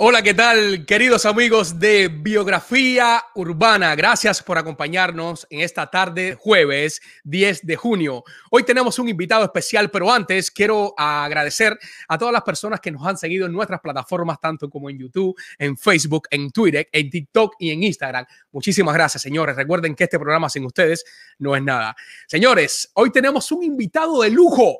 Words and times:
Hola, 0.00 0.22
¿qué 0.22 0.32
tal, 0.32 0.86
queridos 0.86 1.26
amigos 1.26 1.80
de 1.80 2.06
Biografía 2.06 3.20
Urbana? 3.34 3.96
Gracias 3.96 4.40
por 4.44 4.56
acompañarnos 4.56 5.44
en 5.50 5.58
esta 5.58 5.90
tarde, 5.90 6.36
jueves 6.38 7.02
10 7.24 7.66
de 7.66 7.74
junio. 7.74 8.22
Hoy 8.52 8.62
tenemos 8.62 9.00
un 9.00 9.08
invitado 9.08 9.42
especial, 9.42 9.90
pero 9.90 10.12
antes 10.12 10.52
quiero 10.52 10.94
agradecer 10.96 11.76
a 12.06 12.16
todas 12.16 12.32
las 12.32 12.42
personas 12.42 12.78
que 12.78 12.92
nos 12.92 13.04
han 13.04 13.18
seguido 13.18 13.46
en 13.46 13.52
nuestras 13.52 13.80
plataformas, 13.80 14.38
tanto 14.40 14.70
como 14.70 14.88
en 14.88 15.00
YouTube, 15.00 15.36
en 15.58 15.76
Facebook, 15.76 16.28
en 16.30 16.52
Twitter, 16.52 16.88
en 16.92 17.10
TikTok 17.10 17.56
y 17.58 17.72
en 17.72 17.82
Instagram. 17.82 18.24
Muchísimas 18.52 18.94
gracias, 18.94 19.20
señores. 19.20 19.56
Recuerden 19.56 19.96
que 19.96 20.04
este 20.04 20.20
programa 20.20 20.48
sin 20.48 20.64
ustedes 20.64 21.04
no 21.38 21.56
es 21.56 21.62
nada. 21.64 21.96
Señores, 22.28 22.88
hoy 22.94 23.10
tenemos 23.10 23.50
un 23.50 23.64
invitado 23.64 24.22
de 24.22 24.30
lujo, 24.30 24.78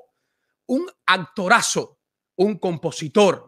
un 0.66 0.88
actorazo, 1.06 1.98
un 2.37 2.56
compositor 2.56 3.48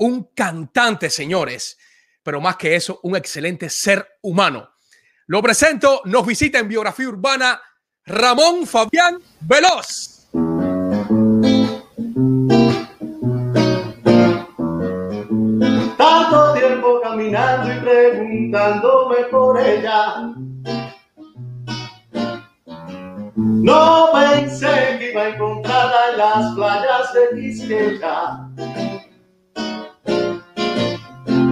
un 0.00 0.30
cantante, 0.34 1.10
señores, 1.10 1.78
pero 2.22 2.40
más 2.40 2.56
que 2.56 2.74
eso, 2.74 3.00
un 3.02 3.16
excelente 3.16 3.68
ser 3.68 4.16
humano. 4.22 4.70
Lo 5.26 5.42
presento, 5.42 6.00
nos 6.06 6.26
visita 6.26 6.58
en 6.58 6.68
biografía 6.68 7.08
urbana 7.08 7.60
Ramón 8.06 8.66
Fabián 8.66 9.18
Veloz. 9.40 10.26
Tanto 15.98 16.54
tiempo 16.54 17.00
caminando 17.02 17.74
y 17.74 17.80
preguntándome 17.80 19.16
por 19.30 19.60
ella. 19.60 20.32
No 23.36 24.08
pensé 24.14 24.96
que 24.98 25.10
iba 25.12 25.22
a 25.22 25.28
encontrarla 25.28 26.00
en 26.12 26.18
las 26.18 26.54
playas 26.54 27.12
de 27.12 27.40
Quisqueya 27.40 28.49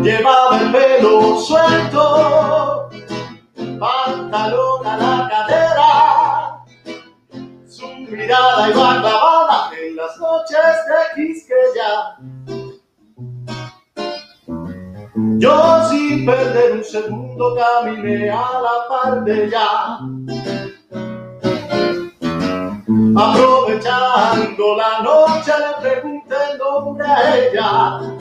llevaba 0.02 0.60
el 0.60 0.72
pelo 0.72 1.40
suelto, 1.40 2.88
pantalón 3.78 4.86
a 4.86 4.96
la 4.96 5.28
cadera, 5.28 6.64
su 7.66 7.88
mirada 8.10 8.70
iba 8.70 9.00
clavada 9.00 9.70
en 9.80 9.96
las 9.96 10.18
noches 10.18 10.58
de 10.88 10.98
Quisqueya. 11.14 12.16
Yo 15.38 15.88
sin 15.88 16.26
perder 16.26 16.72
un 16.72 16.84
segundo 16.84 17.56
caminé 17.56 18.30
a 18.30 18.60
la 18.60 18.88
par 18.88 19.24
de 19.24 19.44
ella. 19.44 19.98
Aprovechando 23.16 24.76
la 24.76 25.00
noche 25.02 25.52
le 25.58 25.72
pregunté 25.80 26.34
el 26.52 26.58
nombre 26.58 27.06
a 27.06 27.36
ella 27.36 28.17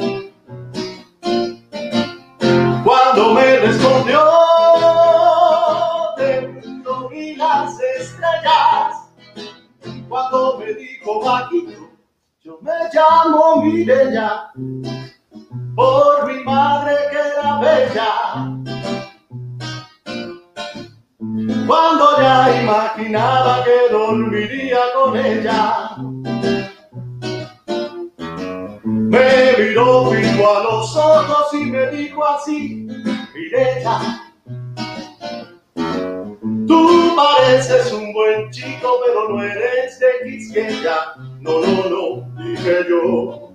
cuando 10.18 10.58
me 10.58 10.73
dijo 10.73 11.22
bajito, 11.22 11.92
yo 12.42 12.58
me 12.62 12.72
llamo 12.92 13.62
Mireya, 13.62 14.52
por 15.76 16.28
mi 16.28 16.44
madre 16.44 16.96
que 17.12 17.18
era 17.18 17.60
bella. 17.60 18.14
Cuando 21.68 22.18
ya 22.20 22.64
imaginaba 22.64 23.64
que 23.64 23.94
dormiría 23.94 24.80
con 24.95 25.18
ella, 25.18 25.98
me 28.84 29.54
miró 29.60 30.10
fijo 30.10 30.56
a 30.56 30.64
los 30.64 30.95
ojos 30.95 31.54
y 31.54 31.66
me 31.66 31.92
dijo 31.92 32.26
así, 32.26 32.88
Mireya, 33.36 34.27
pero 39.05 39.30
no 39.30 39.43
eres 39.43 39.99
de 39.99 40.08
Quisqueya. 40.23 41.14
No, 41.39 41.59
no, 41.61 41.89
no, 41.89 42.05
dije 42.43 42.86
yo. 42.89 43.52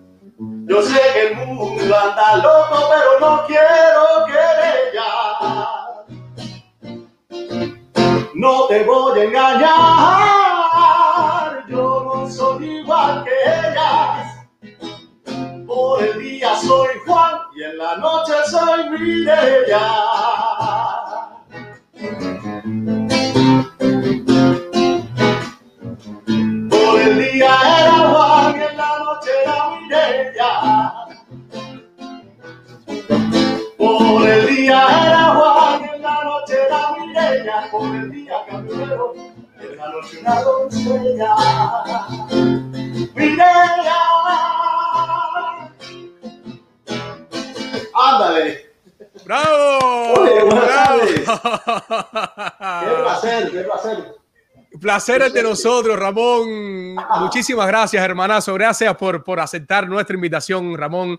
Yo 0.66 0.82
sé 0.82 1.00
que 1.12 1.22
el 1.28 1.36
mundo 1.36 1.96
anda 1.96 2.36
loco, 2.36 2.88
pero 2.90 3.20
no 3.20 3.46
quiero 3.46 4.24
querer 4.26 4.92
ya. 4.94 5.12
No 8.34 8.66
te 8.66 8.84
voy 8.84 9.20
a 9.20 9.24
engañar, 9.24 9.68
yo 11.68 12.02
no 12.04 12.28
soy 12.30 12.80
igual 12.80 13.24
que 13.24 13.30
ellas 13.30 14.32
por 15.72 16.02
el 16.02 16.18
día 16.18 16.54
soy 16.56 16.88
Juan 17.06 17.36
y 17.56 17.62
en 17.62 17.78
la 17.78 17.96
noche 17.96 18.32
soy 18.50 18.90
Mireya. 18.90 19.80
Día 27.32 27.56
era 27.80 27.92
Juan 28.10 28.56
y 28.56 28.62
en 28.62 28.76
la 28.76 28.98
noche 28.98 29.30
era 29.42 29.56
Mireya. 29.70 30.50
Por 33.78 34.28
el 34.28 34.46
día 34.46 35.06
era 35.06 35.24
Juan 35.34 35.82
y 35.82 35.84
en 35.94 36.02
la 36.02 36.24
noche 36.24 36.54
era 36.66 36.80
Mireya. 36.98 37.68
Por 37.70 37.94
el 37.94 38.10
día 38.10 38.36
camionero, 38.48 39.14
en 39.60 39.76
la 39.76 39.88
noche 39.88 40.18
una 40.20 40.42
doncella. 40.42 41.34
Mireya. 43.14 44.00
Ándale. 47.94 48.72
¡Bravo! 49.24 50.14
¡Bravo! 50.50 51.00
Qué 52.82 52.94
placer, 53.02 53.50
qué 53.52 53.60
placer. 53.60 54.21
Placer 54.82 55.22
es 55.22 55.32
de 55.32 55.44
nosotros, 55.44 55.96
Ramón. 55.96 56.96
Muchísimas 57.20 57.68
gracias, 57.68 58.04
hermanazo. 58.04 58.52
Gracias 58.54 58.96
por, 58.96 59.22
por 59.22 59.38
aceptar 59.38 59.88
nuestra 59.88 60.16
invitación, 60.16 60.76
Ramón. 60.76 61.16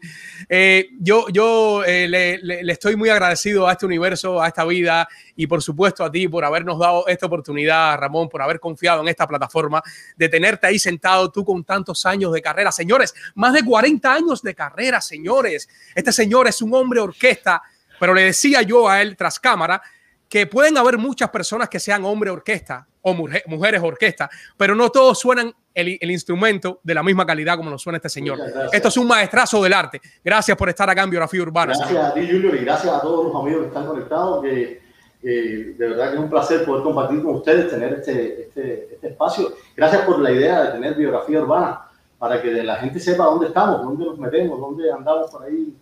Eh, 0.50 0.90
yo 1.00 1.30
yo 1.30 1.82
eh, 1.86 2.10
le, 2.10 2.40
le, 2.40 2.74
estoy 2.74 2.98
muy 2.98 3.08
agradecido 3.08 3.66
a 3.66 3.72
este 3.72 3.86
universo, 3.86 4.42
a 4.42 4.50
esta 4.50 4.66
vida 4.66 5.08
y 5.38 5.48
por 5.48 5.64
supuesto 5.64 6.04
a 6.04 6.12
ti 6.12 6.28
por 6.28 6.44
habernos 6.44 6.78
dado 6.78 7.08
esta 7.08 7.28
oportunidad, 7.28 7.98
Ramón, 7.98 8.28
por 8.28 8.42
haber 8.42 8.60
confiado 8.60 9.02
en 9.02 9.08
esta 9.08 9.26
plataforma, 9.26 9.82
de 10.18 10.28
tenerte 10.28 10.68
ahí 10.68 10.78
sentado 10.78 11.32
tú 11.32 11.46
con 11.46 11.64
tantos 11.64 12.06
años 12.06 12.34
de 12.34 12.42
carrera. 12.42 12.70
Señores, 12.70 13.16
más 13.36 13.54
de 13.54 13.64
40 13.64 14.14
años 14.14 14.42
de 14.42 14.54
carrera, 14.54 15.00
señores. 15.00 15.70
Este 15.96 16.12
señor 16.12 16.50
es 16.50 16.62
un 16.62 16.74
hombre 16.74 17.00
orquesta, 17.00 17.64
pero 17.98 18.14
le 18.14 18.24
decía 18.24 18.62
yo 18.62 18.90
a 18.90 19.02
él 19.02 19.16
tras 19.16 19.40
cámara 19.40 19.82
que 20.28 20.48
pueden 20.48 20.78
haber 20.78 20.98
muchas 20.98 21.30
personas 21.30 21.70
que 21.70 21.80
sean 21.80 22.04
hombre 22.04 22.30
orquesta 22.30 22.88
o 23.04 23.14
mujeres 23.14 23.82
orquesta, 23.84 24.30
pero 24.58 24.76
no 24.76 24.90
todos 24.90 25.20
suenan 25.20 25.54
el, 25.74 25.98
el, 26.00 26.12
instrumento 26.12 26.80
de 26.84 26.94
la 26.94 27.04
misma 27.04 27.26
calidad 27.26 27.58
como 27.58 27.70
lo 27.70 27.78
suena 27.78 27.98
este 27.98 28.10
señor. 28.10 28.40
Esto 28.72 28.88
es 28.88 28.98
un 28.98 29.08
maestrazo 29.08 29.62
del 29.62 29.74
arte. 29.74 30.02
Gracias 30.24 30.58
por 30.58 30.70
estar 30.70 30.90
acá 30.90 31.04
en 31.04 31.10
Biografía 31.10 31.42
Urbana. 31.42 31.74
Gracias 31.78 32.06
a 32.06 32.14
ti, 32.14 32.22
Julio, 32.26 32.56
y 32.56 32.60
gracias 32.60 32.94
a 32.94 33.02
todos 33.02 33.26
los 33.26 33.36
amigos 33.36 33.62
que 33.62 33.68
están 33.68 33.86
conectados. 33.86 34.44
Que, 34.44 34.82
de 35.22 35.76
verdad 35.78 36.10
que 36.10 36.16
es 36.16 36.20
un 36.20 36.30
placer 36.30 36.66
poder 36.66 36.84
compartir 36.84 37.24
con 37.24 37.36
ustedes, 37.36 37.70
tener 37.70 37.94
este, 37.94 38.44
este, 38.44 38.94
este 38.94 39.08
espacio. 39.08 39.54
Gracias 39.76 40.02
por 40.02 40.20
la 40.20 40.32
idea 40.32 40.64
de 40.64 40.72
tener 40.72 40.96
Biografía 40.96 41.42
Urbana, 41.42 41.82
para 42.20 42.42
que 42.42 42.52
la 42.64 42.76
gente 42.76 43.00
sepa 43.00 43.26
dónde 43.26 43.48
estamos, 43.48 43.84
dónde 43.84 44.06
nos 44.06 44.18
metemos, 44.18 44.60
dónde 44.60 44.92
andamos 44.92 45.32
por 45.32 45.44
ahí 45.44 45.74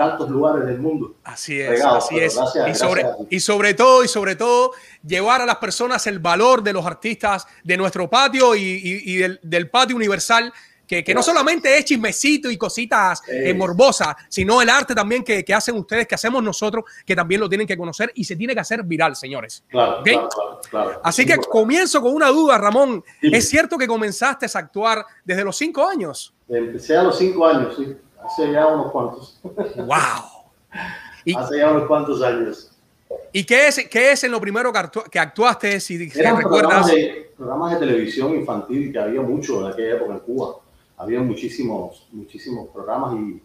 tantos 0.00 0.30
lugares 0.30 0.64
del 0.64 0.78
mundo. 0.78 1.16
Así 1.24 1.60
es, 1.60 1.84
así 1.84 2.18
es. 2.18 2.34
y, 2.66 2.74
sobre, 2.74 3.04
y 3.28 3.38
sobre 3.38 3.74
todo, 3.74 4.02
y 4.02 4.08
sobre 4.08 4.34
todo, 4.34 4.72
llevar 5.06 5.42
a 5.42 5.46
las 5.46 5.56
personas 5.56 6.06
el 6.06 6.20
valor 6.20 6.62
de 6.62 6.72
los 6.72 6.86
artistas 6.86 7.46
de 7.62 7.76
nuestro 7.76 8.08
patio 8.08 8.54
y, 8.54 8.62
y, 8.62 9.02
y 9.12 9.16
del, 9.18 9.38
del, 9.42 9.68
patio 9.68 9.94
universal. 9.94 10.50
Que, 10.86 11.04
que 11.04 11.14
no 11.14 11.22
solamente 11.22 11.78
es 11.78 11.84
chismecito 11.84 12.50
y 12.50 12.56
cositas 12.56 13.22
eh, 13.28 13.54
morbosas, 13.54 14.16
sino 14.28 14.60
el 14.60 14.68
arte 14.68 14.92
también 14.92 15.22
que, 15.22 15.44
que, 15.44 15.54
hacen 15.54 15.76
ustedes, 15.76 16.08
que 16.08 16.16
hacemos 16.16 16.42
nosotros, 16.42 16.82
que 17.06 17.14
también 17.14 17.40
lo 17.40 17.48
tienen 17.48 17.64
que 17.64 17.76
conocer 17.76 18.10
y 18.16 18.24
se 18.24 18.34
tiene 18.34 18.54
que 18.54 18.60
hacer 18.60 18.82
viral, 18.82 19.14
señores. 19.14 19.62
Claro, 19.68 20.00
¿Okay? 20.00 20.14
claro, 20.14 20.60
claro, 20.68 21.00
Así 21.04 21.24
que 21.24 21.36
comienzo 21.36 22.00
con 22.00 22.12
una 22.12 22.30
duda, 22.30 22.58
Ramón. 22.58 23.04
¿Es 23.22 23.48
cierto 23.48 23.78
que 23.78 23.86
comenzaste 23.86 24.46
a 24.46 24.58
actuar 24.58 25.06
desde 25.24 25.44
los 25.44 25.56
cinco 25.56 25.86
años? 25.86 26.34
Empecé 26.48 26.96
a 26.96 27.04
los 27.04 27.16
cinco 27.16 27.46
años, 27.46 27.76
sí 27.76 27.94
hace 28.24 28.52
ya 28.52 28.66
unos 28.66 28.92
cuantos. 28.92 29.40
¡Wow! 29.42 30.44
¿Y, 31.24 31.36
hace 31.36 31.58
ya 31.58 31.70
unos 31.70 31.86
cuantos 31.86 32.22
años. 32.22 32.70
¿Y 33.32 33.44
qué 33.44 33.68
es, 33.68 33.88
qué 33.88 34.12
es 34.12 34.24
en 34.24 34.32
lo 34.32 34.40
primero 34.40 34.72
que, 34.72 34.78
actu 34.78 35.02
que 35.10 35.18
actuaste? 35.18 35.80
Si, 35.80 36.10
si 36.10 36.20
Eran 36.20 36.36
recuerdas. 36.36 36.86
Programas 36.86 36.90
de, 36.90 37.32
programas 37.36 37.72
de 37.72 37.78
televisión 37.78 38.34
infantil 38.34 38.92
que 38.92 38.98
había 38.98 39.20
mucho 39.20 39.60
en 39.60 39.72
aquella 39.72 39.96
época 39.96 40.14
en 40.14 40.20
Cuba. 40.20 40.56
Había 40.96 41.20
muchísimos, 41.20 42.08
muchísimos 42.12 42.68
programas 42.68 43.14
y, 43.14 43.42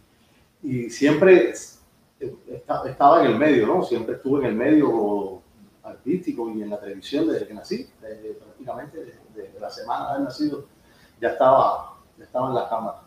y 0.62 0.90
siempre 0.90 1.54
estaba 2.18 3.24
en 3.24 3.32
el 3.32 3.38
medio, 3.38 3.66
¿no? 3.66 3.82
Siempre 3.82 4.16
estuve 4.16 4.40
en 4.40 4.46
el 4.46 4.54
medio 4.54 5.42
artístico 5.82 6.50
y 6.50 6.62
en 6.62 6.70
la 6.70 6.80
televisión 6.80 7.28
desde 7.28 7.46
que 7.46 7.54
nací, 7.54 7.88
desde, 8.00 8.34
prácticamente 8.34 8.98
desde, 8.98 9.20
desde 9.34 9.60
la 9.60 9.70
semana 9.70 10.06
de 10.06 10.10
haber 10.10 10.24
nacido, 10.24 10.66
ya 11.20 11.28
estaba, 11.30 11.96
ya 12.18 12.24
estaba 12.24 12.48
en 12.48 12.54
la 12.54 12.68
cámara. 12.68 13.05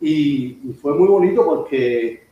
Y, 0.00 0.68
y, 0.68 0.72
fue 0.80 0.94
muy 0.94 1.08
bonito 1.08 1.44
porque 1.44 2.28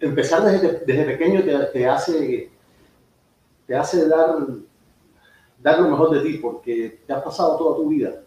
empezar 0.00 0.44
desde, 0.44 0.84
desde 0.84 1.04
pequeño 1.04 1.42
te, 1.42 1.56
te, 1.66 1.86
hace, 1.86 2.50
te 3.66 3.76
hace 3.76 4.08
dar, 4.08 4.46
dar 5.62 5.80
lo 5.80 5.88
mejor 5.88 6.10
de 6.10 6.20
ti, 6.20 6.38
porque 6.38 7.00
te 7.06 7.12
has 7.12 7.22
pasado 7.22 7.56
toda 7.56 7.76
tu 7.76 7.88
vida 7.88 8.22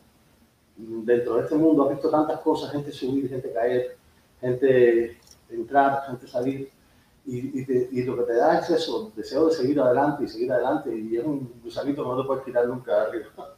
dentro 0.78 1.36
de 1.36 1.44
este 1.44 1.56
mundo, 1.56 1.84
has 1.84 1.90
visto 1.90 2.10
tantas 2.10 2.40
cosas, 2.40 2.72
gente 2.72 2.92
subir, 2.92 3.28
gente 3.28 3.52
caer, 3.52 3.98
gente 4.40 5.18
entrar, 5.50 6.04
gente 6.08 6.28
salir, 6.28 6.70
y, 7.26 7.62
y, 8.00 8.04
lo 8.04 8.18
que 8.18 8.24
te 8.24 8.34
da 8.34 8.60
es 8.60 8.70
eso, 8.72 9.12
deseo 9.16 9.48
de 9.48 9.56
seguir 9.56 9.80
adelante 9.80 10.24
y 10.24 10.28
seguir 10.28 10.52
adelante, 10.52 10.96
y 10.96 11.18
es 11.18 11.24
un 11.24 11.62
gusanito 11.64 12.04
que 12.04 12.10
no 12.10 12.22
te 12.22 12.28
puedes 12.28 12.44
quitar 12.44 12.66
nunca 12.68 12.96
de 12.96 13.02
arriba. 13.02 13.56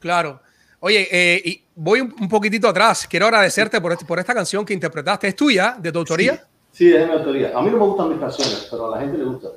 Claro. 0.00 0.40
Oye, 0.80 1.06
eh, 1.10 1.42
y 1.44 1.62
voy 1.76 2.00
un, 2.00 2.28
poquitito 2.28 2.68
atrás. 2.68 3.06
Quiero 3.08 3.26
agradecerte 3.26 3.80
por, 3.80 3.92
este, 3.92 4.04
por 4.04 4.18
esta 4.18 4.34
canción 4.34 4.64
que 4.64 4.74
interpretaste. 4.74 5.28
¿Es 5.28 5.36
tuya, 5.36 5.76
de 5.78 5.92
tu 5.92 6.00
autoría? 6.00 6.42
Sí, 6.72 6.92
es 6.92 7.00
de 7.00 7.06
mi 7.06 7.12
autoría. 7.12 7.52
A 7.56 7.62
mí 7.62 7.70
no 7.70 7.76
me 7.76 7.84
gustan 7.84 8.08
mis 8.08 8.18
canciones, 8.18 8.66
pero 8.70 8.92
a 8.92 8.96
la 8.96 9.02
gente 9.02 9.18
le 9.18 9.24
gusta. 9.24 9.48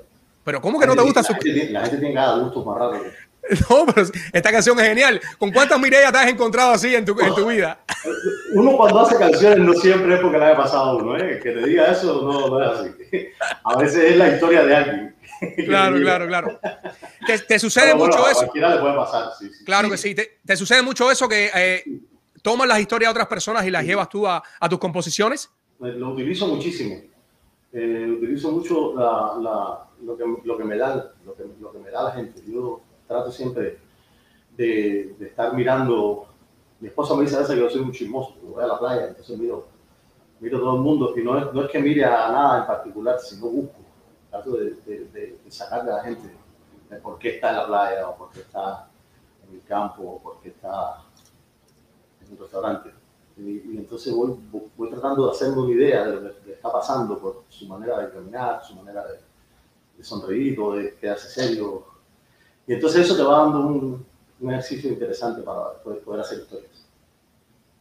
¿Pero 0.43 0.61
cómo 0.61 0.79
que 0.79 0.87
no 0.87 0.95
te 0.95 1.01
gusta? 1.01 1.23
su... 1.23 1.33
la 1.33 1.81
gente 1.81 1.97
tiene 1.97 2.13
cada 2.13 2.37
gusto 2.37 2.63
más 2.63 2.77
raro. 2.77 3.03
No, 3.69 3.85
pero 3.85 4.07
esta 4.31 4.51
canción 4.51 4.79
es 4.79 4.85
genial. 4.85 5.19
¿Con 5.39 5.51
cuántas 5.51 5.79
Mireya 5.79 6.11
te 6.11 6.19
has 6.19 6.27
encontrado 6.27 6.71
así 6.71 6.93
en 6.93 7.03
tu, 7.03 7.19
en 7.19 7.33
tu 7.33 7.47
vida? 7.47 7.79
Uno 8.53 8.77
cuando 8.77 8.99
hace 8.99 9.17
canciones 9.17 9.59
no 9.59 9.73
siempre 9.73 10.15
es 10.15 10.21
porque 10.21 10.37
le 10.37 10.45
haya 10.45 10.57
pasado 10.57 10.83
a 10.83 10.95
uno, 10.95 11.17
¿eh? 11.17 11.39
Que 11.41 11.51
te 11.51 11.65
diga 11.65 11.91
eso 11.91 12.21
no, 12.21 12.47
no 12.47 12.63
es 12.63 12.79
así. 12.79 12.89
A 13.63 13.77
veces 13.77 14.11
es 14.11 14.17
la 14.17 14.29
historia 14.29 14.65
de 14.65 14.75
alguien. 14.75 15.15
Claro, 15.65 15.97
claro, 15.99 16.27
claro. 16.27 16.59
¿Te, 17.25 17.39
te 17.39 17.59
sucede 17.59 17.95
mucho 17.95 18.27
eso? 18.27 18.41
A 18.41 18.45
cualquiera 18.45 18.75
le 18.75 18.81
puede 18.81 18.95
pasar, 18.95 19.29
sí. 19.39 19.49
sí. 19.49 19.63
Claro 19.63 19.89
que 19.89 19.97
sí. 19.97 20.13
¿Te, 20.13 20.39
¿Te, 20.45 20.57
sucede 20.57 20.81
mucho 20.81 21.09
eso 21.09 21.29
que 21.29 21.49
eh, 21.53 21.83
tomas 22.41 22.67
las 22.67 22.79
historias 22.79 23.09
de 23.09 23.11
otras 23.11 23.27
personas 23.27 23.65
y 23.65 23.71
las 23.71 23.85
llevas 23.85 24.09
tú 24.09 24.27
a, 24.27 24.43
a, 24.59 24.69
tus 24.69 24.79
composiciones? 24.79 25.49
Lo 25.79 26.11
utilizo 26.11 26.47
muchísimo. 26.47 26.95
Eh, 27.71 28.15
utilizo 28.17 28.51
mucho 28.51 28.95
la, 28.95 29.37
la, 29.39 29.87
lo, 30.03 30.17
que, 30.17 30.23
lo, 30.43 30.57
que, 30.57 30.63
me 30.63 30.77
da, 30.77 31.13
lo, 31.25 31.35
que, 31.35 31.43
lo 31.59 31.71
que 31.71 31.79
me 31.79 31.91
da 31.91 32.03
la 32.03 32.11
gente. 32.11 32.41
Yo 32.47 32.81
trato 33.07 33.31
siempre 33.31 33.79
de, 34.57 35.15
de, 35.19 35.27
estar 35.27 35.53
mirando. 35.53 36.27
Mi 36.79 36.87
esposa 36.87 37.15
me 37.15 37.23
dice 37.23 37.35
a 37.35 37.39
veces 37.39 37.55
que 37.55 37.61
yo 37.61 37.69
soy 37.69 37.81
muy 37.81 37.93
chismoso, 37.93 38.35
voy 38.41 38.63
a 38.63 38.67
la 38.67 38.79
playa, 38.79 39.07
entonces 39.09 39.37
miro, 39.37 39.67
miro 40.39 40.59
todo 40.59 40.75
el 40.77 40.81
mundo 40.81 41.13
y 41.17 41.21
no 41.21 41.37
es, 41.37 41.53
no 41.53 41.65
es 41.65 41.71
que 41.71 41.79
mire 41.79 42.05
a 42.05 42.31
nada 42.31 42.59
en 42.59 42.67
particular, 42.67 43.19
sino 43.19 43.47
busco. 43.47 43.79
Trato 44.29 44.51
de, 44.51 44.75
de, 44.85 45.05
de 45.11 45.39
sacarle 45.49 45.91
a 45.91 45.95
la 45.95 46.03
gente 46.03 46.29
de 46.89 46.97
por 46.97 47.17
qué 47.19 47.35
está 47.35 47.49
en 47.49 47.55
la 47.57 47.67
playa 47.67 48.07
o 48.07 48.15
por 48.15 48.31
qué 48.31 48.41
está 48.41 48.87
en 49.47 49.55
el 49.55 49.63
campo 49.63 50.03
o 50.03 50.19
por 50.21 50.39
qué 50.41 50.49
está 50.49 51.03
un 52.31 52.37
restaurante. 52.37 52.91
Y, 53.37 53.73
y 53.73 53.77
entonces 53.77 54.13
voy, 54.13 54.35
voy, 54.75 54.89
tratando 54.89 55.25
de 55.25 55.31
hacerme 55.31 55.61
una 55.61 55.71
idea 55.73 56.05
de 56.05 56.15
lo 56.15 56.43
que 56.43 56.51
está 56.53 56.71
pasando 56.71 57.17
por 57.17 57.43
su 57.49 57.65
manera 57.67 57.99
de 57.99 58.11
caminar, 58.11 58.61
su 58.65 58.75
manera 58.75 59.05
de, 59.07 59.19
de 59.97 60.03
sonreír 60.03 60.59
o 60.59 60.73
de 60.73 60.95
quedarse 60.95 61.29
serio 61.29 61.85
y 62.69 62.73
entonces 62.73 63.03
eso 63.03 63.17
te 63.17 63.23
va 63.23 63.39
dando 63.39 63.61
un, 63.61 64.05
un 64.41 64.51
ejercicio 64.51 64.91
interesante 64.91 65.41
para 65.41 65.73
poder, 65.83 66.01
poder, 66.01 66.21
hacer 66.21 66.37
historias. 66.37 66.69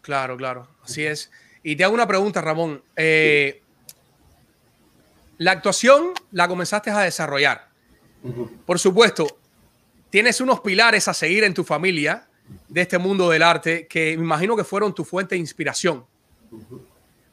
Claro, 0.00 0.35
claro, 0.39 0.67
así 0.83 1.05
es. 1.05 1.31
Y 1.62 1.77
te 1.77 1.85
hago 1.85 1.93
una 1.93 2.06
pregunta, 2.06 2.41
Ramón. 2.41 2.83
Eh, 2.97 3.61
la 5.37 5.53
actuación 5.53 6.15
la 6.33 6.49
comenzaste 6.49 6.91
a 6.91 7.00
desarrollar. 7.00 7.69
Uh 8.23 8.31
-huh. 8.31 8.50
Por 8.65 8.79
supuesto, 8.79 9.27
tienes 10.09 10.41
unos 10.41 10.61
pilares 10.61 11.06
a 11.06 11.12
seguir 11.12 11.45
en 11.45 11.53
tu 11.53 11.65
familia 11.65 12.27
de 12.69 12.81
este 12.81 12.99
mundo 12.99 13.31
del 13.31 13.43
arte 13.43 13.87
que 13.87 14.17
me 14.17 14.25
imagino 14.25 14.56
que 14.56 14.65
fueron 14.65 14.95
tu 14.95 15.05
fuente 15.05 15.35
de 15.35 15.41
inspiración. 15.41 16.05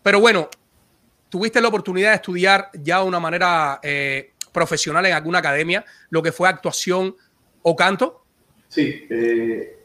Pero 0.03 0.19
bueno, 0.19 0.49
tuviste 1.29 1.61
la 1.61 1.67
oportunidad 1.67 2.09
de 2.11 2.15
estudiar 2.15 2.69
ya 2.81 2.99
de 2.99 3.07
una 3.07 3.19
manera 3.19 3.79
eh, 3.81 4.33
profesional 4.55 5.05
en 5.05 5.13
alguna 5.13 5.39
academia, 5.39 5.83
lo 6.09 6.23
que 6.23 6.31
fue 6.31 6.47
actuación 6.47 7.13
o 7.61 7.75
canto? 7.75 8.21
Sí, 8.69 9.05
eh, 9.09 9.79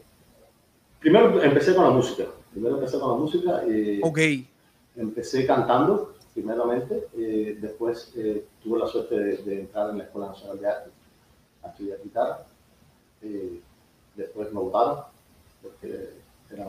primero 0.99 1.43
empecé 1.43 1.75
con 1.75 1.83
la 1.83 1.91
música. 1.91 2.23
Primero 2.51 2.75
empecé 2.75 2.97
con 2.99 3.11
la 3.11 3.17
música. 3.17 3.63
Eh, 3.67 3.99
ok. 4.01 4.19
Empecé 4.95 5.45
cantando, 5.45 6.15
primeramente. 6.33 7.07
Eh, 7.17 7.57
después 7.59 8.13
tuve 8.63 8.79
la 8.79 8.87
suerte 8.87 9.15
de, 9.15 9.37
de, 9.37 9.59
entrar 9.61 9.89
en 9.89 9.97
la 9.97 10.03
Escuela 10.05 10.27
Nacional 10.27 10.59
de 10.59 10.67
Arte 10.67 10.89
a 11.63 11.67
estudiar 11.67 11.97
guitarra. 12.03 12.45
Después 14.15 14.51
me 14.53 14.59
votaron 14.59 14.99
porque 15.61 16.09
era 16.51 16.65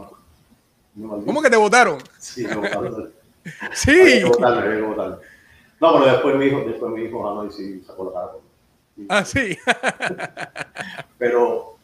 ¿Cómo 0.95 1.43
que 1.43 1.51
te 1.51 1.57
votaron? 1.57 1.99
Sí, 2.19 2.47
me 2.47 2.57
votaron. 2.57 3.13
sí. 3.73 3.91
Había 3.91 4.19
que 4.19 4.25
votarme, 4.25 4.63
había 4.63 4.77
que 4.77 4.83
votarme. 4.83 5.17
No, 5.81 5.93
pero 5.95 6.13
después 6.13 6.37
mi 6.37 6.45
hijo, 6.47 6.61
después 6.61 6.93
mi 6.93 7.03
hijo 7.03 7.29
Hanoi 7.29 7.51
sí 7.51 7.83
sacó 7.85 8.05
la 8.05 8.13
cara 8.13 8.33
Ah, 9.09 9.25
sí. 9.25 9.57
pero, 11.19 11.77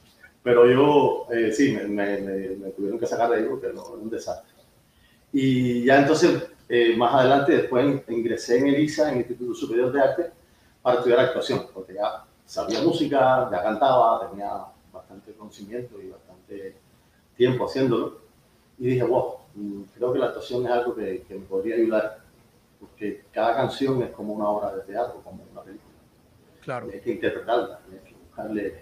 pero 0.43 0.71
yo, 0.71 1.27
eh, 1.33 1.51
sí, 1.53 1.73
me, 1.73 1.85
me, 1.89 2.21
me, 2.21 2.71
tuvieron 2.71 2.99
que 2.99 3.07
sacar 3.07 3.31
de 3.31 3.37
ahí 3.37 3.45
porque 3.49 3.69
no, 3.69 3.83
era 3.89 4.03
un 4.03 4.11
desastre. 4.11 4.53
Y 5.33 5.85
ya 5.85 6.01
entonces, 6.01 6.49
eh, 6.69 6.95
más 6.97 7.15
adelante, 7.15 7.53
después 7.53 8.03
ingresé 8.09 8.59
en 8.59 8.69
ELISA, 8.69 9.09
en 9.09 9.15
el 9.15 9.21
Instituto 9.21 9.55
Superior 9.55 9.91
de 9.91 10.01
Arte, 10.01 10.31
para 10.83 10.99
estudiar 10.99 11.21
actuación, 11.21 11.67
porque 11.73 11.95
ya 11.95 12.25
sabía 12.45 12.83
música, 12.83 13.49
ya 13.51 13.63
cantaba, 13.63 14.29
tenía 14.31 14.51
bastante 14.93 15.33
conocimiento 15.33 16.01
y 16.01 16.11
bastante 16.11 16.77
tiempo 17.39 17.65
haciéndolo. 17.65 18.19
Y 18.79 18.89
dije, 18.89 19.05
wow, 19.05 19.37
mm, 19.55 19.83
creo 19.95 20.13
que 20.13 20.19
la 20.19 20.27
actuación 20.27 20.67
es 20.67 20.71
algo 20.71 20.95
que, 20.95 21.23
que 21.27 21.35
me 21.35 21.47
podría 21.47 21.77
ayudar, 21.77 22.19
porque 22.79 23.25
cada 23.33 23.55
canción 23.55 24.03
es 24.03 24.11
como 24.11 24.35
una 24.35 24.49
obra 24.49 24.77
de 24.77 24.83
teatro, 24.83 25.23
como 25.25 25.43
una 25.51 25.63
película. 25.63 25.95
Claro. 26.61 26.89
Hay 26.93 27.01
que 27.01 27.13
interpretarla, 27.13 27.81
hay 27.91 27.99
que 28.07 28.15
buscarle 28.15 28.75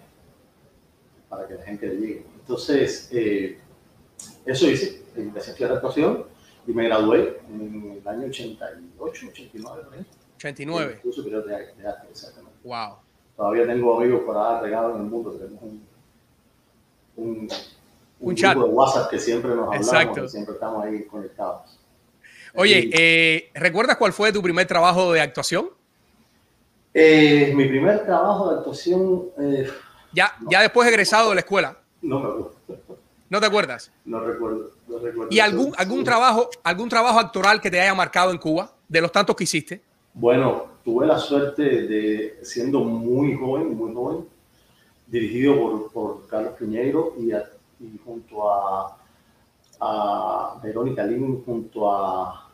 para 1.28 1.46
que 1.46 1.54
la 1.54 1.62
gente 1.62 1.86
le 1.86 1.96
llegue. 1.96 2.26
Entonces, 2.40 3.08
eh, 3.12 3.58
eso 4.44 4.68
hice, 4.68 5.04
empecé 5.14 5.50
a 5.50 5.52
estudiar 5.52 5.72
actuación 5.74 6.24
y 6.66 6.72
me 6.72 6.84
gradué 6.84 7.40
en 7.48 8.00
el 8.00 8.08
año 8.08 8.26
88, 8.26 9.26
89, 9.30 9.82
¿no? 9.84 10.04
89. 10.36 11.00
En 11.04 11.12
Superior 11.12 11.44
de, 11.44 11.52
de 11.74 11.88
Arte, 11.88 12.08
exactamente. 12.10 12.58
Wow. 12.64 12.96
Todavía 13.36 13.66
tengo 13.66 14.00
amigos 14.00 14.22
por 14.24 14.36
ahí 14.36 14.62
regados 14.62 14.96
en 14.96 15.02
el 15.02 15.10
mundo, 15.10 15.30
tenemos 15.32 15.62
un, 15.62 15.86
un, 17.16 17.48
un, 18.20 18.30
un 18.30 18.34
chat 18.36 18.56
de 18.56 18.64
WhatsApp 18.64 19.10
que 19.10 19.18
siempre 19.18 19.50
nos 19.50 19.66
hablamos, 19.66 19.86
Exacto. 19.86 20.22
que 20.22 20.28
siempre 20.28 20.54
estamos 20.54 20.84
ahí 20.84 21.04
conectados. 21.04 21.78
Oye, 22.54 22.86
y, 22.86 22.90
eh, 22.94 23.50
¿recuerdas 23.54 23.96
cuál 23.96 24.12
fue 24.12 24.32
tu 24.32 24.42
primer 24.42 24.66
trabajo 24.66 25.12
de 25.12 25.20
actuación? 25.20 25.68
Eh, 26.94 27.52
mi 27.54 27.66
primer 27.66 28.04
trabajo 28.06 28.50
de 28.50 28.58
actuación. 28.58 29.26
Eh, 29.38 29.70
ya, 30.12 30.32
no, 30.40 30.50
ya 30.50 30.62
después 30.62 30.88
egresado 30.88 31.28
de 31.28 31.34
la 31.34 31.40
escuela. 31.40 31.76
No 32.00 32.20
me 32.20 32.26
acuerdo. 32.26 32.54
¿No 33.28 33.40
te 33.40 33.46
acuerdas? 33.46 33.92
No 34.04 34.20
recuerdo. 34.20 34.70
No 34.86 34.98
recuerdo 34.98 35.28
¿Y 35.30 35.40
algún, 35.40 35.72
algún, 35.76 36.04
trabajo, 36.04 36.48
algún 36.62 36.88
trabajo 36.88 37.18
actoral 37.18 37.60
que 37.60 37.70
te 37.70 37.80
haya 37.80 37.94
marcado 37.94 38.30
en 38.30 38.38
Cuba, 38.38 38.72
de 38.88 39.00
los 39.00 39.12
tantos 39.12 39.36
que 39.36 39.44
hiciste? 39.44 39.82
Bueno, 40.14 40.66
tuve 40.84 41.06
la 41.06 41.18
suerte 41.18 41.62
de, 41.62 42.38
siendo 42.42 42.80
muy 42.80 43.34
joven, 43.34 43.76
muy 43.76 43.92
joven, 43.92 44.24
dirigido 45.06 45.56
por, 45.58 45.92
por 45.92 46.26
Carlos 46.28 46.54
Piñeiro 46.58 47.14
y, 47.18 47.32
a, 47.32 47.44
y 47.80 47.98
junto 48.04 48.50
a, 48.50 48.96
a 49.80 50.60
Verónica 50.62 51.04
Lin, 51.04 51.44
junto 51.44 51.90
a 51.90 52.46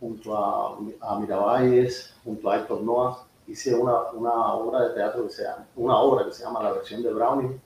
junto 0.00 0.36
a, 0.36 0.78
a 1.00 1.18
Miravalles, 1.18 2.14
junto 2.22 2.50
a 2.50 2.58
Héctor 2.58 2.82
Noas, 2.82 3.18
hice 3.46 3.74
una, 3.74 4.10
una, 4.12 4.52
obra 4.54 4.88
de 4.88 4.94
teatro 4.94 5.26
que 5.26 5.32
se 5.32 5.42
llama, 5.42 5.66
una 5.76 5.98
obra 5.98 6.24
que 6.26 6.32
se 6.32 6.44
llama 6.44 6.62
La 6.62 6.72
versión 6.72 7.02
de 7.02 7.12
Browning, 7.12 7.60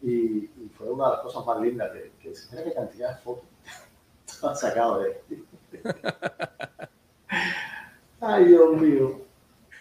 y, 0.00 0.10
y 0.10 0.70
fue 0.76 0.88
una 0.90 1.06
de 1.06 1.12
las 1.12 1.20
cosas 1.20 1.44
más 1.46 1.60
lindas 1.60 1.90
que, 1.92 2.12
que 2.20 2.34
se 2.34 2.50
mira 2.50 2.64
qué 2.64 2.74
cantidad 2.74 3.16
de 3.16 3.22
fotos 3.22 3.44
han 4.42 4.56
sacado 4.56 5.00
de 5.00 5.22
Ay, 8.20 8.44
Dios 8.44 8.76
mío. 8.80 9.20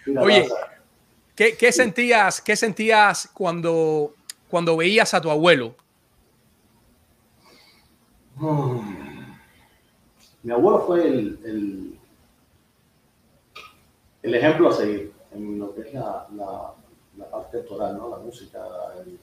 Mira, 0.05 0.21
Oye, 0.23 0.49
¿qué, 1.35 1.55
qué, 1.55 1.71
sentías, 1.71 2.41
¿qué 2.41 2.55
sentías 2.55 3.29
cuando, 3.33 4.15
cuando 4.51 4.77
veías 4.77 5.13
a 5.13 5.21
tu 5.21 5.31
abuelo? 5.31 5.73
Hmm. 8.35 8.81
Mi 10.43 10.51
abuelo 10.51 10.81
fue 10.81 11.07
el, 11.07 11.39
el, 11.45 11.99
el, 14.23 14.35
ejemplo 14.35 14.69
a 14.69 14.73
seguir 14.73 15.13
en 15.31 15.59
lo 15.59 15.73
que 15.73 15.81
es 15.81 15.93
la, 15.93 16.27
la, 16.35 16.73
la 17.17 17.29
parte 17.29 17.59
actoral, 17.59 17.97
¿no? 17.97 18.09
la 18.09 18.17
música. 18.17 18.59
El, 18.99 19.17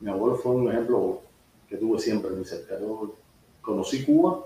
mi 0.00 0.10
abuelo 0.10 0.36
fue 0.36 0.52
un 0.52 0.68
ejemplo 0.68 1.22
que 1.68 1.76
tuve 1.76 1.98
siempre 1.98 2.30
muy 2.30 2.44
cerca. 2.44 2.78
Yo 2.78 3.14
conocí 3.62 4.04
Cuba 4.04 4.44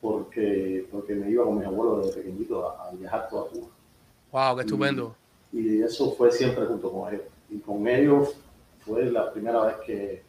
porque, 0.00 0.86
porque 0.90 1.14
me 1.14 1.30
iba 1.30 1.44
con 1.44 1.58
mis 1.58 1.66
abuelos 1.66 2.06
desde 2.06 2.20
pequeñito 2.20 2.68
a, 2.68 2.88
a 2.88 2.90
viajar 2.92 3.28
toda 3.28 3.48
Cuba. 3.48 3.68
¡Wow! 4.32 4.56
¡Qué 4.56 4.62
estupendo! 4.62 5.14
Y, 5.52 5.76
y, 5.76 5.82
eso 5.82 6.12
fue 6.12 6.30
siempre 6.30 6.66
junto 6.66 6.92
con 6.92 7.12
ellos. 7.12 7.26
Y 7.48 7.58
con 7.58 7.86
ellos 7.86 8.34
fue 8.80 9.10
la 9.10 9.32
primera 9.32 9.64
vez 9.64 9.76
que, 9.86 10.22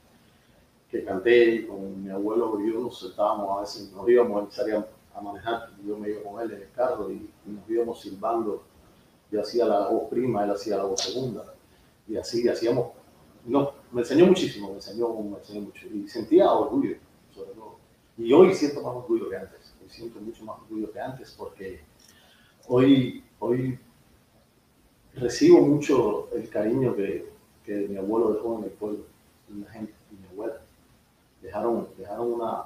que 0.89 1.03
canté 1.03 1.55
y 1.55 1.65
con 1.65 2.03
mi 2.03 2.10
abuelo 2.10 2.60
y 2.60 2.72
yo 2.72 2.79
nos 2.79 3.00
sentábamos 3.00 3.58
a 3.58 3.62
veces, 3.62 3.91
nos 3.93 4.08
íbamos, 4.08 4.53
salíamos, 4.53 4.88
a 5.13 5.22
manejar. 5.22 5.70
Yo 5.86 5.98
me 5.98 6.10
iba 6.10 6.24
con 6.24 6.41
él 6.41 6.51
en 6.51 6.62
el 6.62 6.72
carro 6.72 7.12
y, 7.12 7.29
nos 7.46 7.70
íbamos 7.70 8.01
silbando. 8.01 8.63
Yo 9.31 9.41
hacía 9.41 9.65
la 9.65 9.88
voz 9.88 10.10
prima, 10.10 10.43
él 10.43 10.51
hacía 10.51 10.77
la 10.77 10.84
voz 10.84 11.01
segunda. 11.01 11.53
Y 12.08 12.17
así 12.17 12.48
hacíamos. 12.48 12.91
No, 13.46 13.74
me 13.91 14.01
enseñó 14.01 14.25
muchísimo, 14.25 14.70
me 14.70 14.75
enseñó, 14.75 15.13
me 15.15 15.38
enseñó 15.38 15.62
mucho. 15.62 15.88
Y 15.88 16.08
sentía 16.08 16.51
orgullo, 16.51 16.98
sobre 17.34 17.51
todo. 17.51 17.77
Y 18.17 18.31
hoy 18.34 18.53
siento 18.53 18.81
más 18.81 18.96
orgullo 18.96 19.29
que 19.29 19.38
antes. 19.38 19.74
Hoy 19.81 19.89
siento 19.89 20.20
mucho 20.20 20.43
más 20.43 20.60
orgullo 20.60 20.91
que 20.91 21.00
antes 21.00 21.34
porque 21.38 21.81
hoy, 22.67 23.24
hoy 23.39 23.79
recibo 25.15 25.62
mucho 25.62 26.29
el 26.34 26.50
cariño 26.50 26.96
que, 26.96 27.29
que 27.72 27.88
mi 27.88 27.98
abuelo 27.98 28.34
dejó 28.34 28.58
en 28.60 28.66
el 28.66 28.72
pueblo, 28.72 29.06
y 29.50 29.62
la 29.62 29.72
gente, 29.72 29.94
y 30.12 30.16
mi 30.16 30.28
abuela. 30.28 30.62
Dejaron, 31.42 31.88
dejaron 31.98 32.34
una, 32.34 32.63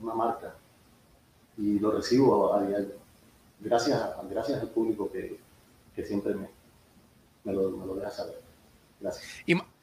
una 0.00 0.14
marca 0.14 0.54
y 1.58 1.78
lo 1.78 1.90
recibo 1.90 2.54
a 2.54 2.64
diario. 2.64 2.94
Gracias, 3.60 4.00
gracias 4.30 4.60
al 4.60 4.68
público 4.68 5.10
que, 5.10 5.38
que 5.94 6.04
siempre 6.04 6.34
me, 6.34 6.48
me, 7.44 7.52
lo, 7.52 7.70
me, 7.70 7.86
lo, 7.86 7.94
deja 7.94 8.10
saber. 8.10 8.40
Gracias. 9.00 9.24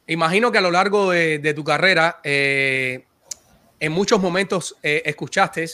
Imagino 0.08 0.52
que 0.52 0.58
a 0.58 0.62
lo 0.62 0.72
largo 0.72 1.12
de, 1.12 1.40
de 1.40 1.54
tu 1.54 1.64
carrera, 1.64 2.20
eh, 2.24 3.06
en 3.80 3.92
muchos 3.92 4.20
momentos 4.20 4.76
eh, 4.82 5.02
escuchaste 5.06 5.66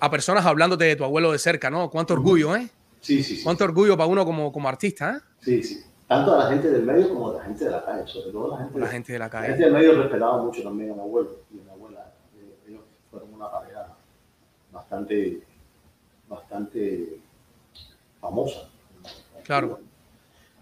a 0.00 0.10
personas 0.10 0.44
hablándote 0.44 0.84
de 0.84 0.96
tu 0.96 1.04
abuelo 1.04 1.32
de 1.32 1.38
cerca, 1.38 1.70
¿no? 1.70 1.90
Cuánto 1.90 2.14
orgullo, 2.14 2.56
¿eh? 2.56 2.68
Sí, 3.00 3.22
sí, 3.22 3.36
sí. 3.36 3.42
Cuánto 3.42 3.64
orgullo 3.64 3.96
para 3.96 4.08
uno 4.08 4.24
como, 4.24 4.52
como 4.52 4.68
artista, 4.68 5.16
¿eh? 5.16 5.20
Sí, 5.40 5.62
sí. 5.62 5.84
Tanto 6.06 6.34
a 6.34 6.44
la 6.44 6.50
gente 6.50 6.70
del 6.70 6.82
medio 6.82 7.08
como 7.08 7.30
a 7.30 7.34
la 7.34 7.44
gente 7.44 7.64
de 7.64 7.70
la 7.70 7.84
calle, 7.84 8.06
sobre 8.06 8.30
todo 8.30 8.52
la 8.52 8.58
gente, 8.58 8.78
la 8.78 8.86
gente 8.86 9.12
de 9.12 9.18
la 9.18 9.28
calle. 9.28 9.42
La 9.42 9.48
gente 9.48 9.64
del 9.64 9.72
medio 9.74 10.02
respetaba 10.02 10.42
mucho 10.42 10.62
también 10.62 10.92
a 10.92 10.94
mi 10.94 11.00
abuelo 11.00 11.30
y 11.52 11.58
a 11.58 11.62
mi 11.64 11.70
abuela. 11.70 12.12
Eh, 12.36 12.68
ellos 12.68 12.82
fueron 13.10 13.34
una 13.34 13.50
pareja 13.50 13.96
bastante, 14.70 15.42
bastante 16.28 17.20
famosa. 18.20 18.68
Claro. 19.42 19.80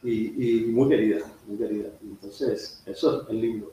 Y, 0.03 0.63
y, 0.63 0.67
muy 0.67 0.89
querida, 0.89 1.27
muy 1.47 1.59
querida. 1.59 1.89
Entonces, 2.03 2.83
eso 2.87 3.29
es 3.29 3.35
lindo. 3.35 3.73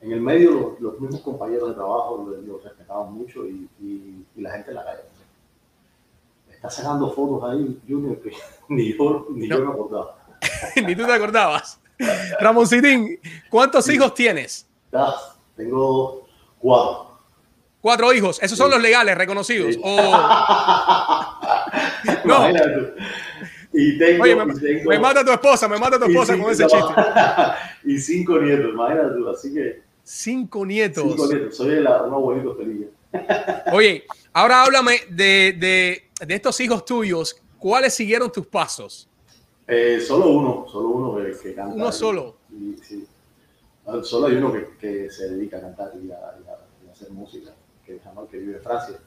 En 0.00 0.12
el 0.12 0.20
medio, 0.20 0.50
los, 0.50 0.80
los 0.80 1.00
mismos 1.00 1.20
compañeros 1.20 1.70
de 1.70 1.74
trabajo 1.74 2.28
los, 2.46 2.62
respetaban 2.64 3.12
mucho 3.12 3.46
y, 3.46 3.68
y, 3.80 4.24
y, 4.36 4.40
la 4.40 4.52
gente 4.52 4.70
en 4.70 4.76
la 4.76 4.84
calle. 4.84 5.02
Está 6.50 6.70
sacando 6.70 7.10
fotos 7.10 7.48
ahí, 7.48 7.80
Junior, 7.88 8.20
que 8.20 8.32
ni 8.68 8.96
yo, 8.96 9.26
ni 9.30 9.46
no. 9.46 9.58
yo 9.58 9.64
me 9.66 9.72
acordaba. 9.72 10.25
ni 10.86 10.94
tú 10.94 11.06
te 11.06 11.12
acordabas. 11.12 11.80
Ramoncitín, 12.40 13.18
¿cuántos 13.48 13.88
hijos 13.88 14.14
tienes? 14.14 14.66
tengo 15.56 16.26
cuatro. 16.58 17.06
Cuatro 17.80 18.12
hijos, 18.12 18.42
esos 18.42 18.58
son 18.58 18.70
los 18.70 18.82
legales, 18.82 19.16
reconocidos. 19.16 19.74
Sí. 19.74 19.80
Oh. 19.82 21.38
no. 22.24 22.48
Y 23.72 23.98
tengo, 23.98 24.24
Oye, 24.24 24.34
me, 24.34 24.52
y 24.54 24.58
tengo, 24.58 24.90
me, 24.90 24.98
mata 24.98 25.24
tu 25.24 25.30
esposa, 25.30 25.68
me 25.68 25.78
mata 25.78 25.98
tu 25.98 26.06
esposa 26.06 26.32
cinco, 26.32 26.44
con 26.46 26.52
ese 26.52 26.66
chiste. 26.66 26.94
y 27.84 27.98
cinco 27.98 28.38
nietos, 28.38 28.70
imagínate 28.72 29.14
tú, 29.16 29.28
así 29.28 29.54
que. 29.54 29.82
Cinco 30.02 30.66
nietos. 30.66 31.04
Cinco 31.04 31.26
nietos, 31.26 31.56
soy 31.56 31.80
la, 31.80 32.02
un 32.02 32.14
abuelito 32.14 32.56
feliz. 32.56 32.86
Oye, 33.72 34.04
ahora 34.32 34.62
háblame 34.62 35.00
de, 35.10 35.54
de, 35.58 36.10
de, 36.26 36.34
estos 36.34 36.58
hijos 36.60 36.84
tuyos. 36.84 37.40
¿Cuáles 37.58 37.94
siguieron 37.94 38.30
tus 38.32 38.46
pasos? 38.46 39.08
Eh, 39.68 40.00
solo 40.00 40.30
uno, 40.30 40.66
solo 40.68 40.88
uno 40.88 41.16
que, 41.16 41.36
que 41.38 41.54
canta. 41.54 41.74
¿Uno 41.74 41.90
solo? 41.90 42.36
Y, 42.50 42.76
sí. 42.76 43.06
Solo 44.02 44.26
hay 44.26 44.36
uno 44.36 44.52
que, 44.52 44.76
que, 44.78 45.10
se 45.10 45.30
dedica 45.30 45.58
a 45.58 45.60
cantar 45.60 45.92
y 45.96 46.10
a, 46.10 46.14
y 46.14 46.48
a, 46.48 46.84
y 46.84 46.88
a 46.88 46.92
hacer 46.92 47.10
música, 47.10 47.52
que 47.84 47.96
es 47.96 48.02
Jamal, 48.02 48.26
que 48.28 48.38
vive 48.38 48.56
en 48.56 48.62
Francia. 48.62 48.98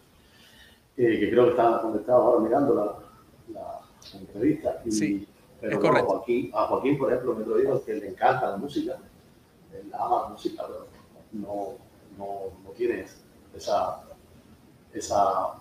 Eh, 0.98 1.20
que 1.20 1.30
creo 1.30 1.46
que 1.46 1.50
está 1.52 1.64
donde 1.82 2.00
estaba 2.00 2.26
ahora 2.26 2.42
mirando 2.42 2.76
la, 2.76 3.54
la 3.54 4.20
entrevista. 4.20 4.82
Y, 4.86 4.92
sí, 4.92 5.28
pero 5.62 5.74
es 5.74 5.80
correcto. 5.80 6.08
No, 6.08 6.14
a, 6.14 6.18
Joaquín, 6.18 6.52
a 6.54 6.68
Joaquín, 6.68 6.98
por 6.98 7.10
ejemplo, 7.10 7.36
me 7.36 7.46
lo 7.46 7.58
dijo 7.58 7.86
que 7.86 7.94
le 7.94 8.10
encanta 8.10 8.50
la 8.50 8.58
música. 8.58 8.98
Él 9.74 9.92
ama 9.94 10.24
la 10.24 10.28
música, 10.30 10.64
pero 10.68 10.88
no, 11.32 11.78
no, 12.18 12.52
no 12.64 12.70
tiene 12.72 13.06
esa, 13.56 14.04
esa 14.94 15.54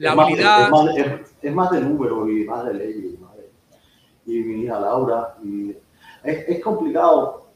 la 0.00 0.12
es 0.12 0.18
habilidad. 0.18 0.70
Más, 0.70 0.80
es, 0.80 1.06
más, 1.06 1.20
es, 1.20 1.34
es, 1.42 1.54
más 1.54 1.70
de 1.70 1.80
número 1.80 2.28
y 2.28 2.44
más 2.44 2.64
de 2.66 2.74
ley. 2.74 3.18
Y, 4.26 4.32
mi 4.32 4.64
hija 4.64 4.80
Laura. 4.80 5.36
Y 5.42 5.70
es, 6.22 6.48
es, 6.48 6.62
complicado, 6.62 7.46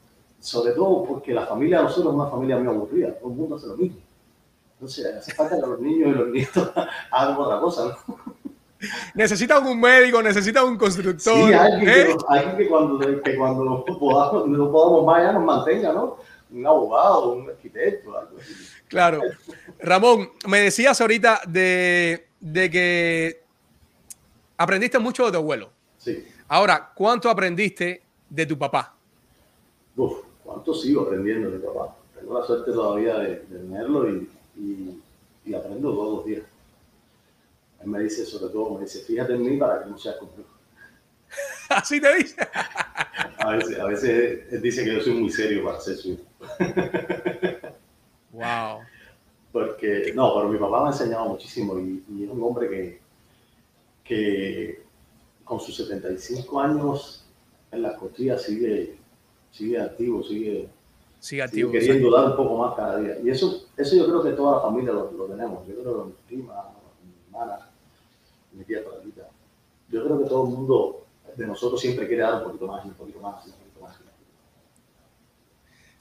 sobre 0.41 0.73
todo 0.73 1.05
porque 1.05 1.33
la 1.33 1.47
familia 1.47 1.79
de 1.79 1.85
nosotros 1.85 2.13
es 2.13 2.21
una 2.21 2.31
familia 2.31 2.57
muy 2.57 2.69
aburrida. 2.69 3.15
Todo 3.15 3.31
el 3.31 3.37
mundo 3.37 3.57
hace 3.57 3.67
lo 3.67 3.77
mismo. 3.77 3.99
Entonces, 4.75 5.17
hace 5.17 5.33
falta 5.33 5.57
que 5.57 5.63
los 5.63 5.81
niños 5.81 6.11
y 6.11 6.13
los 6.13 6.29
nietos 6.29 6.71
hagan 7.11 7.37
otra 7.37 7.61
cosa. 7.61 7.97
¿no? 8.07 8.35
Necesitan 9.15 9.67
un 9.67 9.81
médico, 9.81 10.23
necesitan 10.23 10.67
un 10.67 10.77
constructor. 10.77 11.35
Sí, 11.35 11.53
alguien, 11.53 11.89
¿eh? 11.89 12.07
que, 12.07 12.17
alguien 12.29 12.57
que, 12.57 12.69
cuando, 12.69 12.99
que 12.99 13.37
cuando 13.37 13.65
no 13.65 13.85
podamos, 13.99 14.47
no 14.47 14.71
podamos 14.71 15.07
más 15.07 15.23
ya 15.23 15.33
nos 15.33 15.45
mantenga, 15.45 15.93
¿no? 15.93 16.17
Un 16.53 16.67
abogado, 16.67 17.33
un 17.33 17.49
arquitecto, 17.49 18.19
algo 18.19 18.37
así. 18.39 18.55
Claro. 18.89 19.21
Ramón, 19.81 20.31
me 20.47 20.61
decías 20.61 21.01
ahorita 21.01 21.41
de, 21.49 22.29
de 22.45 22.71
que 22.71 23.43
aprendiste 24.59 24.99
mucho 24.99 25.25
de 25.25 25.33
tu 25.33 25.39
abuelo. 25.39 25.71
Sí. 25.97 26.27
Ahora, 26.49 26.93
¿cuánto 26.95 27.31
aprendiste 27.31 28.03
de 28.29 28.45
tu 28.45 28.59
papá? 28.59 28.95
Uf, 29.97 30.19
¿cuánto 30.45 30.75
sigo 30.75 31.03
aprendiendo 31.03 31.51
de 31.51 31.59
papá? 31.59 31.97
Tengo 32.15 32.39
la 32.39 32.47
suerte 32.47 32.71
todavía 32.71 33.17
de, 33.19 33.29
de 33.37 33.59
tenerlo 33.59 34.11
y, 34.11 34.29
y, 34.57 35.03
y, 35.47 35.55
aprendo 35.55 35.95
todos 35.95 36.19
los 36.19 36.27
días. 36.27 36.43
Él 37.81 37.89
me 37.89 38.01
dice, 38.01 38.27
sobre 38.27 38.53
todo, 38.53 38.75
me 38.75 38.83
dice, 38.83 39.01
fíjate 39.01 39.33
en 39.35 39.43
mí 39.43 39.57
para 39.57 39.83
que 39.83 39.91
no 39.91 39.97
seas 39.97 40.17
conmigo. 40.17 40.45
¿Así 41.71 41.99
te 41.99 42.15
dice? 42.15 42.37
a, 43.39 43.57
veces, 43.57 43.79
a 43.79 43.87
veces 43.87 44.53
él 44.53 44.61
dice 44.61 44.85
que 44.85 44.93
yo 44.93 45.01
soy 45.01 45.15
muy 45.15 45.31
serio 45.31 45.65
para 45.65 45.81
ser 45.81 45.97
su 45.97 46.09
hijo. 46.11 46.23
wow. 48.33 48.83
Porque, 49.55 50.13
no, 50.17 50.35
pero 50.35 50.49
mi 50.49 50.59
papá 50.59 50.81
me 50.81 50.89
ha 50.89 50.91
enseñado 50.91 51.29
muchísimo 51.29 51.79
y, 51.79 52.03
y 52.09 52.25
es 52.25 52.29
un 52.29 52.43
hombre 52.43 52.69
que, 52.69 53.01
que 54.03 54.83
con 55.45 55.61
sus 55.61 55.77
75 55.77 56.61
años 56.61 57.25
en 57.71 57.83
las 57.83 57.97
costillas 57.97 58.43
sigue, 58.43 58.97
sigue 59.53 59.81
activo, 59.81 60.25
sigue, 60.25 60.69
sigue, 61.21 61.43
activo, 61.45 61.71
sigue 61.71 61.79
queriendo 61.79 62.09
sí. 62.09 62.15
dar 62.17 62.31
un 62.33 62.37
poco 62.37 62.59
más 62.59 62.75
cada 62.75 62.99
día. 62.99 63.17
Y 63.23 63.31
eso, 63.31 63.69
eso 63.77 63.95
yo 63.95 64.07
creo 64.07 64.25
que 64.25 64.31
toda 64.31 64.57
la 64.57 64.63
familia 64.63 64.93
lo, 64.93 65.13
lo 65.13 65.27
tenemos. 65.27 65.65
Yo 65.69 65.81
creo 65.81 66.03
que 66.03 66.09
mi 66.09 66.15
prima, 66.27 66.55
mi 67.05 67.13
hermana, 67.29 67.71
mi 68.55 68.65
tía 68.65 68.85
Paradita. 68.85 69.29
Yo 69.89 70.05
creo 70.05 70.19
que 70.19 70.29
todo 70.29 70.49
el 70.49 70.51
mundo 70.51 71.05
de 71.37 71.47
nosotros 71.47 71.81
siempre 71.81 72.09
quiere 72.09 72.25
dar 72.25 72.39
un 72.39 72.49
poquito 72.49 72.67
más 72.67 72.85
y 72.85 72.89
un 72.89 72.95
poquito 72.95 73.21
más 73.21 73.47
y 73.47 73.51
un 73.51 73.55
poquito 73.55 73.74
más. 73.74 73.74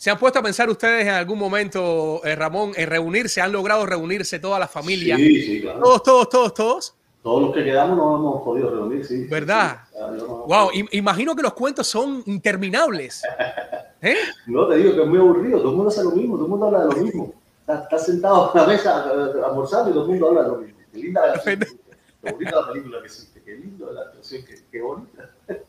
¿Se 0.03 0.11
han 0.11 0.19
puesto 0.19 0.39
a 0.39 0.41
pensar 0.41 0.69
ustedes 0.69 1.07
en 1.07 1.13
algún 1.13 1.39
momento, 1.39 2.19
eh, 2.25 2.35
Ramón, 2.35 2.73
en 2.75 2.89
reunirse? 2.89 3.39
¿Han 3.39 3.53
logrado 3.53 3.85
reunirse 3.85 4.37
toda 4.37 4.59
la 4.59 4.67
familia? 4.67 5.15
Sí, 5.15 5.41
sí, 5.41 5.61
claro. 5.61 5.79
¿Todos, 5.79 6.03
todos, 6.03 6.29
todos, 6.29 6.53
todos? 6.53 6.95
Todos 7.21 7.41
los 7.43 7.55
que 7.55 7.63
quedamos 7.63 7.95
no 7.95 8.17
hemos 8.17 8.43
podido 8.43 8.69
reunir, 8.69 9.05
sí. 9.05 9.27
¿Verdad? 9.27 9.79
Sí. 9.89 9.97
No, 10.17 10.45
wow, 10.45 10.71
imagino 10.91 11.33
que 11.37 11.41
los 11.41 11.53
cuentos 11.53 11.87
son 11.87 12.21
interminables. 12.25 13.23
¿Eh? 14.01 14.17
No, 14.45 14.67
te 14.67 14.75
digo 14.75 14.93
que 14.93 15.03
es 15.03 15.07
muy 15.07 15.19
aburrido. 15.19 15.59
Todo 15.59 15.69
el 15.69 15.75
mundo 15.77 15.89
hace 15.89 16.03
lo 16.03 16.11
mismo, 16.11 16.35
todo 16.35 16.45
el 16.47 16.51
mundo 16.51 16.65
habla 16.65 16.79
de 16.79 16.85
lo 16.95 17.01
mismo. 17.01 17.33
Estás 17.61 17.83
está 17.83 17.97
sentado 17.97 18.51
en 18.53 18.59
la 18.59 18.67
mesa 18.67 19.05
almorzando 19.45 19.89
y 19.89 19.93
todo 19.93 20.03
el 20.03 20.09
mundo 20.09 20.27
habla 20.27 20.43
de 20.43 20.47
lo 20.49 20.57
mismo. 20.57 20.79
Qué 20.91 20.99
linda 20.99 21.27
la 21.27 21.41
Qué 21.41 22.29
bonita 22.29 22.55
la 22.59 22.67
película 22.73 22.99
que 22.99 23.05
existe, 23.05 23.41
qué 23.41 23.55
lindo 23.55 23.89
la 23.89 24.01
actuación, 24.01 24.43
qué, 24.43 24.55
qué 24.69 24.81
bonita. 24.81 25.29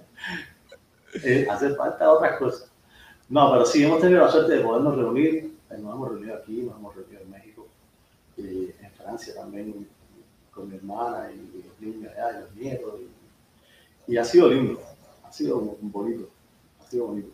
eh, 1.23 1.47
hace 1.49 1.73
falta 1.77 2.11
otras 2.11 2.37
cosas. 2.37 2.74
No, 3.29 3.51
pero 3.53 3.65
sí, 3.65 3.85
hemos 3.85 4.01
tenido 4.01 4.21
la 4.25 4.31
suerte 4.31 4.57
de 4.57 4.65
podernos 4.65 4.97
reunir. 4.97 5.55
Nos 5.71 5.95
hemos 5.95 6.09
reunido 6.09 6.37
aquí, 6.37 6.63
nos 6.63 6.77
hemos 6.77 6.95
reunido 6.95 7.21
en 7.21 7.31
México, 7.31 7.67
eh, 8.37 8.77
en 8.81 8.91
Francia 8.93 9.35
también, 9.35 9.89
con 10.53 10.69
mi 10.69 10.77
hermana 10.77 11.31
y, 11.33 11.65
los 11.67 11.81
niños 11.81 12.13
allá, 12.13 12.39
y 12.39 12.41
los 12.43 12.55
nietos. 12.55 12.95
Y, 14.07 14.17
ha 14.17 14.25
sido 14.25 14.49
lindo, 14.49 14.81
ha 15.25 15.33
sido 15.33 15.59
bonito, 15.81 16.29
ha 16.81 16.89
sido 16.89 17.07
bonito. 17.07 17.29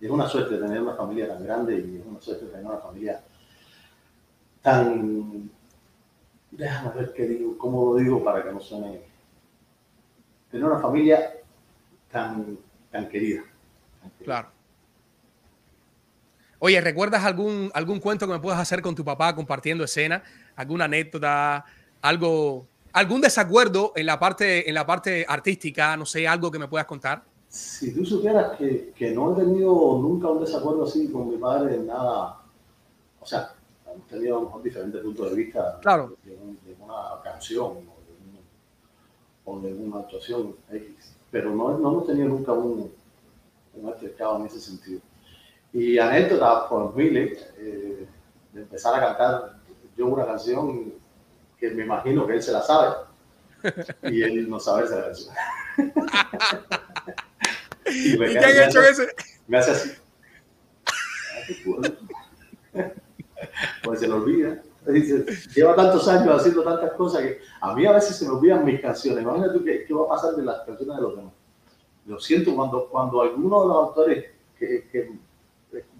Y 0.00 0.06
es 0.06 0.10
una 0.10 0.28
suerte 0.28 0.56
tener 0.56 0.82
una 0.82 0.94
familia 0.94 1.28
tan 1.28 1.44
grande 1.44 1.78
y 1.78 1.98
es 1.98 2.06
una 2.06 2.20
suerte 2.20 2.46
tener 2.46 2.66
una 2.66 2.78
familia 2.78 3.22
tan 4.62 5.50
déjame 6.56 6.94
ver 6.94 7.12
qué 7.12 7.26
digo, 7.26 7.56
cómo 7.58 7.92
lo 7.92 7.96
digo 7.96 8.24
para 8.24 8.42
que 8.42 8.52
no 8.52 8.60
suene. 8.60 9.00
Tener 10.50 10.66
una 10.66 10.80
familia 10.80 11.34
tan, 12.10 12.58
tan 12.90 13.08
querida. 13.08 13.42
Tan 14.00 14.10
querida. 14.10 14.24
Claro. 14.24 14.55
Oye, 16.58 16.80
¿recuerdas 16.80 17.24
algún, 17.24 17.70
algún 17.74 18.00
cuento 18.00 18.26
que 18.26 18.32
me 18.32 18.40
puedas 18.40 18.58
hacer 18.58 18.80
con 18.80 18.94
tu 18.94 19.04
papá 19.04 19.34
compartiendo 19.34 19.84
escena? 19.84 20.22
¿Alguna 20.56 20.86
anécdota? 20.86 21.64
¿Algo, 22.00 22.66
algún 22.92 23.20
desacuerdo 23.20 23.92
en 23.94 24.06
la, 24.06 24.18
parte, 24.18 24.68
en 24.68 24.74
la 24.74 24.86
parte 24.86 25.26
artística? 25.28 25.96
No 25.96 26.06
sé, 26.06 26.26
algo 26.26 26.50
que 26.50 26.58
me 26.58 26.68
puedas 26.68 26.86
contar. 26.86 27.22
Si 27.48 27.94
tú 27.94 28.04
supieras 28.04 28.56
que, 28.56 28.92
que 28.96 29.10
no 29.12 29.32
he 29.32 29.44
tenido 29.44 29.70
nunca 30.00 30.28
un 30.28 30.40
desacuerdo 30.40 30.84
así 30.84 31.08
con 31.08 31.28
mi 31.28 31.36
padre, 31.36 31.78
nada. 31.78 32.40
O 33.20 33.26
sea, 33.26 33.54
hemos 33.92 34.06
tenido 34.08 34.36
a 34.36 34.40
lo 34.40 34.46
mejor 34.46 34.62
diferentes 34.62 35.02
puntos 35.02 35.30
de 35.30 35.36
vista 35.36 35.78
claro. 35.80 36.16
de, 36.24 36.36
una 36.80 37.22
canción 37.22 37.78
o 39.44 39.60
de, 39.60 39.74
una 39.74 39.98
actuación 40.00 40.56
X, 40.70 41.16
pero 41.30 41.54
no, 41.54 41.78
no 41.78 41.88
hemos 41.90 42.06
tenido 42.06 42.28
nunca 42.28 42.52
un, 42.52 42.90
un 43.74 43.88
altercado 43.88 44.40
en 44.40 44.46
ese 44.46 44.60
sentido. 44.60 45.00
Y 45.76 45.98
anécdota 45.98 46.70
por 46.70 46.96
miles, 46.96 47.50
eh, 47.58 48.06
de 48.50 48.62
empezar 48.62 48.94
a 48.94 49.08
cantar 49.08 49.58
yo 49.94 50.06
una 50.06 50.24
canción 50.24 50.94
que 51.58 51.68
me 51.68 51.84
imagino 51.84 52.26
que 52.26 52.32
él 52.32 52.42
se 52.42 52.50
la 52.50 52.62
sabe 52.62 52.94
y 54.04 54.22
él 54.22 54.48
no 54.48 54.58
sabe 54.58 54.84
esa 54.84 55.04
canción. 55.04 55.34
¿Y, 57.92 58.16
qué 58.16 58.38
han 58.38 58.70
hecho 58.70 58.80
ese? 58.80 59.08
Me 59.46 59.58
hace 59.58 59.70
así. 59.72 59.90
Pues 63.84 64.00
se 64.00 64.08
lo 64.08 64.16
olvida. 64.16 64.62
Lleva 65.54 65.76
tantos 65.76 66.08
años 66.08 66.40
haciendo 66.40 66.62
tantas 66.62 66.92
cosas 66.94 67.20
que 67.20 67.38
a 67.60 67.74
mí 67.74 67.84
a 67.84 67.92
veces 67.92 68.16
se 68.16 68.24
me 68.24 68.30
olvidan 68.30 68.64
mis 68.64 68.80
canciones. 68.80 69.22
Imagínate 69.22 69.62
qué, 69.62 69.84
qué 69.84 69.92
va 69.92 70.06
a 70.06 70.08
pasar 70.08 70.36
de 70.36 70.42
las 70.42 70.64
canciones 70.64 70.96
de 70.96 71.02
los 71.02 71.16
demás. 71.16 71.34
Lo 72.06 72.18
siento 72.18 72.56
cuando, 72.56 72.88
cuando 72.88 73.20
alguno 73.20 73.60
de 73.60 73.68
los 73.68 73.76
autores 73.76 74.24
que, 74.58 74.88
que 74.90 75.25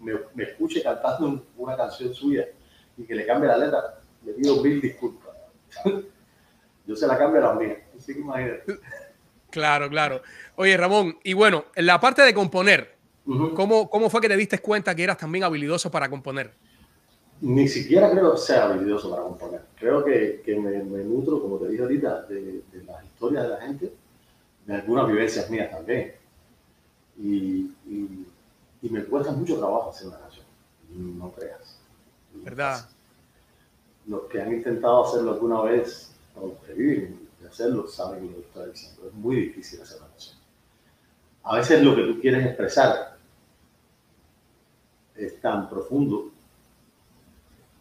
me, 0.01 0.13
me, 0.35 0.45
escuche 0.45 0.83
cantando 0.83 1.45
una 1.57 1.77
canción 1.77 2.15
suya 2.15 2.47
y 2.97 3.05
que 3.05 3.15
le 3.15 3.27
cambie 3.27 3.49
la 3.49 3.59
letra, 3.59 4.01
le 4.25 4.33
pido 4.33 4.63
mil 4.63 4.81
disculpas. 4.81 5.35
Yo 6.87 6.95
se 6.95 7.07
la 7.07 7.19
cambio 7.19 7.45
a 7.45 7.53
la 7.53 7.61
mía. 7.61 7.85
Así 7.97 8.15
que 8.15 8.21
imagínate. 8.21 8.79
Claro, 9.51 9.89
claro. 9.89 10.23
Oye, 10.57 10.77
Ramón, 10.77 11.19
y 11.25 11.33
bueno, 11.33 11.65
en 11.75 11.87
la 11.87 11.99
parte 11.99 12.23
de 12.23 12.35
componer, 12.35 12.95
¿cómo, 13.25 13.91
¿cómo 13.91 14.11
fue 14.11 14.21
que 14.21 14.29
te 14.29 14.37
diste 14.37 14.59
cuenta 14.59 14.95
que 14.95 15.03
eras 15.03 15.19
también 15.19 15.45
habilidoso 15.45 15.91
para 15.91 16.09
componer? 16.09 16.53
Ni 17.41 17.69
siquiera 17.69 18.11
creo 18.11 18.33
que 18.33 18.39
sea 18.39 18.67
habilidoso 18.67 19.11
para 19.11 19.23
componer. 19.23 19.63
Creo 19.79 20.05
que, 20.05 20.43
que 20.45 20.57
me, 20.57 20.83
me, 20.85 21.05
nutro, 21.05 21.41
como 21.41 21.59
te 21.59 21.69
dije 21.69 21.83
ahorita, 21.83 22.23
de, 22.23 22.63
de, 22.73 22.85
las 22.87 23.05
historias 23.05 23.45
de 23.45 23.49
la 23.51 23.61
gente, 23.61 23.93
de 24.65 24.75
algunas 24.75 25.09
vivencias 25.09 25.51
mías 25.51 25.71
también. 25.71 26.15
Y, 27.19 27.71
y, 27.87 28.27
y 28.87 28.91
me 28.91 29.05
cuesta 29.05 29.33
mucho 29.33 29.59
trabajo 29.59 29.91
hacer 29.91 30.07
una 30.07 30.19
canción. 30.21 30.47
No 30.91 31.33
creas. 31.33 31.79
¿Verdad? 32.35 32.89
Los 34.07 34.23
que 34.25 34.41
han 34.41 34.53
intentado 34.53 35.05
hacerlo 35.05 35.33
alguna 35.33 35.63
vez, 35.63 36.13
o 36.37 36.57
que 36.65 36.73
viven 36.73 37.29
de 37.41 37.49
hacerlo, 37.49 37.89
saben 37.89 38.29
lo 38.29 38.35
que 38.35 38.41
estoy 38.43 38.71
diciendo. 38.71 39.09
Es 39.09 39.15
muy 39.15 39.37
difícil 39.37 39.83
hacer 39.83 39.99
una 39.99 40.09
canción. 40.11 40.37
A 41.43 41.57
veces 41.57 41.83
lo 41.83 41.97
que 41.97 42.03
tú 42.05 42.21
quieres 42.21 42.47
expresar 42.47 43.17
es 45.17 45.41
tan 45.41 45.69
profundo 45.69 46.31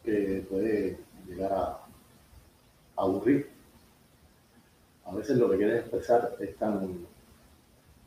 que 0.04 0.46
puede 0.50 0.98
llegar 1.28 1.54
a, 1.54 1.82
aburrir. 2.98 3.52
A 5.06 5.14
veces 5.14 5.38
lo 5.38 5.52
que 5.52 5.58
quieres 5.58 5.82
expresar 5.82 6.36
es 6.40 6.56
tan, 6.58 7.06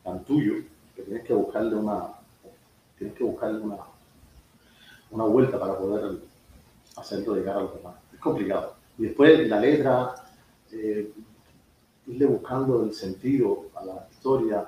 tan 0.03 0.25
tuyo 0.25 0.55
que 0.95 1.03
tienes 1.03 1.23
que 1.23 1.33
buscarle 1.33 1.75
una, 1.75 2.18
tienes 2.99 3.17
que 3.17 3.23
buscarle 3.23 3.61
una, 3.61 3.77
una 5.09 5.23
vuelta 5.23 5.59
para 5.59 5.77
poder 5.77 6.19
hacerlo 6.97 7.35
llegar 7.35 7.57
a 7.57 7.61
los 7.61 7.75
demás. 7.75 7.95
Es 8.13 8.19
complicado. 8.19 8.75
Y 8.97 9.03
después 9.03 9.47
la 9.47 9.59
letra, 9.59 10.13
eh, 10.71 11.11
irle 12.07 12.25
buscando 12.25 12.83
el 12.83 12.93
sentido 12.93 13.67
a 13.73 13.85
la 13.85 14.07
historia, 14.11 14.67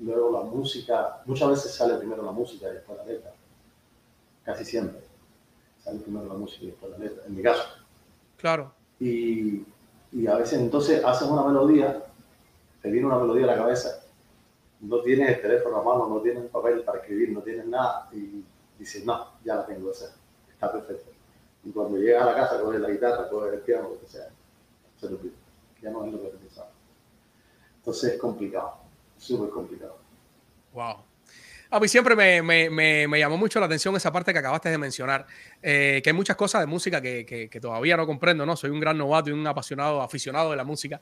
luego 0.00 0.30
la 0.32 0.44
música, 0.44 1.22
muchas 1.24 1.48
veces 1.48 1.74
sale 1.74 1.94
primero 1.94 2.22
la 2.22 2.32
música 2.32 2.68
y 2.68 2.74
después 2.74 2.98
la 2.98 3.04
letra, 3.06 3.32
casi 4.44 4.64
siempre. 4.64 5.00
Sale 5.82 6.00
primero 6.00 6.26
la 6.26 6.34
música 6.34 6.64
y 6.64 6.66
después 6.66 6.92
la 6.92 6.98
letra, 6.98 7.24
en 7.26 7.34
mi 7.34 7.42
caso. 7.42 7.64
Claro. 8.36 8.72
Y, 9.00 9.64
y 10.12 10.26
a 10.26 10.36
veces 10.36 10.58
entonces 10.58 11.02
haces 11.02 11.26
una 11.26 11.44
melodía, 11.44 12.04
te 12.82 12.90
viene 12.90 13.06
una 13.06 13.18
melodía 13.18 13.44
a 13.44 13.48
la 13.48 13.56
cabeza, 13.56 14.03
no 14.86 15.00
tienes 15.00 15.36
el 15.36 15.42
teléfono 15.42 15.76
a 15.78 15.82
mano, 15.82 16.08
no 16.08 16.20
tienes 16.20 16.44
papel 16.50 16.82
para 16.82 16.98
escribir, 16.98 17.30
no 17.30 17.40
tienes 17.40 17.66
nada, 17.66 18.08
y 18.12 18.44
dices, 18.78 19.04
no, 19.04 19.28
ya 19.44 19.56
la 19.56 19.66
tengo, 19.66 19.90
esa 19.90 20.14
está 20.50 20.72
perfecto. 20.72 21.10
Y 21.64 21.70
cuando 21.70 21.96
llegas 21.96 22.22
a 22.22 22.26
la 22.26 22.34
casa, 22.34 22.60
coges 22.60 22.80
la 22.80 22.90
guitarra, 22.90 23.28
coges 23.28 23.54
el 23.54 23.60
piano, 23.60 23.88
lo 23.88 24.00
que 24.00 24.06
sea, 24.06 24.28
se 25.00 25.08
lo 25.08 25.16
olvida. 25.16 25.34
Ya 25.80 25.90
no 25.90 26.04
es 26.04 26.12
lo 26.12 26.22
que 26.22 26.28
pensaba. 26.28 26.68
Entonces 27.76 28.14
es 28.14 28.20
complicado, 28.20 28.78
súper 29.18 29.50
complicado. 29.50 29.96
Wow. 30.72 30.96
A 31.74 31.80
mí 31.80 31.88
siempre 31.88 32.14
me, 32.14 32.40
me, 32.40 33.08
me, 33.08 33.18
llamó 33.18 33.36
mucho 33.36 33.58
la 33.58 33.66
atención 33.66 33.96
esa 33.96 34.12
parte 34.12 34.32
que 34.32 34.38
acabaste 34.38 34.70
de 34.70 34.78
mencionar, 34.78 35.26
eh, 35.60 36.00
que 36.04 36.10
hay 36.10 36.14
muchas 36.14 36.36
cosas 36.36 36.60
de 36.60 36.68
música 36.68 37.00
que, 37.00 37.26
que, 37.26 37.48
que, 37.50 37.60
todavía 37.60 37.96
no 37.96 38.06
comprendo, 38.06 38.46
¿no? 38.46 38.54
Soy 38.54 38.70
un 38.70 38.78
gran 38.78 38.96
novato 38.96 39.30
y 39.30 39.32
un 39.32 39.44
apasionado, 39.44 40.00
aficionado 40.00 40.52
de 40.52 40.56
la 40.56 40.62
música, 40.62 41.00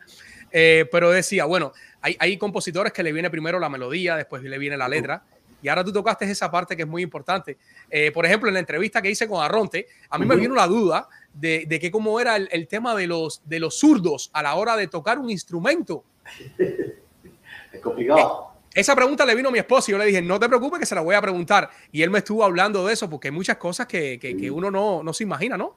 eh, 0.50 0.88
pero 0.90 1.10
decía, 1.10 1.44
bueno, 1.44 1.72
hay, 2.00 2.16
hay, 2.18 2.38
compositores 2.38 2.90
que 2.94 3.02
le 3.02 3.12
viene 3.12 3.28
primero 3.28 3.58
la 3.58 3.68
melodía, 3.68 4.16
después 4.16 4.42
le 4.42 4.56
viene 4.56 4.78
la 4.78 4.88
letra, 4.88 5.22
y 5.60 5.68
ahora 5.68 5.84
tú 5.84 5.92
tocaste 5.92 6.24
esa 6.24 6.50
parte 6.50 6.74
que 6.74 6.84
es 6.84 6.88
muy 6.88 7.02
importante. 7.02 7.58
Eh, 7.90 8.10
por 8.10 8.24
ejemplo, 8.24 8.48
en 8.48 8.54
la 8.54 8.60
entrevista 8.60 9.02
que 9.02 9.10
hice 9.10 9.28
con 9.28 9.44
Arronte, 9.44 9.88
a 10.08 10.16
mí 10.16 10.24
me 10.24 10.36
vino 10.36 10.54
la 10.54 10.66
duda 10.66 11.06
de, 11.34 11.66
de 11.68 11.78
que 11.78 11.90
cómo 11.90 12.18
era 12.18 12.34
el, 12.36 12.48
el, 12.50 12.66
tema 12.66 12.94
de 12.94 13.06
los, 13.06 13.42
de 13.44 13.60
los 13.60 13.78
zurdos 13.78 14.30
a 14.32 14.42
la 14.42 14.54
hora 14.54 14.74
de 14.76 14.88
tocar 14.88 15.18
un 15.18 15.28
instrumento. 15.28 16.02
es 16.58 17.80
complicado. 17.82 18.51
Esa 18.74 18.96
pregunta 18.96 19.26
le 19.26 19.34
vino 19.34 19.50
a 19.50 19.52
mi 19.52 19.58
esposo 19.58 19.90
y 19.90 19.92
yo 19.92 19.98
le 19.98 20.06
dije, 20.06 20.22
no 20.22 20.40
te 20.40 20.48
preocupes 20.48 20.80
que 20.80 20.86
se 20.86 20.94
la 20.94 21.02
voy 21.02 21.14
a 21.14 21.20
preguntar. 21.20 21.68
Y 21.90 22.02
él 22.02 22.10
me 22.10 22.18
estuvo 22.18 22.42
hablando 22.44 22.86
de 22.86 22.94
eso 22.94 23.08
porque 23.08 23.28
hay 23.28 23.32
muchas 23.32 23.56
cosas 23.56 23.86
que, 23.86 24.18
que, 24.18 24.36
que 24.36 24.50
uno 24.50 24.70
no, 24.70 25.02
no, 25.02 25.12
se 25.12 25.24
imagina, 25.24 25.56
¿no? 25.56 25.76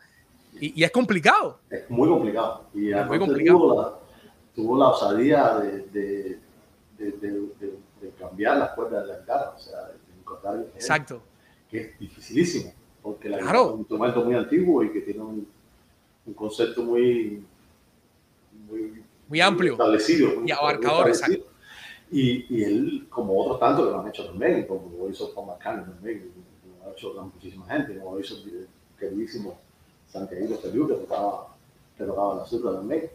Y, 0.59 0.79
y, 0.81 0.83
es 0.85 0.91
complicado. 0.91 1.59
Es 1.69 1.89
muy 1.89 2.07
complicado. 2.07 2.67
Y 2.73 2.93
es 2.93 3.05
muy 3.05 3.19
complicado. 3.19 3.57
Tuvo 3.59 3.81
la, 3.81 3.93
tuvo 4.55 4.77
la 4.77 4.87
osadía 4.87 5.59
de, 5.59 5.81
de, 5.91 6.39
de, 6.97 7.11
de, 7.19 8.09
cambiar 8.17 8.57
las 8.57 8.69
cuerdas 8.71 9.05
de 9.05 9.13
la 9.13 9.19
guitarra, 9.19 9.53
o 9.55 9.59
sea, 9.59 9.87
de 9.87 10.19
encontrar 10.19 10.55
el 10.55 10.61
Exacto. 10.75 11.21
Que 11.69 11.81
es 11.81 11.99
dificilísimo, 11.99 12.73
porque 13.01 13.27
la 13.27 13.39
claro. 13.39 13.65
es 13.65 13.73
un 13.73 13.79
instrumento 13.79 14.23
muy 14.23 14.35
antiguo 14.35 14.83
y 14.83 14.93
que 14.93 15.01
tiene 15.01 15.21
un, 15.21 15.47
un 16.25 16.33
concepto 16.33 16.83
muy, 16.83 17.43
muy, 18.69 19.03
muy 19.27 19.41
amplio 19.41 19.73
establecido. 19.73 20.39
Muy, 20.39 20.49
y 20.49 20.51
abarcador, 20.51 21.09
exacto. 21.09 21.54
Y, 22.15 22.45
y, 22.49 22.63
él, 22.63 23.07
como 23.09 23.37
otros 23.41 23.59
tantos 23.59 23.85
que 23.85 23.91
lo 23.91 23.99
han 23.99 24.07
hecho 24.07 24.25
también, 24.25 24.65
como 24.65 24.89
lo 24.97 25.09
hizo 25.09 25.33
Paul 25.35 25.47
McCartney 25.47 25.83
también, 25.83 26.31
lo 26.79 26.89
ha 26.89 26.93
hecho 26.93 27.13
muchísima 27.33 27.65
gente, 27.65 27.99
como 27.99 28.15
lo 28.15 28.21
hizo 28.21 28.35
el 28.35 28.69
queridísimo 28.97 29.57
Santiago 30.07 30.55
Feliu, 30.55 30.87
que 30.87 30.93
tocaba, 30.93 31.47
que 31.97 32.05
tocaba 32.05 32.35
la 32.35 32.45
surda 32.45 32.75
también. 32.75 33.09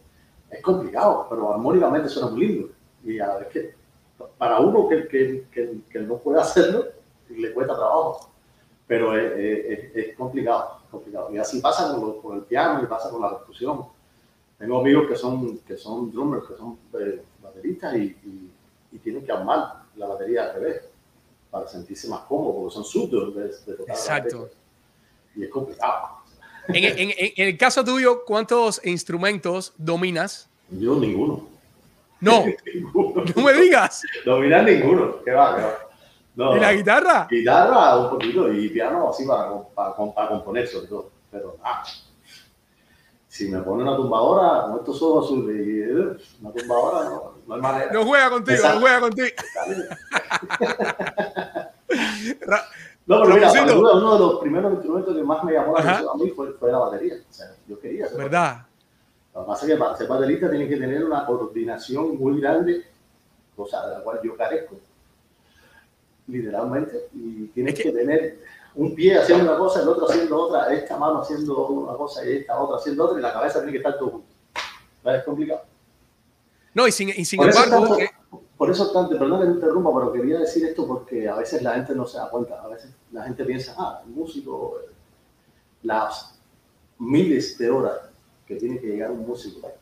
Es 0.50 0.60
complicado, 0.60 1.26
pero 1.30 1.50
armónicamente 1.50 2.10
suena 2.10 2.28
muy 2.28 2.46
lindo. 2.46 2.68
Y 3.02 3.18
a 3.20 3.28
la 3.28 3.36
vez 3.38 3.48
que, 3.48 3.74
para 4.36 4.60
uno 4.60 4.86
que, 4.86 5.08
que, 5.08 5.46
que, 5.50 5.80
que 5.90 6.00
no 6.00 6.18
puede 6.18 6.42
hacerlo, 6.42 6.84
le 7.30 7.54
cuesta 7.54 7.74
trabajo. 7.74 8.30
Pero 8.86 9.16
es, 9.16 9.32
es, 9.32 9.96
es 9.96 10.14
complicado, 10.14 10.82
complicado. 10.90 11.32
Y 11.32 11.38
así 11.38 11.58
pasa 11.60 11.90
con, 11.90 12.02
lo, 12.02 12.20
con, 12.20 12.36
el 12.36 12.42
piano 12.42 12.82
y 12.82 12.86
pasa 12.86 13.08
con 13.08 13.22
la 13.22 13.30
percusión. 13.30 13.82
Tengo 14.58 14.78
amigos 14.78 15.08
que 15.08 15.16
son, 15.16 15.56
que 15.60 15.78
son 15.78 16.12
drummers, 16.12 16.46
que 16.48 16.56
son 16.58 16.78
eh, 17.00 17.22
bateristas 17.42 17.96
y, 17.96 18.02
y, 18.02 18.50
y, 18.92 18.98
tienen 18.98 19.24
que 19.24 19.32
armar 19.32 19.82
la 19.96 20.06
batería 20.06 20.44
al 20.44 20.54
revés 20.54 20.82
para 21.50 21.66
sentirse 21.66 22.08
más 22.08 22.20
cómodos, 22.20 22.54
porque 22.56 22.74
son 22.74 22.84
surdos 22.84 23.34
de, 23.34 23.42
de 23.42 23.78
tocar 23.78 23.96
Exacto. 23.96 24.50
Y 25.34 25.44
es 25.44 25.50
complicado. 25.50 26.20
En, 26.68 26.84
en, 26.84 27.10
en, 27.16 27.48
el 27.48 27.58
caso 27.58 27.84
tuyo, 27.84 28.24
¿cuántos 28.24 28.84
instrumentos 28.84 29.72
dominas? 29.76 30.48
Yo 30.70 30.96
ninguno. 30.96 31.48
No, 32.20 32.44
ninguno. 32.74 33.24
no 33.34 33.42
me 33.42 33.52
digas. 33.54 34.02
Dominar 34.24 34.64
ninguno, 34.64 35.22
qué 35.24 35.32
va, 35.32 35.56
qué 35.56 35.62
va. 35.62 35.78
No, 36.36 36.56
¿Y 36.56 36.60
la 36.60 36.72
guitarra? 36.72 37.26
Guitarra 37.28 37.98
un 37.98 38.10
poquito 38.10 38.52
y 38.52 38.68
piano 38.68 39.10
así 39.10 39.26
para, 39.26 39.62
para, 39.74 39.94
para 39.94 40.28
componer 40.28 40.66
sobre 40.68 40.86
todo, 40.86 41.10
pero 41.30 41.56
nada. 41.62 41.82
Si 43.40 43.48
me 43.48 43.62
pone 43.62 43.84
una 43.84 43.96
tumbadora 43.96 44.64
con 44.66 44.80
estos 44.80 45.00
ojos 45.00 45.24
azules 45.24 45.66
y 45.66 45.80
eh, 45.80 46.14
una 46.42 46.52
tumbadora, 46.52 47.08
no, 47.08 47.32
no 47.46 47.54
hay 47.54 47.60
manera. 47.62 47.90
No 47.90 48.04
juega 48.04 48.28
contigo, 48.28 48.54
Exacto. 48.54 48.74
no 48.74 48.80
juega 48.82 49.00
contigo. 49.00 49.28
No, 53.06 53.22
pero 53.22 53.34
mira, 53.34 53.48
duda, 53.48 53.94
uno 53.96 54.12
de 54.12 54.18
los 54.20 54.40
primeros 54.40 54.72
instrumentos 54.74 55.16
que 55.16 55.22
más 55.24 55.42
me 55.42 55.52
llamó 55.54 55.72
la 55.72 55.80
atención 55.80 56.08
a 56.14 56.22
mí 56.22 56.30
fue, 56.30 56.52
fue, 56.52 56.70
la 56.70 56.78
batería. 56.78 57.14
O 57.14 57.32
sea, 57.32 57.46
yo 57.66 57.80
quería 57.80 58.04
hacer 58.04 58.18
¿Verdad? 58.18 58.66
Lo 59.34 59.40
que 59.40 59.46
pasa 59.48 59.66
es 59.66 59.72
que 59.72 59.78
para 59.78 59.96
ser 59.96 60.06
baterista 60.06 60.48
tienes 60.50 60.68
que 60.68 60.76
tener 60.76 61.04
una 61.04 61.26
coordinación 61.26 62.18
muy 62.18 62.40
grande, 62.40 62.84
cosa 63.56 63.84
de 63.88 63.94
la 63.96 64.04
cual 64.04 64.20
yo 64.22 64.36
carezco, 64.36 64.76
literalmente, 66.28 67.08
y 67.14 67.46
tienes 67.46 67.74
Es 67.74 67.82
que... 67.82 67.90
que- 67.90 67.98
tener 67.98 68.38
un 68.74 68.94
pie 68.94 69.18
haciendo 69.18 69.44
una 69.44 69.58
cosa, 69.58 69.82
el 69.82 69.88
otro 69.88 70.08
haciendo 70.08 70.42
otra, 70.42 70.72
esta 70.72 70.96
mano 70.96 71.22
haciendo 71.22 71.66
una 71.68 71.94
cosa 71.94 72.24
y 72.24 72.38
esta 72.38 72.58
otra 72.58 72.76
haciendo 72.76 73.04
otra, 73.04 73.18
y 73.18 73.22
la 73.22 73.32
cabeza 73.32 73.58
tiene 73.58 73.72
que 73.72 73.78
estar 73.78 73.98
todo 73.98 74.10
junto. 74.10 74.28
¿Vale? 75.02 75.18
Es 75.18 75.24
complicado. 75.24 75.62
No, 76.74 76.86
y 76.86 76.92
sin, 76.92 77.08
y 77.08 77.24
sin 77.24 77.38
Por 77.38 77.48
eso, 77.48 77.64
embargo, 77.64 77.86
tanto, 77.88 78.02
eh, 78.02 78.10
por 78.56 78.70
eso 78.70 78.92
tanto, 78.92 79.18
perdón 79.18 79.40
que 79.40 79.46
te 79.46 79.52
interrumpa, 79.52 79.90
pero 79.94 80.12
quería 80.12 80.38
decir 80.38 80.66
esto 80.66 80.86
porque 80.86 81.28
a 81.28 81.36
veces 81.36 81.62
la 81.62 81.74
gente 81.74 81.94
no 81.94 82.06
se 82.06 82.18
da 82.18 82.30
cuenta, 82.30 82.62
a 82.62 82.68
veces 82.68 82.90
la 83.10 83.24
gente 83.24 83.44
piensa, 83.44 83.74
ah, 83.76 84.02
el 84.04 84.12
músico, 84.12 84.78
las, 85.82 86.40
miles 87.00 87.56
de 87.56 87.70
horas 87.70 87.98
que 88.46 88.56
tiene 88.56 88.78
que 88.78 88.86
llegar 88.86 89.10
un 89.10 89.26
músico 89.26 89.72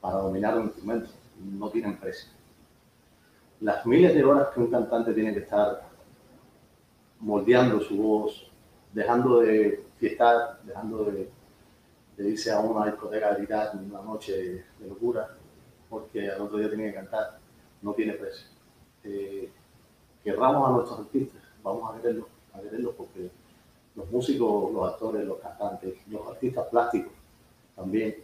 para 0.00 0.18
dominar 0.18 0.58
un 0.58 0.64
instrumento 0.64 1.10
no 1.38 1.70
tienen 1.70 1.98
precio. 1.98 2.30
Las 3.60 3.86
miles 3.86 4.14
de 4.14 4.24
horas 4.24 4.48
que 4.52 4.60
un 4.60 4.70
cantante 4.70 5.12
tiene 5.12 5.32
que 5.32 5.40
estar 5.40 5.88
moldeando 7.22 7.80
su 7.80 7.96
voz, 7.96 8.50
dejando 8.92 9.40
de 9.40 9.84
fiestar, 9.98 10.60
dejando 10.64 11.04
de, 11.04 11.30
irse 12.18 12.52
a 12.52 12.60
una 12.60 12.86
discoteca 12.86 13.30
a 13.30 13.34
gritar 13.34 13.72
una 13.74 14.02
noche 14.02 14.64
de 14.78 14.86
locura, 14.86 15.28
porque 15.88 16.30
al 16.30 16.42
otro 16.42 16.58
día 16.58 16.68
tiene 16.68 16.88
que 16.88 16.94
cantar, 16.94 17.38
no 17.80 17.94
tiene 17.94 18.12
precio. 18.12 18.46
Eh, 19.04 19.50
querramos 20.22 20.68
a 20.68 20.72
nuestros 20.72 21.00
artistas, 21.00 21.42
vamos 21.62 21.90
a 21.90 22.00
quererlos, 22.00 22.26
a 22.52 22.60
quererlos 22.60 22.94
porque 22.96 23.30
los 23.94 24.10
músicos, 24.10 24.72
los 24.72 24.92
actores, 24.92 25.24
los 25.24 25.38
cantantes, 25.38 25.94
los 26.08 26.26
artistas 26.28 26.66
plásticos 26.68 27.12
también 27.74 28.16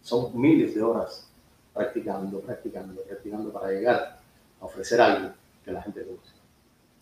son 0.00 0.38
miles 0.38 0.74
de 0.74 0.82
horas 0.82 1.30
practicando, 1.72 2.40
practicando, 2.40 3.02
practicando 3.02 3.52
para 3.52 3.70
llegar 3.70 4.20
a 4.60 4.64
ofrecer 4.64 5.00
algo 5.00 5.34
que 5.64 5.72
la 5.72 5.82
gente 5.82 6.04
le 6.04 6.12
guste. 6.12 6.30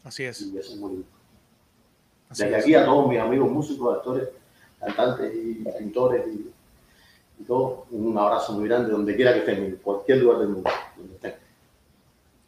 Así 0.04 0.24
es. 0.24 0.40
Y 0.42 0.56
eso 0.56 0.72
es 0.72 0.78
muy 0.78 1.04
lindo. 2.30 2.44
Desde 2.44 2.56
aquí 2.56 2.74
a 2.74 2.84
todos 2.84 3.08
mis 3.08 3.18
amigos 3.18 3.50
músicos, 3.50 3.96
actores, 3.96 4.28
cantantes 4.80 5.32
y 5.34 5.64
pintores 5.78 6.26
y, 6.26 6.50
y 7.40 7.44
todos, 7.44 7.84
un 7.90 8.16
abrazo 8.18 8.52
muy 8.52 8.68
grande 8.68 8.90
donde 8.90 9.14
quiera 9.14 9.32
que 9.32 9.40
estén, 9.40 9.64
en 9.64 9.76
cualquier 9.76 10.18
lugar 10.18 10.38
del 10.40 10.48
mundo, 10.48 10.70
donde 10.96 11.14
estén. 11.14 11.46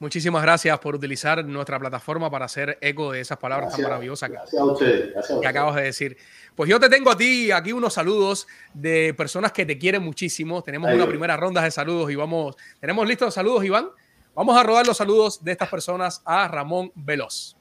Muchísimas 0.01 0.43
gracias 0.43 0.79
por 0.79 0.95
utilizar 0.95 1.45
nuestra 1.45 1.77
plataforma 1.77 2.31
para 2.31 2.45
hacer 2.45 2.79
eco 2.81 3.11
de 3.11 3.21
esas 3.21 3.37
palabras 3.37 3.73
tan 3.73 3.83
maravillosas 3.83 4.31
gracias 4.31 4.63
a 4.63 4.65
ustedes, 4.65 5.13
gracias 5.13 5.41
que 5.41 5.47
acabas 5.47 5.75
de 5.75 5.83
decir. 5.83 6.17
Pues 6.55 6.71
yo 6.71 6.79
te 6.79 6.89
tengo 6.89 7.11
a 7.11 7.17
ti 7.17 7.51
aquí 7.51 7.73
unos 7.73 7.95
saludos 7.95 8.47
de 8.75 9.13
personas 9.15 9.51
que 9.51 9.67
te 9.67 9.77
quieren 9.77 10.05
muchísimo. 10.05 10.63
Tenemos 10.63 10.93
una 10.93 11.07
primera 11.07 11.37
ronda 11.37 11.63
de 11.63 11.73
saludos 11.73 12.13
y 12.13 12.15
vamos, 12.15 12.57
tenemos 12.81 13.09
listos 13.09 13.27
los 13.27 13.35
saludos, 13.35 13.65
Iván. 13.65 13.89
Vamos 14.37 14.57
a 14.57 14.63
rodar 14.63 14.87
los 14.87 14.97
saludos 14.97 15.43
de 15.43 15.51
estas 15.51 15.69
personas 15.69 16.23
a 16.25 16.47
Ramón 16.47 16.93
Veloz. 16.95 17.58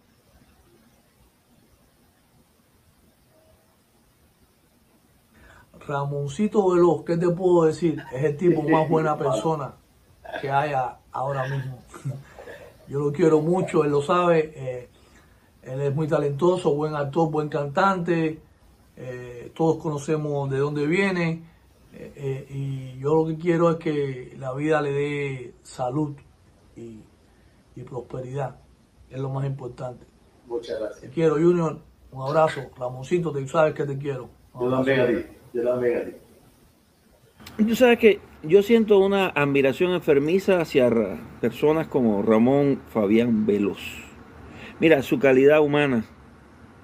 Ramoncito 5.88 6.69
Veloz, 6.69 7.04
¿qué 7.06 7.17
te 7.17 7.30
puedo 7.30 7.65
decir? 7.65 8.04
Es 8.12 8.23
el 8.23 8.38
tipo 8.38 8.62
más 8.63 8.89
buena 8.89 9.17
persona 9.17 9.73
que 10.41 10.52
haya 10.52 10.97
ahora 11.12 11.47
mismo. 11.47 11.80
Yo 12.88 13.00
lo 13.00 13.12
quiero 13.12 13.41
mucho, 13.41 13.84
él 13.84 13.91
lo 13.91 14.02
sabe. 14.02 14.54
Eh, 14.56 14.89
él 15.63 15.82
es 15.82 15.93
muy 15.93 16.08
talentoso, 16.08 16.73
buen 16.73 16.95
actor, 16.95 17.30
buen 17.30 17.50
cantante. 17.50 18.39
Eh, 18.95 19.52
todos 19.54 19.78
conocemos 19.78 20.50
de 20.50 20.58
dónde 20.58 20.88
viene. 20.88 21.43
Eh, 21.93 22.47
y 22.50 23.00
yo 23.00 23.15
lo 23.15 23.26
que 23.26 23.38
quiero 23.38 23.71
es 23.71 23.78
que 23.78 24.36
la 24.38 24.54
vida 24.54 24.82
le 24.82 24.91
dé 24.91 25.54
salud 25.63 26.15
y, 26.76 27.02
prosperidad. 27.84 28.56
Es 29.10 29.19
lo 29.19 29.30
más 29.30 29.45
importante. 29.45 30.06
Muchas 30.45 30.80
gracias. 30.80 31.02
Te 31.02 31.10
quiero, 31.10 31.36
Junior. 31.36 31.80
Un 32.12 32.21
abrazo. 32.21 32.62
Ramoncito, 32.78 33.32
tú 33.32 33.47
sabes 33.47 33.73
que 33.73 33.86
te 33.86 33.97
quiero. 33.97 34.30
Yo 34.60 34.69
también 34.69 35.00
a 35.00 35.08
ti. 35.08 35.37
Yo 35.53 35.63
también 35.63 35.97
a 35.97 36.05
ti. 36.05 36.12
Tú 37.63 37.75
sabes 37.75 37.97
que 37.97 38.19
yo 38.43 38.62
siento 38.62 38.99
una 38.99 39.27
admiración 39.29 39.91
enfermiza 39.91 40.62
hacia 40.62 40.89
personas 41.41 41.88
como 41.88 42.21
Ramón 42.21 42.81
Fabián 42.89 43.45
Veloz. 43.45 43.79
Mira, 44.79 45.01
su 45.01 45.17
calidad 45.17 45.62
humana, 45.62 46.05